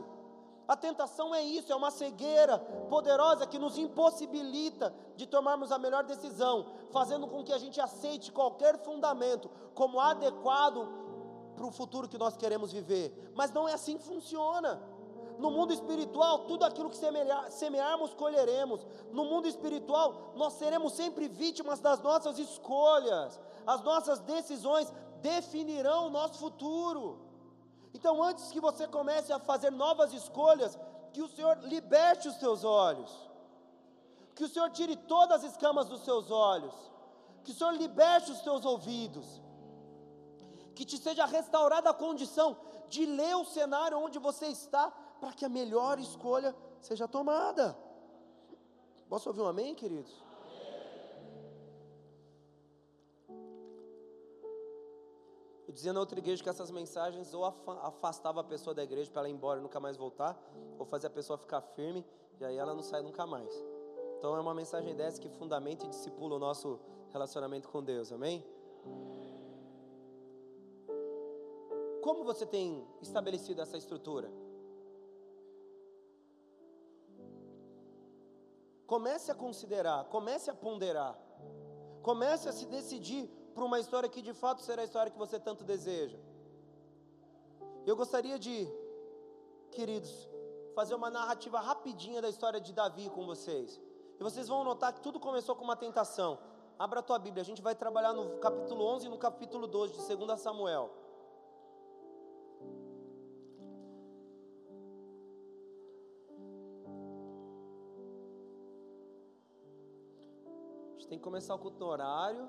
A 0.69 0.77
tentação 0.77 1.35
é 1.35 1.43
isso, 1.43 1.73
é 1.73 1.75
uma 1.75 1.91
cegueira 1.91 2.59
poderosa 2.89 3.47
que 3.47 3.59
nos 3.59 3.77
impossibilita 3.77 4.95
de 5.17 5.27
tomarmos 5.27 5.73
a 5.73 5.79
melhor 5.79 6.05
decisão, 6.05 6.67
fazendo 6.91 7.27
com 7.27 7.43
que 7.43 7.53
a 7.53 7.59
gente 7.59 7.81
aceite 7.81 8.31
qualquer 8.31 8.79
fundamento 8.85 9.51
como 9.75 9.99
adequado 9.99 10.89
para 11.57 11.67
o 11.67 11.73
futuro 11.73 12.09
que 12.09 12.19
nós 12.19 12.37
queremos 12.37 12.71
viver. 12.71 13.33
Mas 13.35 13.51
não 13.51 13.69
é 13.69 13.73
assim 13.73 13.97
que 13.99 14.05
funciona. 14.05 14.81
No 15.39 15.51
mundo 15.51 15.73
espiritual, 15.73 16.41
tudo 16.41 16.65
aquilo 16.65 16.91
que 16.91 16.99
semearmos, 17.49 18.13
colheremos. 18.13 18.87
No 19.11 19.25
mundo 19.25 19.49
espiritual, 19.49 20.35
nós 20.37 20.53
seremos 20.53 20.93
sempre 20.93 21.29
vítimas 21.29 21.81
das 21.81 22.01
nossas 22.03 22.39
escolhas 22.39 23.41
as 23.73 23.81
nossas 23.91 24.19
decisões 24.21 24.93
definirão 25.31 26.01
o 26.07 26.15
nosso 26.19 26.39
futuro. 26.45 27.07
Então, 27.95 28.15
antes 28.23 28.51
que 28.53 28.61
você 28.61 28.87
comece 28.87 29.33
a 29.33 29.39
fazer 29.39 29.71
novas 29.71 30.13
escolhas, 30.13 30.79
que 31.13 31.23
o 31.23 31.29
Senhor 31.29 31.57
liberte 31.63 32.29
os 32.29 32.37
seus 32.43 32.65
olhos, 32.65 33.13
que 34.35 34.45
o 34.45 34.49
Senhor 34.49 34.71
tire 34.71 34.97
todas 34.97 35.45
as 35.45 35.53
escamas 35.53 35.87
dos 35.89 36.03
seus 36.05 36.31
olhos, 36.31 36.75
que 37.45 37.53
o 37.53 37.55
Senhor 37.55 37.75
liberte 37.75 38.33
os 38.33 38.41
seus 38.47 38.65
ouvidos, 38.65 39.27
que 40.75 40.85
te 40.85 40.97
seja 40.99 41.25
restaurada 41.27 41.91
a 41.91 41.95
condição 41.95 42.57
de 42.89 43.05
ler 43.07 43.37
o 43.37 43.45
cenário 43.45 43.99
onde 43.99 44.19
você 44.19 44.47
está, 44.47 44.91
para 45.21 45.33
que 45.33 45.45
a 45.45 45.49
melhor 45.49 45.99
escolha 45.99 46.57
seja 46.81 47.07
tomada. 47.07 47.77
Posso 49.09 49.29
ouvir 49.29 49.43
um 49.43 49.49
amém, 49.49 49.75
queridos? 49.75 50.30
Eu 55.71 55.73
dizia 55.73 55.93
na 55.93 56.01
outra 56.01 56.19
igreja 56.19 56.43
que 56.43 56.49
essas 56.49 56.69
mensagens 56.69 57.33
ou 57.33 57.45
afastava 57.45 58.41
a 58.41 58.43
pessoa 58.43 58.75
da 58.75 58.83
igreja 58.83 59.09
para 59.09 59.21
ela 59.21 59.29
ir 59.29 59.33
embora 59.33 59.61
e 59.61 59.63
nunca 59.63 59.79
mais 59.79 59.97
voltar, 59.97 60.37
ou 60.77 60.85
fazia 60.85 61.09
a 61.09 61.13
pessoa 61.13 61.39
ficar 61.39 61.61
firme 61.61 62.05
e 62.41 62.45
aí 62.45 62.57
ela 62.57 62.75
não 62.75 62.83
sai 62.83 63.03
nunca 63.03 63.25
mais. 63.25 63.55
Então 64.19 64.35
é 64.35 64.41
uma 64.41 64.53
mensagem 64.53 64.97
dessa 64.97 65.21
que 65.21 65.29
fundamenta 65.29 65.87
e 65.87 65.89
discipula 65.89 66.35
o 66.35 66.39
nosso 66.41 66.81
relacionamento 67.13 67.69
com 67.69 67.85
Deus, 67.85 68.11
amém? 68.11 68.45
Como 72.03 72.25
você 72.25 72.45
tem 72.45 72.85
estabelecido 73.01 73.63
essa 73.63 73.77
estrutura? 73.77 74.29
Comece 78.89 79.31
a 79.31 79.37
considerar, 79.37 80.07
comece 80.07 80.51
a 80.51 80.55
ponderar, 80.55 81.17
comece 82.03 82.49
a 82.49 82.53
se 82.53 82.67
decidir 82.67 83.31
para 83.55 83.65
uma 83.65 83.79
história 83.79 84.09
que 84.09 84.23
de 84.23 84.33
fato 84.33 84.63
será 84.63 84.83
a 84.83 84.85
história 84.85 85.11
que 85.11 85.19
você 85.19 85.39
tanto 85.39 85.65
deseja. 85.65 86.19
Eu 87.87 87.97
gostaria 87.97 88.39
de, 88.39 88.69
queridos, 89.71 90.29
fazer 90.75 90.95
uma 90.95 91.11
narrativa 91.11 91.59
rapidinha 91.61 92.21
da 92.23 92.29
história 92.29 92.61
de 92.61 92.73
Davi 92.73 93.09
com 93.11 93.27
vocês. 93.27 93.81
E 94.19 94.23
vocês 94.23 94.49
vão 94.49 94.63
notar 94.65 94.93
que 94.93 95.01
tudo 95.01 95.19
começou 95.19 95.57
com 95.57 95.65
uma 95.65 95.77
tentação. 95.77 96.39
Abra 96.79 97.01
a 97.01 97.03
tua 97.03 97.19
Bíblia, 97.19 97.43
a 97.43 97.45
gente 97.45 97.63
vai 97.63 97.75
trabalhar 97.75 98.13
no 98.13 98.39
capítulo 98.39 98.85
11 98.85 99.07
e 99.07 99.09
no 99.09 99.19
capítulo 99.19 99.67
12 99.67 99.95
de 99.95 100.17
2 100.17 100.41
Samuel. 100.41 100.91
A 110.89 110.93
gente 110.93 111.09
tem 111.09 111.19
que 111.19 111.25
começar 111.25 111.55
o 111.55 111.59
culto 111.59 111.79
no 111.79 111.87
horário. 111.87 112.49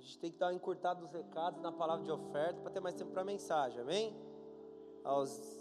A 0.00 0.02
gente 0.02 0.18
tem 0.18 0.32
que 0.32 0.38
dar 0.38 0.54
encurtado 0.54 1.04
os 1.04 1.12
recados 1.12 1.60
na 1.60 1.70
palavra 1.70 2.02
de 2.02 2.10
oferta 2.10 2.58
para 2.62 2.70
ter 2.70 2.80
mais 2.80 2.94
tempo 2.94 3.10
para 3.10 3.20
a 3.20 3.24
mensagem, 3.24 3.82
amém? 3.82 4.16
Aos 5.04 5.60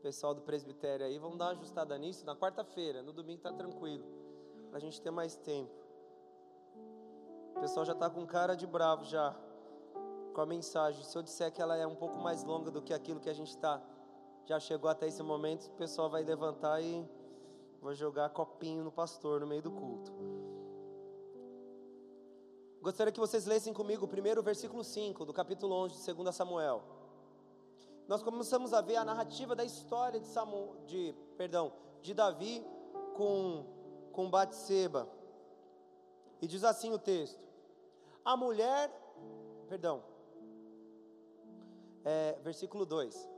pessoal 0.00 0.34
do 0.34 0.40
presbitério 0.40 1.04
aí, 1.04 1.18
vamos 1.18 1.36
dar 1.36 1.46
uma 1.46 1.50
ajustada 1.52 1.98
nisso 1.98 2.24
na 2.24 2.34
quarta-feira, 2.34 3.02
no 3.02 3.12
domingo 3.12 3.38
está 3.38 3.52
tranquilo, 3.52 4.04
para 4.70 4.78
a 4.78 4.80
gente 4.80 5.00
ter 5.02 5.10
mais 5.10 5.36
tempo. 5.36 5.70
O 7.54 7.60
pessoal 7.60 7.84
já 7.84 7.92
está 7.92 8.08
com 8.08 8.26
cara 8.26 8.54
de 8.54 8.66
bravo 8.66 9.04
já 9.04 9.36
com 10.32 10.40
a 10.40 10.46
mensagem. 10.46 11.04
Se 11.04 11.16
eu 11.16 11.22
disser 11.22 11.52
que 11.52 11.60
ela 11.60 11.76
é 11.76 11.86
um 11.86 11.94
pouco 11.94 12.16
mais 12.16 12.42
longa 12.42 12.70
do 12.70 12.80
que 12.80 12.94
aquilo 12.94 13.20
que 13.20 13.28
a 13.28 13.34
gente 13.34 13.50
está, 13.50 13.82
já 14.46 14.58
chegou 14.58 14.88
até 14.88 15.06
esse 15.06 15.22
momento, 15.22 15.66
o 15.66 15.72
pessoal 15.72 16.08
vai 16.08 16.22
levantar 16.22 16.80
e 16.80 17.06
vou 17.82 17.94
jogar 17.94 18.30
copinho 18.30 18.82
no 18.82 18.90
pastor 18.90 19.40
no 19.40 19.46
meio 19.46 19.60
do 19.60 19.70
culto. 19.70 20.33
Gostaria 22.84 23.10
que 23.10 23.18
vocês 23.18 23.46
lessem 23.46 23.72
comigo 23.72 24.04
o 24.04 24.08
primeiro 24.08 24.42
versículo 24.42 24.84
5 24.84 25.24
do 25.24 25.32
capítulo 25.32 25.74
11 25.74 26.04
de 26.04 26.12
2 26.12 26.36
Samuel. 26.36 26.82
Nós 28.06 28.22
começamos 28.22 28.74
a 28.74 28.82
ver 28.82 28.96
a 28.96 29.04
narrativa 29.06 29.56
da 29.56 29.64
história 29.64 30.20
de 30.20 30.26
Samuel, 30.26 30.76
de, 30.86 31.14
perdão, 31.34 31.72
de 32.02 32.12
Davi 32.12 32.62
com, 33.16 33.64
com 34.12 34.28
Batseba. 34.28 35.08
E 36.42 36.46
diz 36.46 36.62
assim 36.62 36.92
o 36.92 36.98
texto: 36.98 37.42
A 38.22 38.36
mulher, 38.36 38.90
perdão, 39.66 40.04
é, 42.04 42.38
versículo 42.42 42.84
2. 42.84 43.30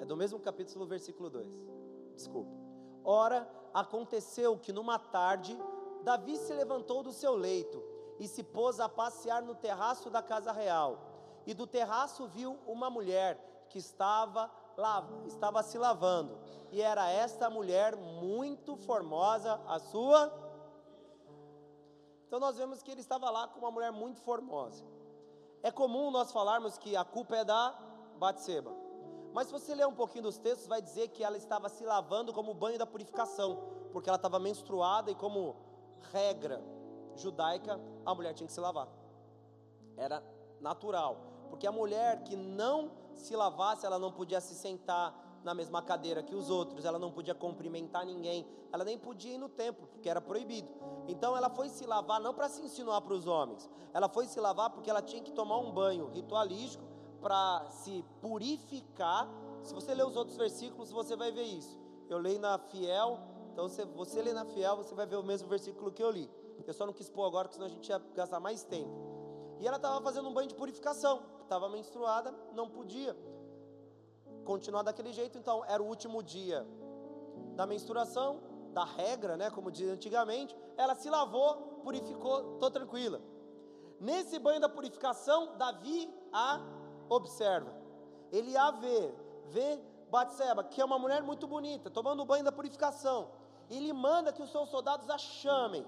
É 0.00 0.06
do 0.06 0.16
mesmo 0.16 0.40
capítulo, 0.40 0.86
versículo 0.86 1.28
2. 1.28 1.52
Desculpa. 2.16 2.67
Ora, 3.04 3.48
aconteceu 3.72 4.58
que 4.58 4.72
numa 4.72 4.98
tarde, 4.98 5.58
Davi 6.02 6.36
se 6.36 6.52
levantou 6.52 7.02
do 7.02 7.12
seu 7.12 7.34
leito 7.34 7.82
e 8.18 8.26
se 8.26 8.42
pôs 8.42 8.80
a 8.80 8.88
passear 8.88 9.42
no 9.42 9.54
terraço 9.54 10.10
da 10.10 10.22
casa 10.22 10.52
real. 10.52 10.98
E 11.46 11.54
do 11.54 11.66
terraço 11.66 12.26
viu 12.26 12.58
uma 12.66 12.90
mulher 12.90 13.66
que 13.70 13.78
estava, 13.78 14.50
lá, 14.76 15.06
estava 15.26 15.62
se 15.62 15.78
lavando. 15.78 16.38
E 16.70 16.80
era 16.82 17.10
esta 17.10 17.48
mulher 17.48 17.96
muito 17.96 18.76
formosa, 18.76 19.60
a 19.66 19.78
sua. 19.78 20.32
Então 22.26 22.38
nós 22.38 22.56
vemos 22.56 22.82
que 22.82 22.90
ele 22.90 23.00
estava 23.00 23.30
lá 23.30 23.48
com 23.48 23.60
uma 23.60 23.70
mulher 23.70 23.92
muito 23.92 24.20
formosa. 24.20 24.84
É 25.62 25.70
comum 25.70 26.10
nós 26.10 26.30
falarmos 26.30 26.76
que 26.76 26.96
a 26.96 27.04
culpa 27.04 27.36
é 27.36 27.44
da 27.44 27.76
Batseba. 28.18 28.87
Mas 29.38 29.46
se 29.46 29.52
você 29.52 29.72
ler 29.72 29.86
um 29.86 29.94
pouquinho 29.94 30.24
dos 30.24 30.36
textos, 30.36 30.66
vai 30.66 30.82
dizer 30.82 31.10
que 31.10 31.22
ela 31.22 31.36
estava 31.36 31.68
se 31.68 31.84
lavando 31.84 32.32
como 32.32 32.52
banho 32.52 32.76
da 32.76 32.84
purificação, 32.84 33.56
porque 33.92 34.10
ela 34.10 34.16
estava 34.16 34.36
menstruada 34.40 35.12
e 35.12 35.14
como 35.14 35.54
regra 36.10 36.60
judaica, 37.14 37.80
a 38.04 38.12
mulher 38.16 38.34
tinha 38.34 38.48
que 38.48 38.52
se 38.52 38.58
lavar. 38.58 38.88
Era 39.96 40.24
natural, 40.60 41.20
porque 41.50 41.68
a 41.68 41.70
mulher 41.70 42.24
que 42.24 42.34
não 42.34 42.90
se 43.14 43.36
lavasse, 43.36 43.86
ela 43.86 43.96
não 43.96 44.10
podia 44.10 44.40
se 44.40 44.56
sentar 44.56 45.40
na 45.44 45.54
mesma 45.54 45.80
cadeira 45.82 46.20
que 46.20 46.34
os 46.34 46.50
outros, 46.50 46.84
ela 46.84 46.98
não 46.98 47.12
podia 47.12 47.32
cumprimentar 47.32 48.04
ninguém, 48.04 48.44
ela 48.72 48.82
nem 48.82 48.98
podia 48.98 49.34
ir 49.34 49.38
no 49.38 49.48
templo, 49.48 49.86
porque 49.86 50.08
era 50.08 50.20
proibido. 50.20 50.68
Então 51.06 51.36
ela 51.36 51.48
foi 51.48 51.68
se 51.68 51.86
lavar 51.86 52.20
não 52.20 52.34
para 52.34 52.48
se 52.48 52.60
insinuar 52.60 53.02
para 53.02 53.14
os 53.14 53.28
homens, 53.28 53.70
ela 53.94 54.08
foi 54.08 54.26
se 54.26 54.40
lavar 54.40 54.70
porque 54.70 54.90
ela 54.90 55.00
tinha 55.00 55.22
que 55.22 55.30
tomar 55.30 55.58
um 55.58 55.70
banho 55.70 56.08
ritualístico 56.08 56.87
para 57.20 57.66
se 57.70 58.04
purificar. 58.20 59.28
Se 59.62 59.74
você 59.74 59.94
ler 59.94 60.06
os 60.06 60.16
outros 60.16 60.36
versículos, 60.36 60.90
você 60.90 61.16
vai 61.16 61.30
ver 61.30 61.44
isso. 61.44 61.78
Eu 62.08 62.18
leio 62.18 62.40
na 62.40 62.58
Fiel, 62.58 63.18
então 63.52 63.68
se 63.68 63.84
você 63.84 64.22
lê 64.22 64.32
na 64.32 64.44
Fiel, 64.44 64.76
você 64.76 64.94
vai 64.94 65.06
ver 65.06 65.16
o 65.16 65.22
mesmo 65.22 65.48
versículo 65.48 65.92
que 65.92 66.02
eu 66.02 66.10
li. 66.10 66.30
Eu 66.66 66.74
só 66.74 66.86
não 66.86 66.92
quis 66.92 67.08
pôr 67.08 67.24
agora, 67.24 67.48
porque 67.48 67.54
senão 67.54 67.66
a 67.66 67.70
gente 67.70 67.88
ia 67.88 67.98
gastar 68.14 68.40
mais 68.40 68.62
tempo. 68.64 68.90
E 69.60 69.66
ela 69.66 69.76
estava 69.76 70.00
fazendo 70.00 70.28
um 70.28 70.32
banho 70.32 70.48
de 70.48 70.54
purificação, 70.54 71.22
estava 71.42 71.68
menstruada, 71.68 72.32
não 72.52 72.68
podia 72.68 73.16
continuar 74.44 74.82
daquele 74.82 75.12
jeito, 75.12 75.36
então 75.36 75.64
era 75.64 75.82
o 75.82 75.86
último 75.86 76.22
dia 76.22 76.66
da 77.54 77.66
menstruação, 77.66 78.40
da 78.72 78.84
regra, 78.84 79.36
né, 79.36 79.50
como 79.50 79.70
diz 79.70 79.88
antigamente. 79.88 80.56
Ela 80.76 80.94
se 80.94 81.10
lavou, 81.10 81.80
purificou, 81.82 82.54
estou 82.54 82.70
tranquila. 82.70 83.20
Nesse 84.00 84.38
banho 84.38 84.60
da 84.60 84.68
purificação, 84.68 85.56
Davi 85.56 86.08
a 86.32 86.60
observa. 87.08 87.72
Ele 88.30 88.56
a 88.56 88.70
vê, 88.70 89.14
vê 89.46 89.80
Batseba, 90.10 90.64
que 90.64 90.80
é 90.80 90.84
uma 90.84 90.98
mulher 90.98 91.22
muito 91.22 91.46
bonita, 91.46 91.90
tomando 91.90 92.24
banho 92.24 92.44
da 92.44 92.52
purificação. 92.52 93.30
Ele 93.70 93.92
manda 93.92 94.32
que 94.32 94.42
os 94.42 94.50
seus 94.50 94.68
soldados 94.68 95.08
a 95.10 95.18
chamem. 95.18 95.86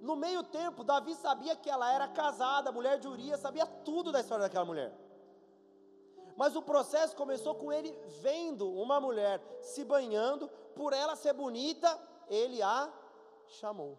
No 0.00 0.16
meio 0.16 0.42
tempo, 0.42 0.82
Davi 0.82 1.14
sabia 1.14 1.54
que 1.54 1.70
ela 1.70 1.92
era 1.92 2.08
casada, 2.08 2.72
mulher 2.72 2.98
de 2.98 3.06
Urias, 3.06 3.40
sabia 3.40 3.66
tudo 3.66 4.10
da 4.10 4.20
história 4.20 4.44
daquela 4.44 4.64
mulher. 4.64 4.92
Mas 6.36 6.56
o 6.56 6.62
processo 6.62 7.14
começou 7.14 7.54
com 7.54 7.72
ele 7.72 7.92
vendo 8.20 8.68
uma 8.68 9.00
mulher 9.00 9.40
se 9.60 9.84
banhando, 9.84 10.48
por 10.74 10.92
ela 10.92 11.14
ser 11.14 11.32
bonita, 11.32 12.00
ele 12.28 12.62
a 12.62 12.92
chamou. 13.46 13.98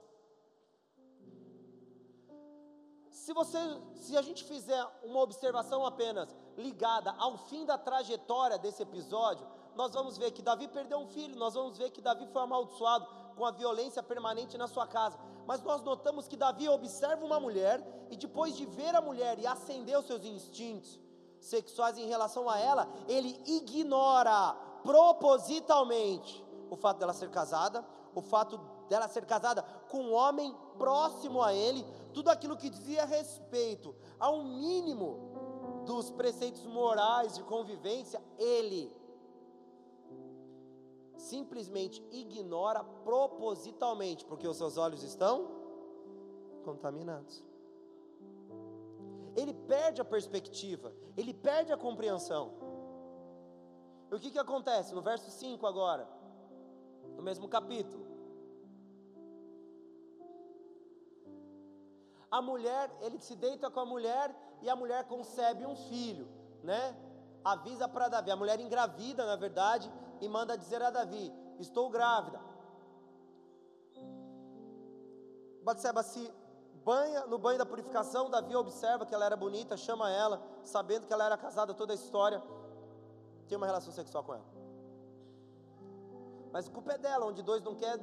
Se 3.14 3.32
você, 3.32 3.60
se 3.94 4.18
a 4.18 4.24
gente 4.24 4.44
fizer 4.44 4.84
uma 5.04 5.20
observação 5.20 5.86
apenas 5.86 6.36
ligada 6.58 7.12
ao 7.20 7.38
fim 7.38 7.64
da 7.64 7.78
trajetória 7.78 8.58
desse 8.58 8.82
episódio, 8.82 9.48
nós 9.76 9.94
vamos 9.94 10.18
ver 10.18 10.32
que 10.32 10.42
Davi 10.42 10.68
perdeu 10.68 10.98
um 10.98 11.08
filho, 11.08 11.38
nós 11.38 11.54
vamos 11.54 11.78
ver 11.78 11.92
que 11.92 12.02
Davi 12.02 12.26
foi 12.34 12.42
amaldiçoado 12.42 13.06
com 13.36 13.46
a 13.46 13.52
violência 13.52 14.02
permanente 14.02 14.58
na 14.58 14.68
sua 14.68 14.88
casa. 14.88 15.20
Mas 15.46 15.62
nós 15.62 15.84
notamos 15.84 16.28
que 16.28 16.36
Davi 16.36 16.68
observa 16.68 17.24
uma 17.24 17.40
mulher 17.40 17.86
e 18.10 18.18
depois 18.18 18.56
de 18.56 18.66
ver 18.66 18.96
a 18.96 19.02
mulher 19.02 19.38
e 19.38 19.46
acender 19.46 19.98
os 19.98 20.08
seus 20.08 20.26
instintos 20.26 21.00
sexuais 21.40 22.00
em 22.00 22.08
relação 22.08 22.50
a 22.50 22.58
ela, 22.58 22.90
ele 23.08 23.40
ignora 23.46 24.54
propositalmente 24.82 26.44
o 26.68 26.76
fato 26.76 26.98
dela 26.98 27.14
ser 27.14 27.30
casada, 27.30 27.86
o 28.16 28.22
fato 28.24 28.60
dela 28.90 29.08
ser 29.08 29.26
casada 29.26 29.64
com 29.90 30.00
um 30.00 30.14
homem 30.14 30.56
próximo 30.78 31.42
a 31.42 31.54
ele, 31.54 31.86
tudo 32.14 32.30
aquilo 32.30 32.58
que 32.58 32.70
dizia 32.70 33.06
respeito 33.06 33.96
ao 34.20 34.44
mínimo 34.44 35.84
dos 35.86 36.12
preceitos 36.12 36.66
morais 36.66 37.36
de 37.36 37.44
convivência, 37.44 38.22
ele 38.38 38.96
simplesmente 41.18 42.06
ignora 42.12 42.84
propositalmente, 42.84 44.26
porque 44.26 44.48
os 44.48 44.58
seus 44.58 44.78
olhos 44.78 45.04
estão 45.04 45.50
contaminados. 46.64 47.44
Ele 49.36 49.54
perde 49.54 50.02
a 50.02 50.06
perspectiva, 50.06 50.94
ele 51.18 51.34
perde 51.34 51.72
a 51.72 51.78
compreensão. 51.78 52.54
E 54.12 54.16
o 54.16 54.20
que, 54.20 54.30
que 54.30 54.40
acontece? 54.40 54.94
No 54.94 55.02
verso 55.02 55.32
5 55.32 55.66
agora, 55.66 56.08
no 57.16 57.24
mesmo 57.24 57.48
capítulo. 57.48 58.13
A 62.38 62.42
mulher, 62.42 62.86
ele 63.00 63.20
se 63.20 63.36
deita 63.36 63.70
com 63.70 63.80
a 63.80 63.86
mulher 63.86 64.28
e 64.64 64.68
a 64.68 64.76
mulher 64.76 65.04
concebe 65.04 65.68
um 65.68 65.76
filho, 65.76 66.28
né? 66.64 66.82
Avisa 67.44 67.88
para 67.88 68.08
Davi, 68.08 68.32
a 68.32 68.36
mulher 68.36 68.60
engravida, 68.60 69.24
na 69.24 69.36
verdade, 69.36 69.92
e 70.20 70.28
manda 70.28 70.58
dizer 70.58 70.82
a 70.82 70.90
Davi: 70.90 71.32
Estou 71.60 71.92
grávida. 71.92 72.40
Batseba 75.62 76.02
se 76.02 76.34
banha 76.84 77.28
no 77.28 77.38
banho 77.38 77.60
da 77.60 77.68
purificação. 77.68 78.32
Davi 78.32 78.56
observa 78.56 79.06
que 79.06 79.14
ela 79.14 79.26
era 79.26 79.38
bonita, 79.38 79.78
chama 79.78 80.10
ela, 80.10 80.42
sabendo 80.64 81.06
que 81.06 81.14
ela 81.14 81.26
era 81.26 81.38
casada, 81.38 81.72
toda 81.76 81.94
a 81.94 82.00
história. 82.02 82.42
Tem 83.48 83.56
uma 83.56 83.68
relação 83.68 83.94
sexual 83.94 84.24
com 84.24 84.34
ela. 84.34 84.46
Mas 86.52 86.68
culpa 86.68 86.94
é 86.94 86.98
dela, 86.98 87.28
onde 87.28 87.44
dois 87.44 87.62
não 87.62 87.76
quer, 87.76 88.00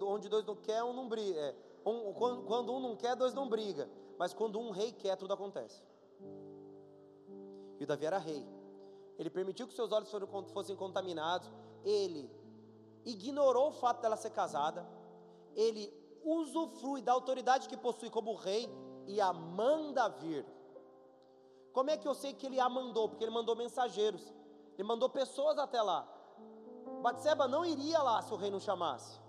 onde 0.00 0.30
dois 0.30 0.46
não 0.46 0.56
quer, 0.56 0.82
um 0.82 0.94
não 0.94 1.06
briga. 1.06 1.38
É, 1.38 1.54
um, 1.84 2.12
quando, 2.12 2.42
quando 2.44 2.72
um 2.72 2.80
não 2.80 2.96
quer, 2.96 3.14
dois 3.14 3.34
não 3.34 3.48
briga. 3.48 3.88
Mas 4.18 4.32
quando 4.32 4.58
um 4.58 4.70
rei 4.70 4.92
quer, 4.92 5.16
tudo 5.16 5.34
acontece. 5.34 5.82
E 7.78 7.84
o 7.84 7.86
Davi 7.86 8.06
era 8.06 8.18
rei. 8.18 8.46
Ele 9.18 9.30
permitiu 9.30 9.66
que 9.66 9.74
seus 9.74 9.92
olhos 9.92 10.10
fossem 10.52 10.74
contaminados, 10.76 11.50
ele 11.84 12.30
ignorou 13.04 13.68
o 13.68 13.72
fato 13.72 14.00
dela 14.00 14.16
ser 14.16 14.30
casada, 14.30 14.86
ele 15.54 15.92
usufrui 16.24 17.02
da 17.02 17.12
autoridade 17.12 17.68
que 17.68 17.76
possui 17.76 18.10
como 18.10 18.34
rei 18.34 18.68
e 19.06 19.20
a 19.20 19.32
manda 19.32 20.08
vir. 20.08 20.44
Como 21.72 21.90
é 21.90 21.96
que 21.96 22.08
eu 22.08 22.14
sei 22.14 22.32
que 22.32 22.46
ele 22.46 22.58
a 22.58 22.68
mandou? 22.68 23.08
Porque 23.08 23.24
ele 23.24 23.30
mandou 23.30 23.54
mensageiros, 23.54 24.34
ele 24.74 24.88
mandou 24.88 25.08
pessoas 25.08 25.58
até 25.58 25.80
lá. 25.82 26.08
Batseba 27.02 27.46
não 27.46 27.64
iria 27.64 28.02
lá 28.02 28.22
se 28.22 28.32
o 28.32 28.36
rei 28.36 28.50
não 28.50 28.60
chamasse. 28.60 29.20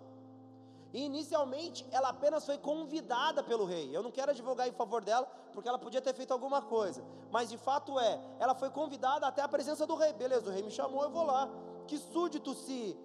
E 0.96 1.04
inicialmente 1.04 1.86
ela 1.92 2.08
apenas 2.08 2.46
foi 2.46 2.58
convidada 2.58 3.44
pelo 3.44 3.66
rei. 3.66 3.94
Eu 3.94 4.02
não 4.02 4.12
quero 4.12 4.32
advogar 4.32 4.66
em 4.66 4.72
favor 4.72 5.04
dela, 5.04 5.28
porque 5.52 5.68
ela 5.68 5.78
podia 5.78 6.02
ter 6.02 6.14
feito 6.14 6.32
alguma 6.32 6.62
coisa. 6.62 7.04
Mas 7.30 7.50
de 7.50 7.58
fato 7.58 8.00
é, 8.00 8.18
ela 8.40 8.56
foi 8.56 8.70
convidada 8.70 9.28
até 9.28 9.42
a 9.42 9.48
presença 9.50 9.86
do 9.86 9.94
rei. 9.96 10.14
Beleza, 10.14 10.50
o 10.50 10.54
rei 10.54 10.64
me 10.64 10.72
chamou, 10.72 11.04
eu 11.04 11.10
vou 11.10 11.26
lá. 11.26 11.50
Que 11.86 11.98
súdito 11.98 12.54
se 12.54 12.98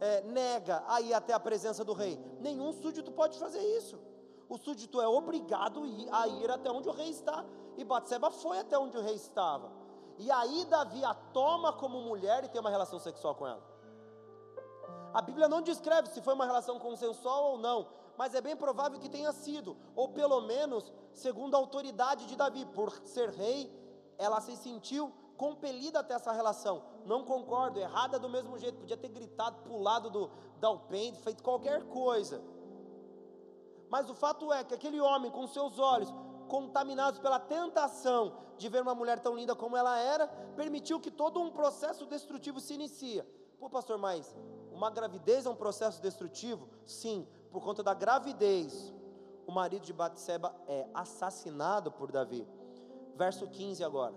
é, 0.00 0.22
nega 0.22 0.82
a 0.88 1.02
ir 1.02 1.12
até 1.12 1.34
a 1.34 1.38
presença 1.38 1.84
do 1.84 1.92
rei? 1.92 2.18
Nenhum 2.40 2.72
súdito 2.72 3.12
pode 3.12 3.38
fazer 3.38 3.60
isso. 3.76 4.00
O 4.48 4.56
súdito 4.56 4.98
é 4.98 5.06
obrigado 5.06 5.82
a 6.12 6.26
ir 6.26 6.50
até 6.50 6.70
onde 6.70 6.88
o 6.88 6.92
rei 6.92 7.10
está. 7.10 7.44
E 7.76 7.84
Batseba 7.84 8.30
foi 8.30 8.58
até 8.58 8.78
onde 8.78 8.96
o 8.96 9.02
rei 9.02 9.16
estava. 9.16 9.70
E 10.16 10.30
aí 10.30 10.64
Davi 10.64 11.04
a 11.04 11.12
toma 11.12 11.74
como 11.74 12.00
mulher 12.00 12.42
e 12.42 12.48
tem 12.48 12.58
uma 12.58 12.70
relação 12.70 12.98
sexual 12.98 13.34
com 13.34 13.46
ela. 13.46 13.73
A 15.14 15.22
Bíblia 15.22 15.48
não 15.48 15.62
descreve 15.62 16.08
se 16.08 16.20
foi 16.20 16.34
uma 16.34 16.44
relação 16.44 16.76
consensual 16.80 17.52
ou 17.52 17.58
não, 17.58 17.86
mas 18.18 18.34
é 18.34 18.40
bem 18.40 18.56
provável 18.56 18.98
que 18.98 19.08
tenha 19.08 19.30
sido, 19.30 19.76
ou 19.94 20.08
pelo 20.08 20.40
menos, 20.40 20.92
segundo 21.12 21.54
a 21.54 21.58
autoridade 21.58 22.26
de 22.26 22.34
Davi, 22.34 22.66
por 22.66 22.90
ser 23.04 23.30
rei, 23.30 23.72
ela 24.18 24.40
se 24.40 24.56
sentiu 24.56 25.12
compelida 25.36 26.00
até 26.00 26.14
essa 26.14 26.32
relação. 26.32 26.82
Não 27.06 27.24
concordo, 27.24 27.78
errada 27.78 28.18
do 28.18 28.28
mesmo 28.28 28.58
jeito, 28.58 28.80
podia 28.80 28.96
ter 28.96 29.08
gritado, 29.08 29.62
pulado 29.62 30.10
do, 30.10 30.30
da 30.58 30.66
alpendre, 30.66 31.20
feito 31.20 31.44
qualquer 31.44 31.84
coisa. 31.84 32.42
Mas 33.88 34.10
o 34.10 34.14
fato 34.14 34.52
é 34.52 34.64
que 34.64 34.74
aquele 34.74 35.00
homem, 35.00 35.30
com 35.30 35.46
seus 35.46 35.78
olhos 35.78 36.12
contaminados 36.48 37.20
pela 37.20 37.38
tentação 37.38 38.36
de 38.56 38.68
ver 38.68 38.82
uma 38.82 38.94
mulher 38.96 39.20
tão 39.20 39.36
linda 39.36 39.54
como 39.54 39.76
ela 39.76 39.96
era, 39.96 40.26
permitiu 40.56 40.98
que 40.98 41.10
todo 41.10 41.40
um 41.40 41.50
processo 41.50 42.04
destrutivo 42.04 42.58
se 42.60 42.74
inicia. 42.74 43.24
Pô, 43.60 43.70
pastor, 43.70 43.96
mas 43.98 44.34
uma 44.74 44.90
gravidez 44.90 45.46
é 45.46 45.50
um 45.50 45.54
processo 45.54 46.02
destrutivo? 46.02 46.68
Sim, 46.84 47.26
por 47.50 47.62
conta 47.62 47.82
da 47.82 47.94
gravidez, 47.94 48.92
o 49.46 49.52
marido 49.52 49.84
de 49.84 49.92
Batseba 49.92 50.54
é 50.66 50.88
assassinado 50.92 51.92
por 51.92 52.10
Davi. 52.10 52.46
Verso 53.14 53.46
15 53.46 53.84
agora. 53.84 54.14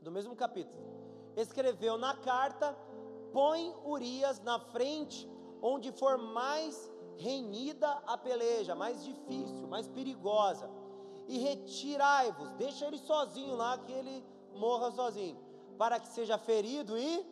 Do 0.00 0.12
mesmo 0.12 0.36
capítulo. 0.36 0.80
Escreveu 1.36 1.98
na 1.98 2.14
carta: 2.16 2.72
põe 3.32 3.74
Urias 3.84 4.40
na 4.40 4.60
frente, 4.60 5.28
onde 5.60 5.90
for 5.90 6.16
mais 6.16 6.88
renhida 7.16 7.90
a 8.06 8.16
peleja, 8.16 8.74
mais 8.74 9.02
difícil, 9.02 9.66
mais 9.66 9.88
perigosa. 9.88 10.70
E 11.26 11.38
retirai-vos, 11.38 12.50
deixa 12.52 12.86
ele 12.86 12.98
sozinho 12.98 13.56
lá, 13.56 13.76
que 13.78 13.92
ele 13.92 14.24
morra 14.54 14.90
sozinho, 14.92 15.38
para 15.76 15.98
que 15.98 16.08
seja 16.08 16.38
ferido 16.38 16.96
e 16.96 17.26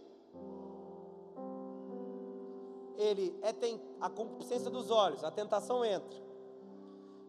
ele 2.97 3.37
é 3.43 3.53
tem 3.53 3.81
a 4.01 4.09
concupiscência 4.09 4.71
dos 4.71 4.91
olhos, 4.91 5.25
a 5.25 5.31
tentação 5.31 5.85
entra. 5.85 6.23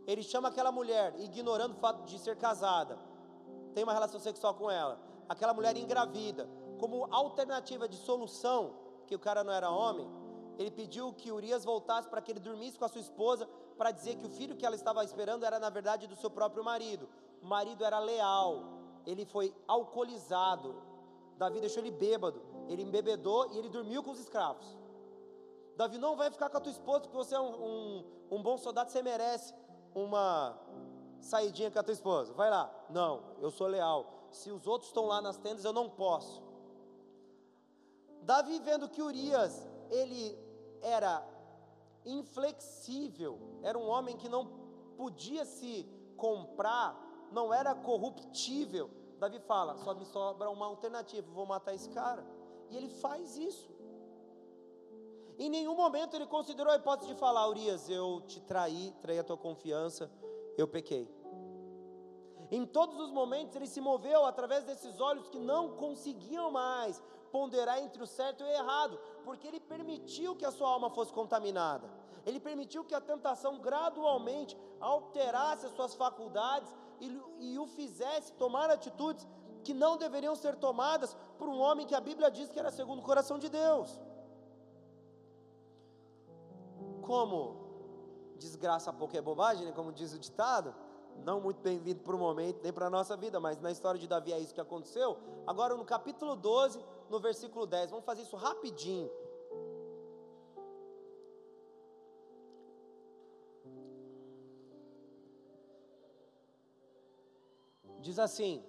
Ele 0.05 0.22
chama 0.22 0.49
aquela 0.49 0.72
mulher, 0.72 1.16
ignorando 1.20 1.74
o 1.74 1.80
fato 1.80 2.03
de 2.03 2.20
ser 2.20 2.36
casada, 2.38 2.99
tem 3.74 3.84
uma 3.84 3.93
relação 3.93 4.20
sexual 4.20 4.53
com 4.53 4.70
ela. 4.70 4.99
Aquela 5.28 5.53
mulher 5.53 5.76
engravida, 5.76 6.47
como 6.80 7.07
alternativa 7.11 7.88
de 7.88 7.97
solução, 7.97 8.76
que 9.07 9.16
o 9.16 9.20
cara 9.20 9.43
não 9.43 9.51
era 9.51 9.70
homem, 9.70 10.07
ele 10.57 10.72
pediu 10.72 11.11
que 11.13 11.32
Urias 11.32 11.66
voltasse 11.66 12.07
para 12.07 12.22
que 12.22 12.32
ele 12.32 12.39
dormisse 12.39 12.78
com 12.78 12.86
a 12.86 12.88
sua 12.88 13.01
esposa, 13.01 13.49
para 13.78 13.91
dizer 13.91 14.15
que 14.15 14.26
o 14.26 14.30
filho 14.30 14.55
que 14.55 14.65
ela 14.65 14.76
estava 14.76 15.03
esperando 15.03 15.45
era 15.45 15.59
na 15.59 15.69
verdade 15.69 16.07
do 16.07 16.15
seu 16.15 16.30
próprio 16.30 16.63
marido. 16.63 17.09
O 17.41 17.45
marido 17.45 17.84
era 17.84 17.99
leal, 17.99 18.63
ele 19.05 19.26
foi 19.26 19.53
alcoolizado. 19.67 20.82
Davi 21.38 21.59
deixou 21.59 21.82
ele 21.84 21.91
bêbado, 21.91 22.41
ele 22.67 22.82
embebedou 22.82 23.51
e 23.51 23.57
ele 23.57 23.69
dormiu 23.69 24.01
com 24.01 24.11
os 24.11 24.19
escravos. 24.19 24.65
Davi 25.76 25.97
não 25.97 26.15
vai 26.15 26.32
ficar 26.32 26.49
com 26.49 26.57
a 26.57 26.61
tua 26.61 26.71
esposa 26.71 27.01
porque 27.01 27.17
você 27.17 27.36
é 27.36 27.39
um, 27.39 27.53
um, 27.65 28.05
um 28.32 28.41
bom 28.41 28.57
soldado, 28.57 28.89
você 28.89 29.01
merece 29.01 29.53
uma 29.93 30.57
saidinha 31.19 31.69
com 31.69 31.80
a 31.80 31.84
tua 31.84 31.93
esposa. 31.93 32.34
Vai 32.34 32.49
lá. 32.49 32.73
Não, 32.89 33.23
eu 33.39 33.51
sou 33.51 33.67
leal. 33.67 34.30
Se 34.32 34.51
os 34.51 34.65
outros 34.67 34.89
estão 34.89 35.05
lá 35.05 35.21
nas 35.21 35.38
tendas, 35.38 35.65
eu 35.65 35.73
não 35.73 35.89
posso. 35.89 36.41
Davi 38.21 38.59
vendo 38.59 38.89
que 38.89 39.01
Urias, 39.01 39.67
ele 39.89 40.38
era 40.82 41.23
inflexível, 42.06 43.39
era 43.62 43.78
um 43.78 43.88
homem 43.88 44.16
que 44.16 44.30
não 44.30 44.45
podia 44.95 45.45
se 45.45 45.88
comprar, 46.16 46.95
não 47.32 47.53
era 47.53 47.74
corruptível. 47.76 48.89
Davi 49.20 49.39
fala: 49.39 49.76
só 49.78 49.93
me 49.93 50.06
sobra 50.06 50.49
uma 50.49 50.66
alternativa, 50.66 51.30
vou 51.32 51.45
matar 51.45 51.74
esse 51.74 51.89
cara. 51.89 52.26
E 52.70 52.78
ele 52.78 52.89
faz 52.89 53.38
isso. 53.38 53.74
Em 55.38 55.49
nenhum 55.49 55.76
momento 55.76 56.16
ele 56.16 56.26
considerou 56.26 56.72
a 56.72 56.78
hipótese 56.78 57.14
de 57.14 57.20
falar: 57.20 57.49
Urias, 57.49 57.89
eu 57.89 58.22
te 58.22 58.39
traí, 58.41 58.93
traí 59.01 59.20
a 59.20 59.24
tua 59.24 59.38
confiança, 59.38 60.10
eu 60.58 60.68
pequei. 60.68 61.10
Em 62.51 62.66
todos 62.66 62.99
os 62.99 63.12
momentos 63.12 63.56
ele 63.56 63.68
se 63.68 63.82
moveu 63.82 64.24
através 64.26 64.64
desses 64.64 64.99
olhos 65.01 65.28
que 65.30 65.39
não 65.39 65.76
conseguiam 65.76 66.51
mais 66.51 67.01
ponderar 67.36 67.77
entre 67.86 68.01
o 68.05 68.07
certo 68.17 68.41
e 68.41 68.47
o 68.47 68.55
errado, 68.61 68.95
porque 69.25 69.47
ele 69.49 69.59
permitiu 69.73 70.36
que 70.39 70.45
a 70.49 70.53
sua 70.57 70.69
alma 70.75 70.89
fosse 70.97 71.11
contaminada. 71.19 71.88
Ele 72.25 72.39
permitiu 72.47 72.83
que 72.89 72.95
a 72.99 73.01
tentação 73.11 73.53
gradualmente 73.67 74.57
alterasse 74.79 75.65
as 75.67 75.73
suas 75.77 75.93
faculdades 76.03 76.73
e, 77.05 77.07
e 77.47 77.59
o 77.63 77.67
fizesse 77.77 78.33
tomar 78.43 78.69
atitudes 78.69 79.27
que 79.65 79.73
não 79.83 79.93
deveriam 80.05 80.36
ser 80.43 80.55
tomadas 80.67 81.11
por 81.39 81.47
um 81.53 81.59
homem 81.59 81.88
que 81.89 81.95
a 81.95 82.05
Bíblia 82.09 82.29
diz 82.38 82.49
que 82.51 82.59
era 82.63 82.71
segundo 82.79 82.99
o 82.99 83.09
coração 83.11 83.38
de 83.45 83.49
Deus 83.49 83.89
como 87.05 87.55
desgraça 88.38 88.91
pouco 88.91 89.15
é 89.15 89.21
bobagem, 89.21 89.65
né, 89.65 89.71
como 89.71 89.91
diz 89.91 90.13
o 90.13 90.19
ditado, 90.19 90.73
não 91.23 91.39
muito 91.39 91.61
bem-vindo 91.61 92.01
para 92.01 92.15
o 92.15 92.19
momento, 92.19 92.59
nem 92.63 92.73
para 92.73 92.88
a 92.88 92.89
nossa 92.89 93.15
vida, 93.15 93.39
mas 93.39 93.61
na 93.61 93.71
história 93.71 93.99
de 93.99 94.07
Davi 94.07 94.33
é 94.33 94.39
isso 94.39 94.53
que 94.53 94.59
aconteceu. 94.59 95.17
Agora, 95.47 95.75
no 95.75 95.86
capítulo 95.86 96.36
12, 96.36 96.83
no 97.10 97.20
versículo 97.20 97.66
10, 97.66 97.91
vamos 97.91 98.06
fazer 98.06 98.24
isso 98.24 98.36
rapidinho. 98.36 99.10
Diz 107.99 108.20
assim: 108.20 108.64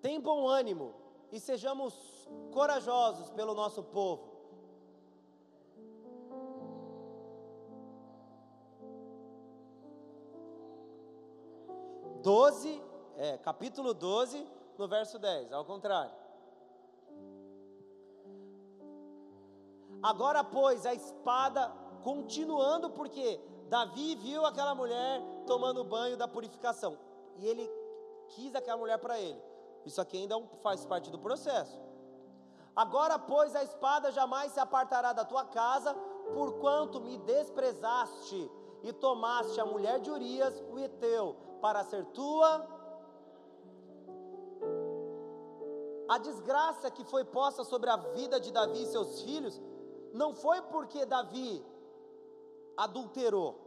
tem 0.00 0.20
bom 0.20 0.48
ânimo 0.48 0.94
e 1.30 1.38
sejamos 1.38 2.28
corajosos 2.52 3.30
pelo 3.30 3.54
nosso 3.54 3.82
povo 3.82 4.32
12, 12.22 12.80
é, 13.16 13.36
capítulo 13.38 13.92
12, 13.92 14.46
no 14.78 14.86
verso 14.86 15.18
10, 15.18 15.52
ao 15.52 15.64
contrário. 15.64 16.21
Agora, 20.02 20.42
pois, 20.42 20.84
a 20.84 20.92
espada, 20.92 21.72
continuando, 22.02 22.90
porque 22.90 23.40
Davi 23.68 24.16
viu 24.16 24.44
aquela 24.44 24.74
mulher 24.74 25.22
tomando 25.46 25.84
banho 25.84 26.16
da 26.16 26.26
purificação, 26.26 26.98
e 27.38 27.46
ele 27.46 27.70
quis 28.30 28.54
aquela 28.54 28.78
mulher 28.78 28.98
para 28.98 29.18
ele. 29.20 29.40
Isso 29.84 30.00
aqui 30.00 30.18
ainda 30.18 30.36
é 30.36 30.56
faz 30.62 30.84
parte 30.84 31.10
do 31.10 31.18
processo. 31.18 31.80
Agora, 32.74 33.18
pois, 33.18 33.54
a 33.54 33.62
espada 33.62 34.10
jamais 34.10 34.52
se 34.52 34.58
apartará 34.60 35.12
da 35.12 35.24
tua 35.24 35.44
casa, 35.44 35.94
porquanto 36.34 37.00
me 37.00 37.18
desprezaste 37.18 38.50
e 38.82 38.92
tomaste 38.92 39.60
a 39.60 39.66
mulher 39.66 40.00
de 40.00 40.10
Urias, 40.10 40.62
o 40.72 40.78
Eteu, 40.78 41.36
para 41.60 41.84
ser 41.84 42.04
tua. 42.06 42.66
A 46.08 46.18
desgraça 46.18 46.90
que 46.90 47.04
foi 47.04 47.24
posta 47.24 47.62
sobre 47.62 47.88
a 47.88 47.96
vida 47.96 48.40
de 48.40 48.50
Davi 48.50 48.82
e 48.82 48.86
seus 48.86 49.22
filhos 49.22 49.60
não 50.12 50.34
foi 50.34 50.60
porque 50.62 51.04
Davi 51.06 51.64
adulterou. 52.76 53.58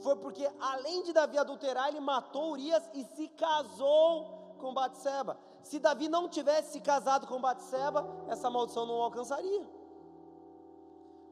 Foi 0.00 0.16
porque 0.16 0.50
além 0.58 1.02
de 1.02 1.12
Davi 1.12 1.36
adulterar, 1.38 1.88
ele 1.88 2.00
matou 2.00 2.52
Urias 2.52 2.88
e 2.94 3.04
se 3.04 3.28
casou 3.28 4.54
com 4.58 4.72
Batseba. 4.72 5.38
Se 5.62 5.78
Davi 5.78 6.08
não 6.08 6.28
tivesse 6.28 6.72
se 6.72 6.80
casado 6.80 7.26
com 7.26 7.40
Batseba, 7.40 8.06
essa 8.28 8.48
maldição 8.48 8.86
não 8.86 9.02
alcançaria. 9.02 9.68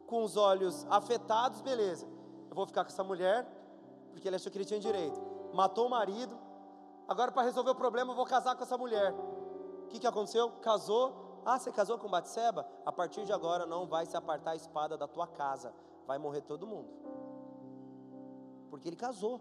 Com 0.06 0.22
os 0.22 0.36
olhos 0.36 0.86
afetados, 0.90 1.60
beleza. 1.60 2.06
Eu 2.48 2.54
vou 2.54 2.66
ficar 2.66 2.84
com 2.84 2.90
essa 2.90 3.04
mulher, 3.04 3.46
porque 4.12 4.28
ele 4.28 4.36
achou 4.36 4.50
que 4.50 4.58
ele 4.58 4.64
tinha 4.64 4.80
direito. 4.80 5.20
Matou 5.52 5.86
o 5.86 5.90
marido. 5.90 6.38
Agora, 7.06 7.32
para 7.32 7.42
resolver 7.42 7.70
o 7.70 7.74
problema, 7.74 8.12
eu 8.12 8.16
vou 8.16 8.26
casar 8.26 8.54
com 8.54 8.62
essa 8.62 8.76
mulher. 8.76 9.14
O 9.84 9.86
que, 9.88 9.98
que 9.98 10.06
aconteceu? 10.06 10.50
Casou. 10.60 11.27
Ah, 11.50 11.58
você 11.58 11.70
casou 11.72 11.96
com 11.98 12.10
Batseba? 12.14 12.62
A 12.84 12.92
partir 12.92 13.24
de 13.24 13.32
agora 13.32 13.64
não 13.64 13.86
vai 13.86 14.04
se 14.04 14.16
apartar 14.20 14.50
a 14.50 14.56
espada 14.62 14.98
da 15.02 15.08
tua 15.08 15.26
casa. 15.26 15.72
Vai 16.06 16.18
morrer 16.18 16.42
todo 16.42 16.66
mundo. 16.72 16.90
Porque 18.70 18.86
ele 18.88 18.96
casou. 18.96 19.40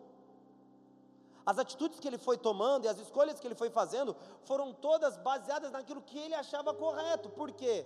As 1.45 1.59
atitudes 1.59 1.99
que 1.99 2.07
ele 2.07 2.17
foi 2.27 2.37
tomando 2.37 2.85
e 2.85 2.87
as 2.87 2.97
escolhas 2.97 3.39
que 3.41 3.47
ele 3.47 3.55
foi 3.55 3.69
fazendo 3.69 4.15
foram 4.43 4.71
todas 4.87 5.17
baseadas 5.17 5.69
naquilo 5.77 6.01
que 6.01 6.17
ele 6.17 6.33
achava 6.33 6.73
correto. 6.73 7.29
Por 7.29 7.51
quê? 7.51 7.85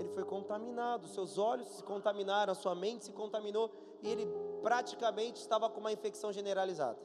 ele 0.00 0.10
foi 0.10 0.24
contaminado, 0.24 1.08
seus 1.08 1.38
olhos 1.38 1.66
se 1.68 1.82
contaminaram, 1.82 2.52
a 2.52 2.54
sua 2.54 2.74
mente 2.74 3.06
se 3.06 3.12
contaminou 3.12 3.70
e 4.02 4.08
ele 4.08 4.26
praticamente 4.62 5.40
estava 5.40 5.68
com 5.68 5.80
uma 5.80 5.92
infecção 5.92 6.32
generalizada. 6.32 6.98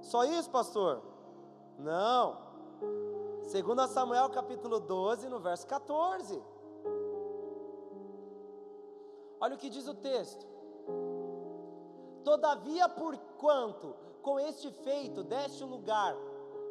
Só 0.00 0.24
isso, 0.24 0.48
pastor? 0.50 1.02
Não. 1.82 2.38
Segundo 3.42 3.86
Samuel 3.88 4.28
capítulo 4.30 4.78
12, 4.80 5.28
no 5.28 5.40
verso 5.40 5.66
14. 5.66 6.42
Olha 9.40 9.54
o 9.54 9.58
que 9.58 9.70
diz 9.70 9.88
o 9.88 9.94
texto. 9.94 10.46
Todavia, 12.22 12.88
por 12.88 13.16
quanto 13.38 13.94
com 14.22 14.38
este 14.38 14.70
feito 14.70 15.24
deste 15.24 15.64
lugar 15.64 16.14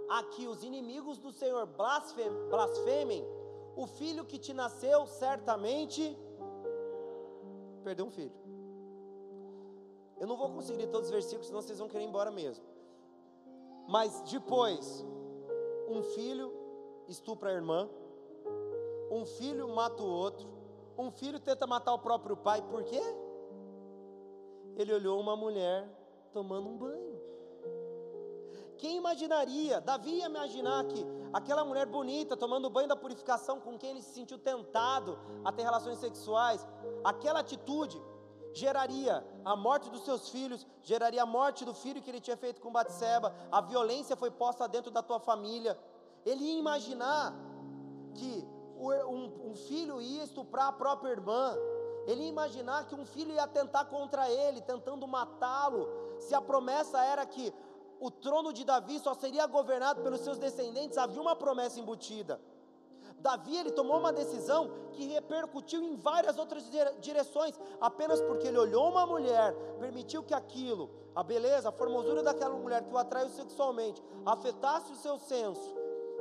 a 0.09 0.23
que 0.23 0.47
os 0.47 0.63
inimigos 0.63 1.17
do 1.17 1.31
Senhor 1.31 1.65
blasfemem, 1.65 3.25
o 3.75 3.87
filho 3.87 4.25
que 4.25 4.37
te 4.37 4.53
nasceu 4.53 5.07
certamente 5.07 6.17
perdeu 7.83 8.05
um 8.05 8.11
filho. 8.11 8.33
Eu 10.19 10.27
não 10.27 10.37
vou 10.37 10.51
conseguir 10.51 10.87
todos 10.87 11.07
os 11.07 11.11
versículos, 11.11 11.47
senão 11.47 11.61
vocês 11.61 11.79
vão 11.79 11.87
querer 11.87 12.03
ir 12.03 12.07
embora 12.07 12.29
mesmo. 12.29 12.63
Mas 13.89 14.21
depois, 14.21 15.03
um 15.87 16.03
filho 16.03 16.53
estupra 17.07 17.49
a 17.49 17.53
irmã, 17.53 17.89
um 19.09 19.25
filho 19.25 19.67
mata 19.67 20.03
o 20.03 20.07
outro, 20.07 20.47
um 20.95 21.09
filho 21.09 21.39
tenta 21.39 21.65
matar 21.65 21.95
o 21.95 21.97
próprio 21.97 22.37
pai, 22.37 22.61
por 22.61 22.83
quê? 22.83 23.01
Ele 24.75 24.93
olhou 24.93 25.19
uma 25.19 25.35
mulher 25.35 25.89
tomando 26.31 26.69
um 26.69 26.77
banho. 26.77 27.19
Quem 28.77 28.97
imaginaria? 28.97 29.81
Davi 29.81 30.19
ia 30.19 30.27
imaginar 30.27 30.85
que 30.85 31.03
aquela 31.33 31.65
mulher 31.65 31.87
bonita 31.87 32.37
tomando 32.37 32.69
banho 32.69 32.87
da 32.87 32.95
purificação 32.95 33.59
com 33.59 33.75
quem 33.75 33.89
ele 33.89 34.03
se 34.03 34.13
sentiu 34.13 34.37
tentado 34.37 35.17
a 35.43 35.51
ter 35.51 35.63
relações 35.63 35.97
sexuais, 35.97 36.63
aquela 37.03 37.39
atitude 37.39 37.99
geraria 38.53 39.25
a 39.45 39.55
morte 39.55 39.89
dos 39.89 40.03
seus 40.03 40.29
filhos, 40.29 40.65
geraria 40.83 41.23
a 41.23 41.25
morte 41.25 41.65
do 41.65 41.73
filho 41.73 42.01
que 42.01 42.09
ele 42.09 42.19
tinha 42.19 42.37
feito 42.37 42.61
com 42.61 42.71
Batseba, 42.71 43.33
a 43.51 43.61
violência 43.61 44.15
foi 44.15 44.31
posta 44.31 44.67
dentro 44.67 44.91
da 44.91 45.01
tua 45.01 45.19
família. 45.19 45.77
Ele 46.25 46.43
ia 46.43 46.59
imaginar 46.59 47.33
que 48.13 48.47
um, 48.77 49.55
filho 49.55 50.01
ia 50.01 50.23
estuprar 50.23 50.67
a 50.67 50.71
própria 50.71 51.11
irmã, 51.11 51.55
ele 52.07 52.23
ia 52.23 52.29
imaginar 52.29 52.85
que 52.87 52.95
um 52.95 53.05
filho 53.05 53.33
ia 53.33 53.47
tentar 53.47 53.85
contra 53.85 54.29
ele, 54.29 54.61
tentando 54.61 55.07
matá-lo, 55.07 55.87
se 56.19 56.33
a 56.33 56.41
promessa 56.41 57.03
era 57.03 57.25
que 57.25 57.53
o 57.99 58.09
trono 58.09 58.53
de 58.53 58.63
Davi 58.63 58.99
só 58.99 59.13
seria 59.13 59.45
governado 59.45 60.01
pelos 60.01 60.21
seus 60.21 60.37
descendentes, 60.37 60.97
havia 60.97 61.21
uma 61.21 61.35
promessa 61.35 61.79
embutida. 61.79 62.39
Davi 63.19 63.57
ele 63.57 63.71
tomou 63.71 63.99
uma 63.99 64.13
decisão 64.13 64.71
que 64.93 65.07
repercutiu 65.07 65.83
em 65.83 65.95
várias 65.95 66.37
outras 66.37 66.69
direções, 66.99 67.59
apenas 67.79 68.21
porque 68.21 68.47
ele 68.47 68.57
olhou 68.57 68.89
uma 68.89 69.05
mulher, 69.05 69.53
permitiu 69.79 70.23
que 70.23 70.33
aquilo, 70.33 70.89
a 71.15 71.21
beleza, 71.23 71.69
a 71.69 71.71
formosura 71.71 72.23
daquela 72.23 72.55
mulher 72.55 72.83
que 72.83 72.93
o 72.93 72.97
atraiu 72.97 73.29
sexualmente, 73.29 74.03
afetasse 74.25 74.91
o 74.91 74.95
seu 74.95 75.17
senso. 75.17 75.75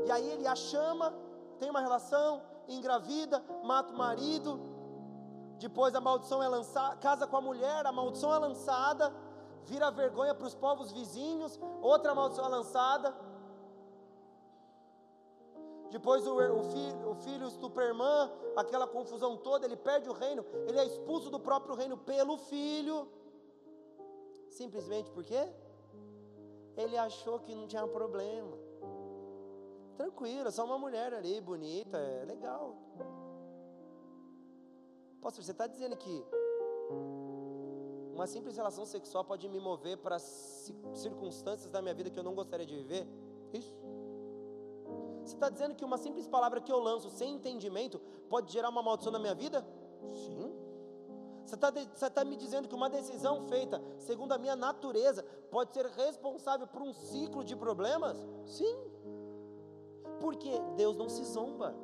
E 0.05 0.11
aí 0.11 0.29
ele 0.31 0.47
a 0.47 0.55
chama, 0.55 1.15
tem 1.59 1.71
uma 1.71 1.81
relação, 1.81 2.43
engravida, 2.69 3.43
mata 3.65 3.93
o 3.93 3.97
marido. 3.97 4.61
Depois 5.59 5.95
a 5.95 6.01
maldição 6.01 6.43
é 6.43 6.49
lançada, 6.49 6.97
casa 6.97 7.27
com 7.27 7.37
a 7.37 7.41
mulher, 7.41 7.85
a 7.87 7.93
maldição 7.93 8.33
é 8.35 8.39
lançada, 8.39 9.13
vira 9.65 9.91
vergonha 9.91 10.35
para 10.35 10.47
os 10.47 10.55
povos 10.55 10.93
vizinhos, 10.93 11.59
outra 11.83 12.15
maldição 12.15 12.45
é 12.45 12.49
lançada 12.49 13.15
depois 15.91 16.27
o, 16.27 16.35
o, 16.35 16.63
filho, 16.65 17.11
o 17.11 17.15
filho 17.15 17.51
irmã, 17.87 18.31
aquela 18.57 18.87
confusão 18.87 19.37
toda, 19.37 19.67
ele 19.67 19.77
perde 19.77 20.09
o 20.09 20.13
reino, 20.13 20.45
ele 20.67 20.79
é 20.79 20.85
expulso 20.85 21.31
do 21.31 21.41
próprio 21.41 21.75
reino 21.75 21.97
pelo 21.97 22.37
filho. 22.37 23.09
Simplesmente 24.51 25.11
porque 25.11 25.39
ele 26.77 26.97
achou 26.97 27.41
que 27.41 27.55
não 27.55 27.67
tinha 27.67 27.87
problema. 27.87 28.57
Tranquilo, 29.97 30.51
só 30.53 30.65
uma 30.65 30.79
mulher 30.79 31.13
ali, 31.15 31.41
bonita, 31.41 31.99
é 31.99 32.25
legal. 32.25 32.77
Pastor, 35.21 35.43
você 35.43 35.51
está 35.51 35.67
dizendo 35.67 35.97
que 35.97 36.25
uma 38.15 38.27
simples 38.27 38.57
relação 38.57 38.85
sexual 38.85 39.25
pode 39.25 39.49
me 39.49 39.59
mover 39.59 39.97
para 39.99 40.19
circunstâncias 40.19 41.71
da 41.71 41.81
minha 41.81 41.95
vida 41.95 42.11
que 42.11 42.19
eu 42.19 42.23
não 42.23 42.35
gostaria 42.35 42.67
de 42.67 42.77
viver? 42.77 43.09
Isso. 43.53 43.98
Você 45.29 45.35
está 45.35 45.51
dizendo 45.51 45.75
que 45.75 45.85
uma 45.85 45.99
simples 45.99 46.27
palavra 46.27 46.59
que 46.59 46.73
eu 46.73 46.79
lanço 46.79 47.11
sem 47.11 47.35
entendimento 47.35 48.01
pode 48.31 48.51
gerar 48.51 48.71
uma 48.71 48.83
maldição 48.83 49.13
na 49.13 49.19
minha 49.19 49.35
vida? 49.35 49.63
Sim. 50.07 50.51
Você 51.45 51.55
está 51.55 52.11
tá 52.11 52.25
me 52.25 52.35
dizendo 52.35 52.67
que 52.67 52.75
uma 52.75 52.89
decisão 52.89 53.43
feita 53.43 53.83
segundo 53.99 54.33
a 54.33 54.39
minha 54.39 54.57
natureza 54.57 55.23
pode 55.51 55.75
ser 55.75 55.85
responsável 55.85 56.67
por 56.67 56.81
um 56.81 56.95
ciclo 56.95 57.45
de 57.45 57.55
problemas? 57.55 58.17
Sim. 58.47 58.75
Porque 60.19 60.51
Deus 60.77 60.97
não 60.97 61.11
se 61.11 61.23
zomba. 61.25 61.75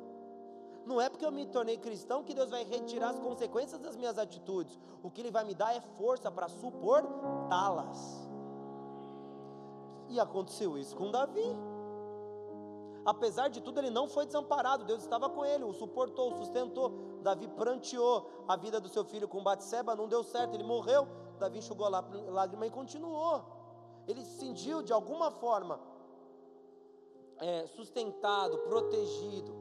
Não 0.83 0.99
é 0.99 1.07
porque 1.07 1.25
eu 1.25 1.31
me 1.31 1.45
tornei 1.45 1.77
cristão 1.77 2.23
que 2.23 2.33
Deus 2.33 2.49
vai 2.49 2.63
retirar 2.63 3.09
as 3.09 3.19
consequências 3.19 3.79
das 3.79 3.95
minhas 3.95 4.17
atitudes. 4.17 4.79
O 5.03 5.11
que 5.11 5.21
Ele 5.21 5.31
vai 5.31 5.43
me 5.43 5.53
dar 5.53 5.75
é 5.75 5.81
força 5.81 6.31
para 6.31 6.47
suportá-las. 6.47 8.27
E 10.09 10.19
aconteceu 10.19 10.77
isso 10.77 10.95
com 10.95 11.11
Davi. 11.11 11.74
Apesar 13.05 13.49
de 13.49 13.61
tudo, 13.61 13.79
ele 13.79 13.91
não 13.91 14.07
foi 14.09 14.25
desamparado. 14.25 14.83
Deus 14.83 15.03
estava 15.03 15.29
com 15.29 15.45
ele, 15.45 15.63
o 15.63 15.73
suportou, 15.73 16.33
o 16.33 16.37
sustentou. 16.37 17.19
Davi 17.21 17.47
pranteou 17.47 18.27
a 18.47 18.55
vida 18.55 18.79
do 18.79 18.89
seu 18.89 19.05
filho 19.05 19.27
com 19.27 19.43
Batseba, 19.43 19.95
não 19.95 20.07
deu 20.07 20.23
certo, 20.23 20.55
ele 20.55 20.63
morreu. 20.63 21.07
Davi 21.37 21.59
enxugou 21.59 21.85
a 21.85 22.03
lágrima 22.29 22.65
e 22.65 22.71
continuou. 22.71 23.43
Ele 24.07 24.23
se 24.23 24.39
sentiu 24.39 24.81
de 24.81 24.91
alguma 24.91 25.29
forma 25.29 25.79
é, 27.37 27.67
sustentado, 27.67 28.57
protegido. 28.59 29.53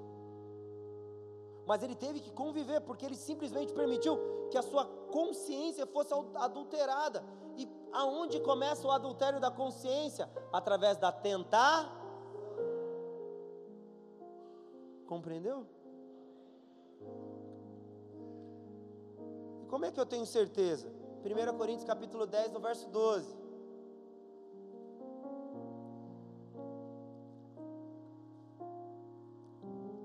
Mas 1.66 1.82
ele 1.82 1.95
teve 1.95 2.20
que 2.20 2.30
conviver, 2.30 2.80
porque 2.80 3.05
ele 3.05 3.16
simplesmente 3.16 3.72
permitiu 3.72 4.18
que 4.51 4.57
a 4.57 4.62
sua 4.62 4.86
consciência 5.11 5.86
fosse 5.86 6.14
adulterada. 6.34 7.24
E 7.57 7.68
aonde 7.92 8.40
começa 8.40 8.86
o 8.86 8.90
adultério 8.90 9.40
da 9.40 9.51
consciência? 9.51 10.30
Através 10.53 10.97
da 10.99 11.11
tentar 11.11 12.03
Compreendeu? 15.07 15.66
E 19.62 19.66
como 19.66 19.84
é 19.84 19.90
que 19.90 20.00
eu 20.00 20.07
tenho 20.07 20.26
certeza? 20.26 20.88
1 21.24 21.57
Coríntios 21.57 21.84
capítulo 21.84 22.26
10, 22.26 22.52
no 22.52 22.61
verso 22.61 22.88
12. 22.88 23.36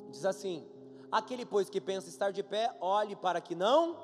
Diz 0.10 0.26
assim: 0.26 0.68
Aquele, 1.12 1.46
pois, 1.46 1.70
que 1.70 1.82
pensa 1.82 2.10
estar 2.10 2.32
de 2.32 2.44
pé, 2.44 2.76
olhe 2.80 3.16
para 3.16 3.42
que 3.42 3.56
não. 3.56 3.98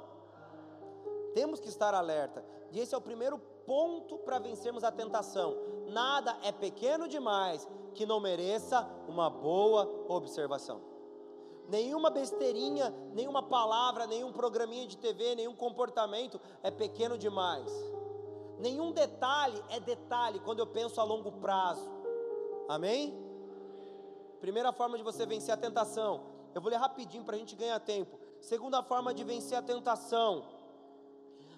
Temos 1.34 1.60
que 1.60 1.68
estar 1.68 1.94
alerta. 1.94 2.44
E 2.72 2.80
esse 2.80 2.96
é 2.96 2.98
o 2.98 3.02
primeiro 3.02 3.38
ponto 3.66 4.18
para 4.20 4.40
vencermos 4.40 4.84
a 4.84 4.92
tentação. 4.92 5.56
Nada 5.88 6.38
é 6.44 6.52
pequeno 6.52 7.08
demais 7.08 7.68
que 7.94 8.06
não 8.06 8.20
mereça 8.20 8.88
uma 9.08 9.30
boa 9.30 10.06
observação. 10.08 10.82
Nenhuma 11.68 12.10
besteirinha, 12.10 12.94
nenhuma 13.14 13.42
palavra, 13.42 14.06
nenhum 14.06 14.32
programinha 14.32 14.88
de 14.88 14.98
TV, 14.98 15.36
nenhum 15.36 15.56
comportamento 15.56 16.40
é 16.62 16.70
pequeno 16.70 17.18
demais. 17.18 17.72
Nenhum 18.60 18.92
detalhe 18.92 19.62
é 19.70 19.80
detalhe 19.80 20.40
quando 20.40 20.60
eu 20.60 20.68
penso 20.68 21.02
a 21.02 21.04
longo 21.04 21.32
prazo. 21.32 21.90
Amém? 22.68 23.18
Primeira 24.40 24.72
forma 24.72 24.98
de 24.98 25.04
você 25.04 25.26
vencer 25.26 25.54
a 25.54 25.58
tentação. 25.58 26.22
Eu 26.54 26.62
vou 26.62 26.70
ler 26.70 26.78
rapidinho 26.78 27.24
para 27.24 27.36
a 27.36 27.40
gente 27.40 27.56
ganhar 27.56 27.80
tempo. 27.80 28.20
Segunda 28.40 28.84
forma 28.84 29.14
de 29.14 29.24
vencer 29.24 29.58
a 29.58 29.62
tentação. 29.62 30.46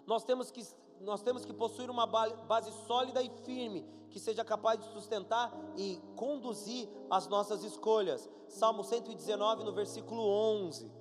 Nós 0.05 0.23
temos 0.23 0.49
que 0.49 0.65
nós 1.01 1.21
temos 1.21 1.45
que 1.45 1.53
possuir 1.53 1.89
uma 1.89 2.05
base 2.05 2.71
sólida 2.85 3.21
e 3.21 3.29
firme 3.43 3.85
que 4.09 4.19
seja 4.19 4.43
capaz 4.43 4.79
de 4.79 4.91
sustentar 4.91 5.53
e 5.75 6.01
conduzir 6.15 6.89
as 7.09 7.27
nossas 7.27 7.63
escolhas. 7.63 8.29
Salmo 8.47 8.83
119, 8.83 9.63
no 9.63 9.73
versículo 9.73 10.23
11. 10.23 10.91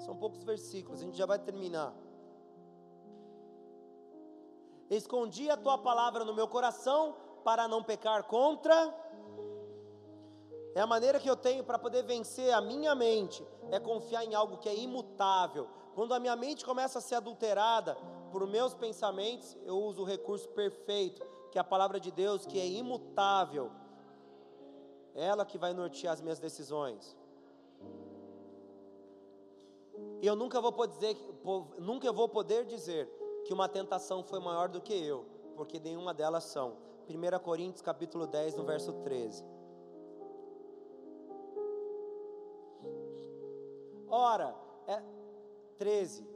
São 0.00 0.16
poucos 0.16 0.42
versículos, 0.42 1.00
a 1.00 1.04
gente 1.04 1.16
já 1.16 1.26
vai 1.26 1.38
terminar. 1.38 1.94
Escondi 4.90 5.48
a 5.48 5.56
tua 5.56 5.78
palavra 5.78 6.24
no 6.24 6.34
meu 6.34 6.48
coração 6.48 7.16
para 7.44 7.68
não 7.68 7.82
pecar 7.82 8.24
contra. 8.24 8.92
É 10.74 10.80
a 10.80 10.86
maneira 10.86 11.20
que 11.20 11.30
eu 11.30 11.36
tenho 11.36 11.62
para 11.62 11.78
poder 11.78 12.02
vencer 12.02 12.52
a 12.52 12.60
minha 12.60 12.94
mente, 12.94 13.46
é 13.70 13.78
confiar 13.78 14.24
em 14.24 14.34
algo 14.34 14.58
que 14.58 14.68
é 14.68 14.76
imutável. 14.76 15.68
Quando 15.94 16.12
a 16.12 16.18
minha 16.18 16.34
mente 16.34 16.64
começa 16.64 16.98
a 16.98 17.02
ser 17.02 17.14
adulterada, 17.14 17.96
por 18.34 18.48
meus 18.48 18.74
pensamentos, 18.74 19.56
eu 19.64 19.76
uso 19.78 20.02
o 20.02 20.04
recurso 20.04 20.48
perfeito, 20.48 21.24
que 21.52 21.56
é 21.56 21.60
a 21.60 21.62
palavra 21.62 22.00
de 22.00 22.10
Deus, 22.10 22.44
que 22.44 22.58
é 22.58 22.66
imutável. 22.66 23.70
Ela 25.14 25.46
que 25.46 25.56
vai 25.56 25.72
nortear 25.72 26.14
as 26.14 26.20
minhas 26.20 26.40
decisões. 26.40 27.16
E 30.20 30.26
eu 30.26 30.34
nunca 30.34 30.60
vou 30.60 30.72
poder 30.72 30.94
dizer, 30.94 31.16
nunca 31.78 32.12
vou 32.12 32.28
poder 32.28 32.64
dizer 32.64 33.08
que 33.44 33.54
uma 33.54 33.68
tentação 33.68 34.24
foi 34.24 34.40
maior 34.40 34.68
do 34.68 34.80
que 34.80 34.94
eu, 34.94 35.24
porque 35.54 35.78
nenhuma 35.78 36.12
delas 36.12 36.42
são. 36.42 36.76
1 37.08 37.38
Coríntios 37.38 37.82
capítulo 37.82 38.26
10, 38.26 38.56
no 38.56 38.64
verso 38.64 38.92
13. 39.04 39.44
Ora, 44.08 44.56
é 44.88 45.00
13. 45.78 46.33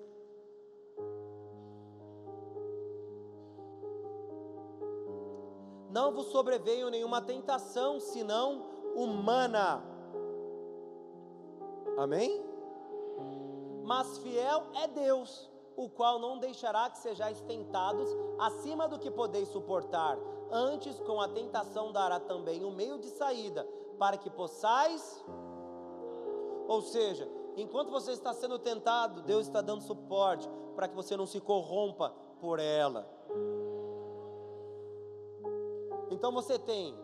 Não 5.99 6.13
vos 6.13 6.27
sobreveio 6.27 6.91
nenhuma 6.91 7.21
tentação 7.21 7.99
senão 7.99 8.63
humana. 8.95 9.83
Amém? 11.99 12.41
Mas 13.83 14.19
fiel 14.19 14.63
é 14.81 14.87
Deus, 14.87 15.51
o 15.77 15.89
qual 15.89 16.21
não 16.21 16.39
deixará 16.39 16.89
que 16.89 16.99
sejais 16.99 17.41
tentados 17.41 18.09
acima 18.39 18.87
do 18.87 18.97
que 18.97 19.11
podeis 19.11 19.49
suportar. 19.49 20.17
Antes, 20.53 21.01
com 21.01 21.21
a 21.21 21.27
tentação, 21.27 21.91
dará 21.91 22.21
também 22.21 22.63
o 22.63 22.69
um 22.69 22.75
meio 22.77 22.97
de 23.01 23.09
saída, 23.09 23.67
para 23.99 24.17
que 24.17 24.31
possais. 24.31 25.25
Ou 26.69 26.81
seja, 26.81 27.29
enquanto 27.57 27.91
você 27.91 28.13
está 28.13 28.33
sendo 28.33 28.57
tentado, 28.57 29.21
Deus 29.23 29.49
está 29.49 29.61
dando 29.61 29.83
suporte 29.83 30.49
para 30.77 30.87
que 30.87 30.95
você 30.95 31.17
não 31.17 31.27
se 31.27 31.41
corrompa 31.41 32.15
por 32.41 32.61
ela. 32.61 33.05
Então 36.11 36.33
você 36.33 36.59
tem 36.59 36.97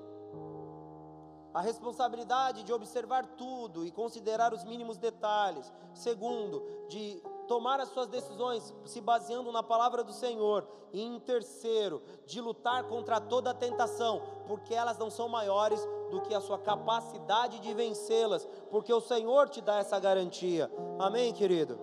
a 1.55 1.61
responsabilidade 1.61 2.65
de 2.65 2.73
observar 2.73 3.25
tudo 3.37 3.87
e 3.87 3.93
considerar 3.93 4.53
os 4.53 4.65
mínimos 4.65 4.99
detalhes. 4.99 5.73
Segundo, 5.95 6.65
de 6.89 7.23
tomar 7.47 7.79
as 7.79 7.91
suas 7.91 8.09
decisões 8.09 8.75
se 8.85 9.01
baseando 9.01 9.53
na 9.53 9.63
palavra 9.63 10.03
do 10.03 10.13
Senhor. 10.13 10.67
E 10.93 11.01
em 11.01 11.21
terceiro, 11.21 12.03
de 12.27 12.41
lutar 12.41 12.85
contra 12.89 13.21
toda 13.21 13.51
a 13.51 13.55
tentação, 13.55 14.21
porque 14.49 14.75
elas 14.75 14.99
não 14.99 15.11
são 15.11 15.29
maiores 15.29 15.81
do 16.11 16.21
que 16.23 16.35
a 16.35 16.41
sua 16.41 16.59
capacidade 16.59 17.61
de 17.61 17.73
vencê-las, 17.73 18.47
porque 18.71 18.93
o 18.93 19.01
Senhor 19.01 19.49
te 19.49 19.61
dá 19.61 19.79
essa 19.79 19.99
garantia. 20.01 20.71
Amém, 20.99 21.33
querido? 21.33 21.79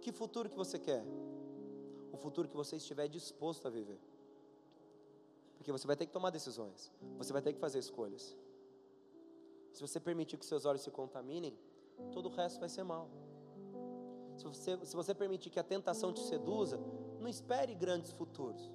Que 0.00 0.10
futuro 0.10 0.48
que 0.48 0.56
você 0.56 0.80
quer? 0.80 1.04
O 2.12 2.16
futuro 2.16 2.48
que 2.48 2.56
você 2.56 2.76
estiver 2.76 3.06
disposto 3.06 3.66
a 3.68 3.70
viver. 3.70 4.00
Porque 5.62 5.70
você 5.70 5.86
vai 5.86 5.94
ter 5.94 6.06
que 6.06 6.12
tomar 6.12 6.30
decisões, 6.30 6.90
você 7.16 7.32
vai 7.32 7.40
ter 7.40 7.52
que 7.52 7.60
fazer 7.60 7.78
escolhas. 7.78 8.36
Se 9.72 9.80
você 9.80 10.00
permitir 10.00 10.36
que 10.36 10.44
seus 10.44 10.64
olhos 10.64 10.82
se 10.82 10.90
contaminem, 10.90 11.56
todo 12.10 12.26
o 12.26 12.32
resto 12.32 12.58
vai 12.58 12.68
ser 12.68 12.82
mal. 12.82 13.08
Se 14.36 14.42
você, 14.42 14.84
se 14.84 14.96
você 14.96 15.14
permitir 15.14 15.50
que 15.50 15.60
a 15.60 15.62
tentação 15.62 16.12
te 16.12 16.18
seduza, 16.24 16.80
não 17.20 17.28
espere 17.28 17.76
grandes 17.76 18.10
futuros. 18.10 18.72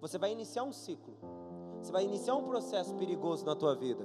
Você 0.00 0.18
vai 0.18 0.32
iniciar 0.32 0.64
um 0.64 0.72
ciclo. 0.72 1.16
Você 1.80 1.92
vai 1.92 2.02
iniciar 2.02 2.34
um 2.34 2.48
processo 2.48 2.92
perigoso 2.96 3.46
na 3.46 3.54
tua 3.54 3.76
vida. 3.76 4.04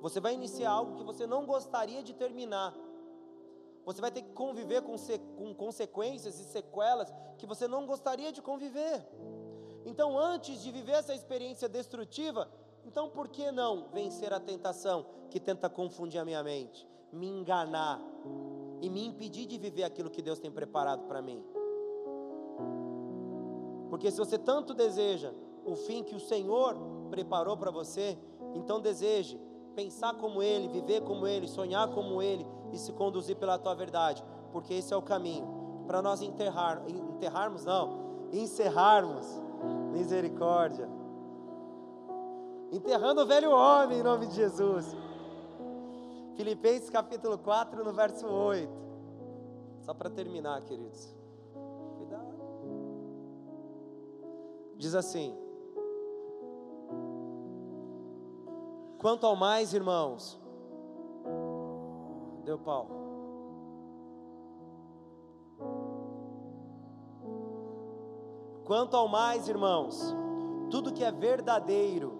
Você 0.00 0.18
vai 0.18 0.32
iniciar 0.32 0.70
algo 0.70 0.96
que 0.96 1.04
você 1.04 1.26
não 1.26 1.44
gostaria 1.44 2.02
de 2.02 2.14
terminar. 2.14 2.74
Você 3.84 4.00
vai 4.00 4.10
ter 4.10 4.22
que 4.22 4.32
conviver 4.32 4.80
com, 4.80 4.96
com 5.36 5.54
consequências 5.54 6.40
e 6.40 6.44
sequelas 6.44 7.12
que 7.36 7.44
você 7.44 7.68
não 7.68 7.84
gostaria 7.84 8.32
de 8.32 8.40
conviver. 8.40 9.06
Então, 9.84 10.18
antes 10.18 10.62
de 10.62 10.70
viver 10.70 10.92
essa 10.92 11.14
experiência 11.14 11.68
destrutiva, 11.68 12.48
então 12.84 13.08
por 13.08 13.28
que 13.28 13.50
não 13.50 13.88
vencer 13.92 14.32
a 14.32 14.40
tentação 14.40 15.06
que 15.30 15.40
tenta 15.40 15.68
confundir 15.68 16.20
a 16.20 16.24
minha 16.24 16.42
mente, 16.42 16.86
me 17.12 17.26
enganar 17.28 18.00
e 18.80 18.88
me 18.88 19.04
impedir 19.06 19.46
de 19.46 19.58
viver 19.58 19.84
aquilo 19.84 20.10
que 20.10 20.22
Deus 20.22 20.38
tem 20.38 20.50
preparado 20.50 21.04
para 21.06 21.22
mim? 21.22 21.44
Porque 23.88 24.10
se 24.10 24.18
você 24.18 24.38
tanto 24.38 24.72
deseja 24.72 25.32
o 25.64 25.74
fim 25.74 26.02
que 26.02 26.14
o 26.14 26.20
Senhor 26.20 26.76
preparou 27.10 27.56
para 27.56 27.70
você, 27.70 28.18
então 28.54 28.80
deseje 28.80 29.40
pensar 29.74 30.14
como 30.14 30.42
Ele, 30.42 30.68
viver 30.68 31.02
como 31.02 31.26
Ele, 31.26 31.48
sonhar 31.48 31.88
como 31.88 32.22
Ele 32.22 32.46
e 32.72 32.78
se 32.78 32.92
conduzir 32.92 33.36
pela 33.36 33.58
tua 33.58 33.74
verdade, 33.74 34.24
porque 34.52 34.74
esse 34.74 34.92
é 34.92 34.96
o 34.96 35.02
caminho 35.02 35.84
para 35.86 36.00
nós 36.00 36.22
enterrar, 36.22 36.82
enterrarmos 36.88 37.64
não, 37.64 38.28
encerrarmos 38.32 39.26
Misericórdia. 39.90 40.88
Enterrando 42.72 43.22
o 43.22 43.26
velho 43.26 43.50
homem 43.50 43.98
em 43.98 44.02
nome 44.02 44.26
de 44.26 44.34
Jesus. 44.34 44.96
Filipenses 46.36 46.88
capítulo 46.88 47.36
4, 47.36 47.84
no 47.84 47.92
verso 47.92 48.26
8. 48.26 48.72
Só 49.80 49.92
para 49.92 50.08
terminar, 50.08 50.62
queridos. 50.62 51.14
Cuidado. 51.98 52.34
Diz 54.76 54.94
assim: 54.94 55.36
Quanto 58.98 59.26
ao 59.26 59.34
mais, 59.34 59.74
irmãos, 59.74 60.38
deu 62.44 62.58
pau. 62.58 63.09
Quanto 68.70 68.96
ao 68.96 69.08
mais, 69.08 69.48
irmãos, 69.48 70.14
tudo 70.70 70.92
que 70.92 71.02
é 71.02 71.10
verdadeiro, 71.10 72.12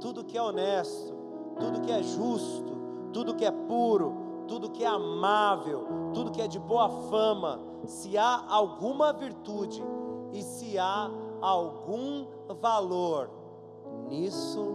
tudo 0.00 0.24
que 0.24 0.36
é 0.36 0.42
honesto, 0.42 1.14
tudo 1.56 1.82
que 1.82 1.92
é 1.92 2.02
justo, 2.02 2.72
tudo 3.12 3.36
que 3.36 3.44
é 3.44 3.52
puro, 3.52 4.12
tudo 4.48 4.72
que 4.72 4.82
é 4.82 4.88
amável, 4.88 5.86
tudo 6.12 6.32
que 6.32 6.42
é 6.42 6.48
de 6.48 6.58
boa 6.58 6.88
fama, 6.88 7.60
se 7.86 8.18
há 8.18 8.44
alguma 8.48 9.12
virtude 9.12 9.84
e 10.32 10.42
se 10.42 10.76
há 10.76 11.08
algum 11.40 12.26
valor 12.60 13.30
nisso, 14.08 14.74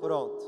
pronto. 0.00 0.42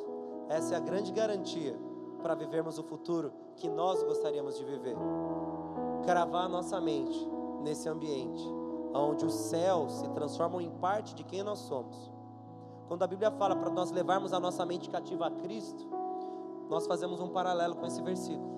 Essa 0.49 0.77
é 0.77 0.79
a 0.79 0.81
grande 0.81 1.13
garantia 1.13 1.79
para 2.23 2.35
vivermos 2.35 2.79
o 2.79 2.83
futuro 2.83 3.31
que 3.55 3.69
nós 3.69 4.03
gostaríamos 4.03 4.57
de 4.57 4.65
viver. 4.65 4.97
Cravar 6.07 6.47
a 6.47 6.49
nossa 6.49 6.81
mente 6.81 7.31
nesse 7.63 7.89
ambiente, 7.89 8.43
onde 8.95 9.25
os 9.25 9.35
céus 9.35 9.93
se 9.93 10.09
transformam 10.11 10.61
em 10.61 10.71
parte 10.71 11.15
de 11.15 11.25
quem 11.25 11.43
nós 11.43 11.61
somos. 11.61 12.13
Quando 12.89 13.03
a 13.03 13.07
Bíblia 13.07 13.31
fala 13.31 13.57
para 13.57 13.71
nós 13.71 13.91
levarmos 13.91 14.33
a 14.33 14.41
nossa 14.41 14.67
mente 14.67 14.91
cativa 14.91 15.27
a 15.27 15.31
Cristo, 15.31 15.89
nós 16.69 16.87
fazemos 16.87 17.21
um 17.21 17.29
paralelo 17.29 17.77
com 17.77 17.87
esse 17.87 18.03
versículo. 18.03 18.53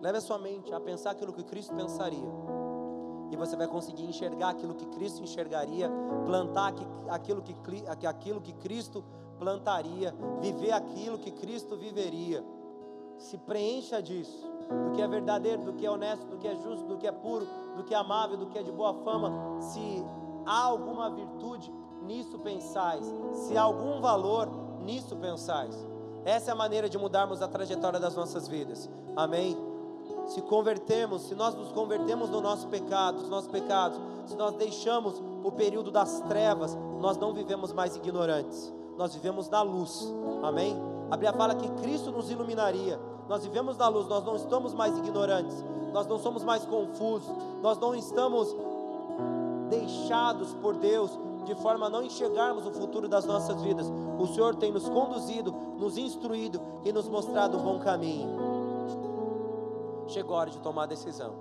Leve 0.00 0.18
a 0.18 0.20
sua 0.20 0.38
mente 0.38 0.72
a 0.72 0.80
pensar 0.80 1.10
aquilo 1.10 1.32
que 1.32 1.42
Cristo 1.42 1.74
pensaria. 1.74 2.28
E 3.30 3.36
você 3.36 3.56
vai 3.56 3.66
conseguir 3.66 4.04
enxergar 4.04 4.50
aquilo 4.50 4.74
que 4.74 4.86
Cristo 4.86 5.22
enxergaria, 5.22 5.90
plantar 6.24 6.72
aquilo 7.08 7.42
que, 7.42 7.54
aquilo 8.06 8.40
que 8.40 8.52
Cristo 8.52 9.04
plantaria, 9.38 10.14
viver 10.40 10.72
aquilo 10.72 11.18
que 11.18 11.32
Cristo 11.32 11.76
viveria. 11.76 12.44
Se 13.18 13.36
preencha 13.36 14.00
disso 14.00 14.55
do 14.68 14.92
que 14.92 15.02
é 15.02 15.08
verdadeiro, 15.08 15.62
do 15.62 15.72
que 15.72 15.86
é 15.86 15.90
honesto, 15.90 16.26
do 16.26 16.36
que 16.36 16.48
é 16.48 16.54
justo, 16.56 16.86
do 16.86 16.96
que 16.96 17.06
é 17.06 17.12
puro, 17.12 17.46
do 17.76 17.84
que 17.84 17.94
é 17.94 17.96
amável, 17.96 18.36
do 18.36 18.46
que 18.46 18.58
é 18.58 18.62
de 18.62 18.72
boa 18.72 18.94
fama, 19.04 19.60
se 19.60 20.04
há 20.44 20.64
alguma 20.64 21.10
virtude, 21.10 21.72
nisso 22.02 22.38
pensais, 22.38 23.04
se 23.32 23.56
há 23.56 23.62
algum 23.62 24.00
valor, 24.00 24.48
nisso 24.80 25.16
pensais. 25.16 25.74
Essa 26.24 26.50
é 26.50 26.52
a 26.52 26.56
maneira 26.56 26.88
de 26.88 26.98
mudarmos 26.98 27.40
a 27.40 27.48
trajetória 27.48 28.00
das 28.00 28.16
nossas 28.16 28.48
vidas. 28.48 28.90
Amém? 29.14 29.56
Se 30.26 30.42
convertemos, 30.42 31.22
se 31.22 31.34
nós 31.34 31.54
nos 31.54 31.70
convertemos 31.70 32.30
no 32.30 32.40
nosso 32.40 32.66
pecado, 32.68 33.20
nos 33.20 33.28
nossos 33.28 33.50
pecados, 33.50 34.00
se 34.26 34.36
nós 34.36 34.54
deixamos 34.54 35.22
o 35.44 35.52
período 35.52 35.90
das 35.90 36.20
trevas, 36.22 36.76
nós 37.00 37.16
não 37.16 37.32
vivemos 37.32 37.72
mais 37.72 37.94
ignorantes, 37.94 38.72
nós 38.96 39.14
vivemos 39.14 39.48
na 39.48 39.62
luz. 39.62 40.12
Amém? 40.42 40.95
A 41.10 41.16
Bíblia 41.16 41.32
fala 41.32 41.54
que 41.54 41.68
Cristo 41.82 42.10
nos 42.10 42.30
iluminaria 42.30 42.98
nós 43.28 43.44
vivemos 43.44 43.76
na 43.76 43.88
luz, 43.88 44.06
nós 44.06 44.24
não 44.24 44.36
estamos 44.36 44.72
mais 44.72 44.96
ignorantes, 44.98 45.64
nós 45.92 46.06
não 46.06 46.18
somos 46.18 46.44
mais 46.44 46.64
confusos, 46.64 47.34
nós 47.60 47.78
não 47.78 47.94
estamos 47.94 48.54
deixados 49.68 50.54
por 50.54 50.76
Deus 50.76 51.18
de 51.44 51.54
forma 51.56 51.86
a 51.86 51.90
não 51.90 52.02
enxergarmos 52.02 52.66
o 52.66 52.72
futuro 52.72 53.08
das 53.08 53.24
nossas 53.24 53.60
vidas. 53.62 53.90
O 54.18 54.26
Senhor 54.26 54.54
tem 54.56 54.72
nos 54.72 54.88
conduzido, 54.88 55.52
nos 55.76 55.96
instruído 55.98 56.60
e 56.84 56.92
nos 56.92 57.08
mostrado 57.08 57.58
um 57.58 57.62
bom 57.62 57.78
caminho. 57.80 58.28
Chegou 60.08 60.36
a 60.36 60.40
hora 60.40 60.50
de 60.50 60.58
tomar 60.60 60.84
a 60.84 60.86
decisão. 60.86 61.32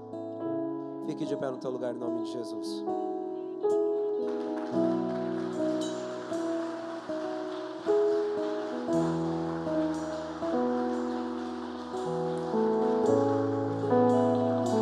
Fique 1.06 1.26
de 1.26 1.36
pé 1.38 1.52
no 1.52 1.58
teu 1.58 1.70
lugar 1.70 1.94
em 1.94 2.00
nome 2.00 2.24
de 2.24 2.32
Jesus. 2.32 2.84